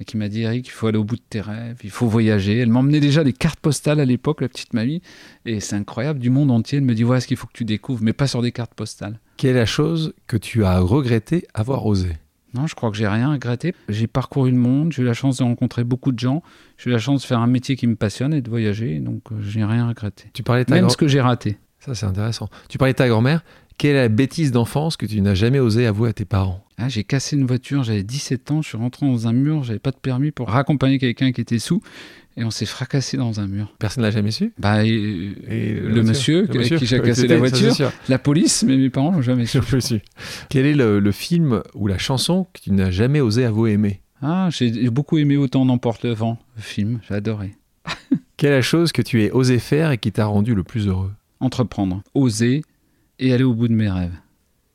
et 0.00 0.04
qui 0.04 0.16
m'a 0.16 0.28
dit 0.28 0.42
Eric, 0.42 0.66
il 0.66 0.70
faut 0.70 0.86
aller 0.86 0.96
au 0.98 1.04
bout 1.04 1.16
de 1.16 1.22
tes 1.28 1.42
rêves, 1.42 1.78
il 1.84 1.90
faut 1.90 2.06
voyager. 2.08 2.58
Elle 2.58 2.70
m'emmenait 2.70 3.00
déjà 3.00 3.22
des 3.22 3.34
cartes 3.34 3.60
postales 3.60 4.00
à 4.00 4.04
l'époque, 4.06 4.40
la 4.40 4.48
petite 4.48 4.72
mamie, 4.72 5.02
et 5.44 5.60
c'est 5.60 5.76
incroyable, 5.76 6.18
du 6.18 6.30
monde 6.30 6.50
entier. 6.50 6.78
Elle 6.78 6.84
me 6.84 6.94
dit 6.94 7.02
voilà 7.02 7.20
ce 7.20 7.26
qu'il 7.26 7.36
faut 7.36 7.46
que 7.46 7.52
tu 7.52 7.64
découvres, 7.66 8.02
mais 8.02 8.14
pas 8.14 8.26
sur 8.26 8.40
des 8.40 8.50
cartes 8.50 8.72
postales. 8.74 9.20
Quelle 9.40 9.56
est 9.56 9.60
la 9.60 9.64
chose 9.64 10.12
que 10.26 10.36
tu 10.36 10.66
as 10.66 10.80
regretté 10.80 11.46
avoir 11.54 11.86
osé 11.86 12.10
non, 12.52 12.66
je 12.66 12.74
crois 12.74 12.90
que 12.90 12.96
j'ai 12.96 13.06
rien 13.06 13.32
regretté. 13.32 13.76
J'ai 13.88 14.08
parcouru 14.08 14.50
le 14.50 14.56
monde, 14.56 14.92
j'ai 14.92 15.02
eu 15.02 15.04
la 15.04 15.14
chance 15.14 15.36
de 15.36 15.44
rencontrer 15.44 15.84
beaucoup 15.84 16.10
de 16.10 16.18
gens, 16.18 16.42
j'ai 16.76 16.90
eu 16.90 16.92
la 16.92 16.98
chance 16.98 17.22
de 17.22 17.26
faire 17.26 17.38
un 17.38 17.46
métier 17.46 17.76
qui 17.76 17.86
me 17.86 17.94
passionne 17.94 18.34
et 18.34 18.42
de 18.42 18.50
voyager, 18.50 18.98
donc 18.98 19.22
euh, 19.30 19.36
j'ai 19.40 19.64
rien 19.64 19.86
regretté. 19.86 20.24
Tu 20.34 20.42
parlais 20.42 20.66
Même 20.68 20.90
ce 20.90 20.96
que 20.96 21.06
j'ai 21.06 21.20
raté. 21.20 21.58
Ça, 21.78 21.94
c'est 21.94 22.06
intéressant. 22.06 22.50
Tu 22.68 22.76
parlais 22.76 22.92
de 22.92 22.98
ta 22.98 23.08
grand-mère. 23.08 23.42
Quelle 23.78 23.96
est 23.96 24.02
la 24.02 24.08
bêtise 24.08 24.50
d'enfance 24.52 24.98
que 24.98 25.06
tu 25.06 25.20
n'as 25.22 25.34
jamais 25.34 25.60
osé 25.60 25.86
avouer 25.86 26.10
à 26.10 26.12
tes 26.12 26.26
parents 26.26 26.62
ah, 26.76 26.90
J'ai 26.90 27.04
cassé 27.04 27.36
une 27.36 27.46
voiture, 27.46 27.82
j'avais 27.82 28.02
17 28.02 28.50
ans, 28.50 28.60
je 28.60 28.68
suis 28.68 28.76
rentré 28.76 29.06
dans 29.06 29.26
un 29.26 29.32
mur, 29.32 29.62
j'avais 29.62 29.78
pas 29.78 29.92
de 29.92 29.96
permis 29.96 30.32
pour 30.32 30.48
raccompagner 30.48 30.98
quelqu'un 30.98 31.32
qui 31.32 31.40
était 31.40 31.60
sous, 31.60 31.80
et 32.36 32.44
on 32.44 32.50
s'est 32.50 32.66
fracassé 32.66 33.16
dans 33.16 33.40
un 33.40 33.46
mur. 33.46 33.74
Personne 33.78 34.02
l'a 34.02 34.10
jamais 34.10 34.30
su 34.30 34.52
bah, 34.58 34.84
et, 34.84 34.90
le, 34.90 36.02
monsieur, 36.02 36.46
qui 36.46 36.86
j'ai 36.86 37.00
cassé 37.00 37.26
la 37.26 37.38
voiture, 37.38 37.92
la 38.08 38.18
police, 38.18 38.62
mais 38.62 38.76
mes 38.76 38.90
parents 38.90 39.10
l'ont 39.10 39.22
jamais 39.22 39.46
su. 39.46 39.60
su. 39.80 40.00
Quel 40.48 40.66
est 40.66 40.74
le, 40.74 41.12
film 41.12 41.62
ou 41.74 41.86
la 41.86 41.98
chanson 41.98 42.46
que 42.52 42.60
tu 42.60 42.72
n'as 42.72 42.90
jamais 42.90 43.20
osé 43.20 43.44
avouer 43.44 43.72
aimer 43.72 44.00
Ah, 44.22 44.48
j'ai 44.50 44.90
beaucoup 44.90 45.18
aimé 45.18 45.36
Autant 45.36 45.64
n'emporte 45.64 46.04
le 46.04 46.12
vent, 46.12 46.38
le 46.56 46.62
film, 46.62 47.00
j'ai 47.08 47.14
adoré. 47.14 47.56
Quelle 48.36 48.52
est 48.52 48.56
la 48.56 48.62
chose 48.62 48.92
que 48.92 49.02
tu 49.02 49.22
aies 49.22 49.30
osé 49.32 49.58
faire 49.58 49.90
et 49.90 49.98
qui 49.98 50.12
t'a 50.12 50.26
rendu 50.26 50.54
le 50.54 50.62
plus 50.62 50.86
heureux 50.86 51.12
Entreprendre, 51.40 52.02
oser 52.14 52.62
et 53.18 53.32
aller 53.32 53.44
au 53.44 53.54
bout 53.54 53.68
de 53.68 53.74
mes 53.74 53.90
rêves. 53.90 54.14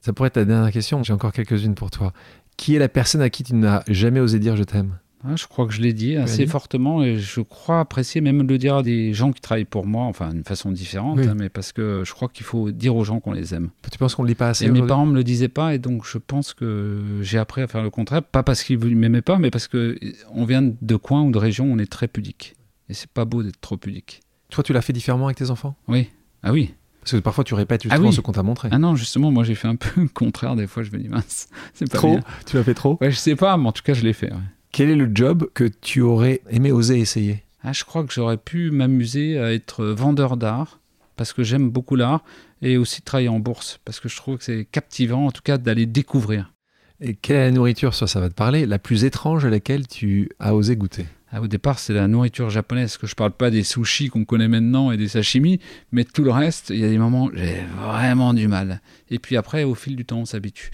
Ça 0.01 0.13
pourrait 0.13 0.27
être 0.27 0.33
ta 0.33 0.45
dernière 0.45 0.71
question, 0.71 1.03
j'ai 1.03 1.13
encore 1.13 1.31
quelques-unes 1.31 1.75
pour 1.75 1.89
toi. 1.89 2.13
Qui 2.57 2.75
est 2.75 2.79
la 2.79 2.89
personne 2.89 3.21
à 3.21 3.29
qui 3.29 3.43
tu 3.43 3.55
n'as 3.55 3.81
jamais 3.87 4.19
osé 4.19 4.39
dire 4.39 4.55
je 4.55 4.63
t'aime 4.63 4.97
ah, 5.27 5.35
je 5.35 5.47
crois 5.47 5.65
que 5.65 5.73
je 5.73 5.81
l'ai 5.81 5.93
dit 5.93 6.15
assez 6.15 6.45
fortement 6.45 7.03
et 7.03 7.17
je 7.17 7.41
crois 7.41 7.79
apprécier 7.79 8.21
même 8.21 8.47
le 8.47 8.57
dire 8.57 8.77
à 8.77 8.83
des 8.83 9.13
gens 9.13 9.31
qui 9.31 9.41
travaillent 9.41 9.65
pour 9.65 9.85
moi, 9.85 10.05
enfin 10.05 10.29
d'une 10.33 10.43
façon 10.43 10.71
différente, 10.71 11.19
hein, 11.19 11.33
mais 11.35 11.49
parce 11.49 11.71
que 11.71 12.03
je 12.05 12.13
crois 12.13 12.29
qu'il 12.29 12.45
faut 12.45 12.71
dire 12.71 12.95
aux 12.95 13.03
gens 13.03 13.19
qu'on 13.19 13.31
les 13.31 13.53
aime. 13.53 13.69
Tu 13.91 13.97
penses 13.97 14.15
qu'on 14.15 14.23
ne 14.23 14.27
lit 14.27 14.35
pas 14.35 14.49
assez 14.49 14.65
et 14.65 14.69
Mes 14.69 14.85
parents 14.85 15.05
ne 15.05 15.11
me 15.11 15.15
le 15.15 15.23
disaient 15.23 15.47
pas 15.47 15.73
et 15.73 15.79
donc 15.79 16.05
je 16.05 16.17
pense 16.17 16.53
que 16.53 17.01
j'ai 17.21 17.37
appris 17.37 17.61
à 17.61 17.67
faire 17.67 17.83
le 17.83 17.89
contraire, 17.89 18.23
pas 18.23 18.43
parce 18.43 18.63
qu'ils 18.63 18.79
ne 18.79 18.95
m'aimaient 18.95 19.21
pas, 19.21 19.37
mais 19.37 19.51
parce 19.51 19.67
qu'on 19.67 20.45
vient 20.45 20.61
de 20.61 20.95
coins 20.95 21.23
ou 21.23 21.31
de 21.31 21.37
régions 21.37 21.65
où 21.65 21.73
on 21.73 21.79
est 21.79 21.91
très 21.91 22.07
pudique. 22.07 22.55
Et 22.89 22.93
c'est 22.93 23.09
pas 23.09 23.25
beau 23.25 23.41
d'être 23.41 23.59
trop 23.59 23.77
pudique. 23.77 24.21
Toi, 24.49 24.63
tu 24.63 24.73
l'as 24.73 24.81
fait 24.81 24.93
différemment 24.93 25.25
avec 25.25 25.37
tes 25.37 25.49
enfants? 25.49 25.75
Oui. 25.87 26.09
Ah 26.43 26.51
oui. 26.51 26.75
Parce 27.01 27.11
que 27.11 27.17
parfois 27.17 27.43
tu 27.43 27.53
répètes 27.53 27.81
ah 27.85 27.89
justement 27.89 28.11
ce 28.11 28.21
qu'on 28.21 28.31
t'a 28.31 28.41
montré. 28.41 28.69
Ah 28.71 28.79
non, 28.79 28.95
justement, 28.95 29.31
moi 29.31 29.43
j'ai 29.43 29.53
fait 29.53 29.67
un 29.67 29.75
peu 29.75 30.01
le 30.01 30.07
contraire. 30.07 30.55
Des 30.55 30.65
fois, 30.65 30.81
je 30.81 30.91
me 30.91 30.97
dis 30.97 31.07
mince, 31.07 31.49
c'est 31.73 31.89
pas 31.89 31.99
trop. 31.99 32.19
Tu 32.47 32.57
l'as 32.57 32.63
fait 32.63 32.73
trop? 32.73 32.97
Ouais, 32.99 33.11
je 33.11 33.15
sais 33.15 33.35
pas, 33.35 33.57
mais 33.57 33.67
en 33.67 33.71
tout 33.71 33.83
cas, 33.83 33.93
je 33.93 34.03
l'ai 34.03 34.13
fait. 34.13 34.31
Quel 34.75 34.89
est 34.89 34.97
le 34.97 35.09
job 35.15 35.49
que 35.53 35.63
tu 35.63 36.01
aurais 36.01 36.41
aimé 36.49 36.73
oser 36.73 36.99
essayer? 36.99 37.43
Ah, 37.63 37.71
Je 37.71 37.85
crois 37.85 38.03
que 38.03 38.11
j'aurais 38.11 38.35
pu 38.35 38.71
m'amuser 38.71 39.39
à 39.39 39.53
être 39.53 39.85
vendeur 39.85 40.35
d'art 40.35 40.81
parce 41.15 41.31
que 41.31 41.43
j'aime 41.43 41.69
beaucoup 41.69 41.95
l'art 41.95 42.25
et 42.61 42.75
aussi 42.75 43.01
travailler 43.01 43.29
en 43.29 43.39
bourse 43.39 43.79
parce 43.85 44.01
que 44.01 44.09
je 44.09 44.17
trouve 44.17 44.37
que 44.37 44.43
c'est 44.43 44.67
captivant 44.69 45.27
en 45.27 45.31
tout 45.31 45.43
cas 45.43 45.57
d'aller 45.57 45.85
découvrir. 45.85 46.51
Et 46.99 47.13
quelle 47.13 47.37
est 47.37 47.45
la 47.45 47.51
nourriture, 47.51 47.93
ça, 47.93 48.05
ça 48.05 48.19
va 48.19 48.27
te 48.27 48.33
parler, 48.33 48.65
la 48.65 48.77
plus 48.77 49.05
étrange 49.05 49.45
à 49.45 49.49
laquelle 49.49 49.87
tu 49.87 50.29
as 50.39 50.53
osé 50.53 50.75
goûter? 50.75 51.05
Ah, 51.31 51.39
au 51.39 51.47
départ, 51.47 51.79
c'est 51.79 51.93
la 51.93 52.09
nourriture 52.09 52.49
japonaise, 52.49 52.97
que 52.97 53.07
je 53.07 53.15
parle 53.15 53.31
pas 53.31 53.51
des 53.51 53.63
sushis 53.63 54.09
qu'on 54.09 54.25
connaît 54.25 54.49
maintenant 54.49 54.91
et 54.91 54.97
des 54.97 55.07
sashimi, 55.07 55.61
mais 55.93 56.03
tout 56.03 56.25
le 56.25 56.31
reste, 56.31 56.69
il 56.71 56.79
y 56.79 56.83
a 56.83 56.89
des 56.89 56.97
moments 56.97 57.27
où 57.27 57.31
j'ai 57.33 57.63
vraiment 57.77 58.33
du 58.33 58.49
mal. 58.49 58.81
Et 59.09 59.19
puis 59.19 59.37
après, 59.37 59.63
au 59.63 59.73
fil 59.73 59.95
du 59.95 60.03
temps, 60.03 60.19
on 60.19 60.25
s'habitue. 60.25 60.71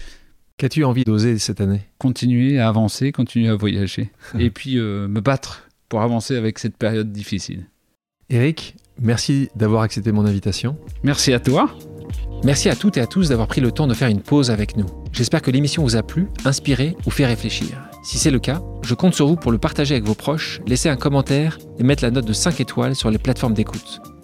Qu'as-tu 0.56 0.84
envie 0.84 1.04
d'oser 1.04 1.38
cette 1.38 1.60
année? 1.60 1.82
Continuer 1.98 2.58
à 2.58 2.68
avancer, 2.68 3.12
continuer 3.12 3.48
à 3.48 3.54
voyager, 3.54 4.10
et 4.38 4.50
puis 4.50 4.78
euh, 4.78 5.08
me 5.08 5.20
battre 5.20 5.68
pour 5.88 6.02
avancer 6.02 6.36
avec 6.36 6.58
cette 6.58 6.76
période 6.76 7.12
difficile. 7.12 7.66
Eric, 8.30 8.76
merci 9.00 9.48
d'avoir 9.56 9.82
accepté 9.82 10.12
mon 10.12 10.24
invitation. 10.24 10.76
Merci 11.02 11.32
à 11.32 11.40
toi. 11.40 11.76
Merci 12.44 12.68
à 12.68 12.76
toutes 12.76 12.96
et 12.96 13.00
à 13.00 13.06
tous 13.06 13.28
d'avoir 13.28 13.46
pris 13.46 13.60
le 13.60 13.70
temps 13.70 13.86
de 13.86 13.94
faire 13.94 14.08
une 14.08 14.20
pause 14.20 14.50
avec 14.50 14.76
nous. 14.76 14.86
J'espère 15.12 15.42
que 15.42 15.50
l'émission 15.50 15.82
vous 15.82 15.96
a 15.96 16.02
plu, 16.02 16.28
inspiré 16.44 16.96
ou 17.06 17.10
fait 17.10 17.26
réfléchir. 17.26 17.68
Si 18.02 18.18
c'est 18.18 18.32
le 18.32 18.40
cas, 18.40 18.60
je 18.82 18.94
compte 18.94 19.14
sur 19.14 19.28
vous 19.28 19.36
pour 19.36 19.52
le 19.52 19.58
partager 19.58 19.94
avec 19.94 20.04
vos 20.04 20.14
proches, 20.14 20.60
laisser 20.66 20.88
un 20.88 20.96
commentaire 20.96 21.58
et 21.78 21.84
mettre 21.84 22.02
la 22.02 22.10
note 22.10 22.26
de 22.26 22.32
5 22.32 22.60
étoiles 22.60 22.96
sur 22.96 23.10
les 23.10 23.18
plateformes 23.18 23.54
d'écoute. 23.54 24.00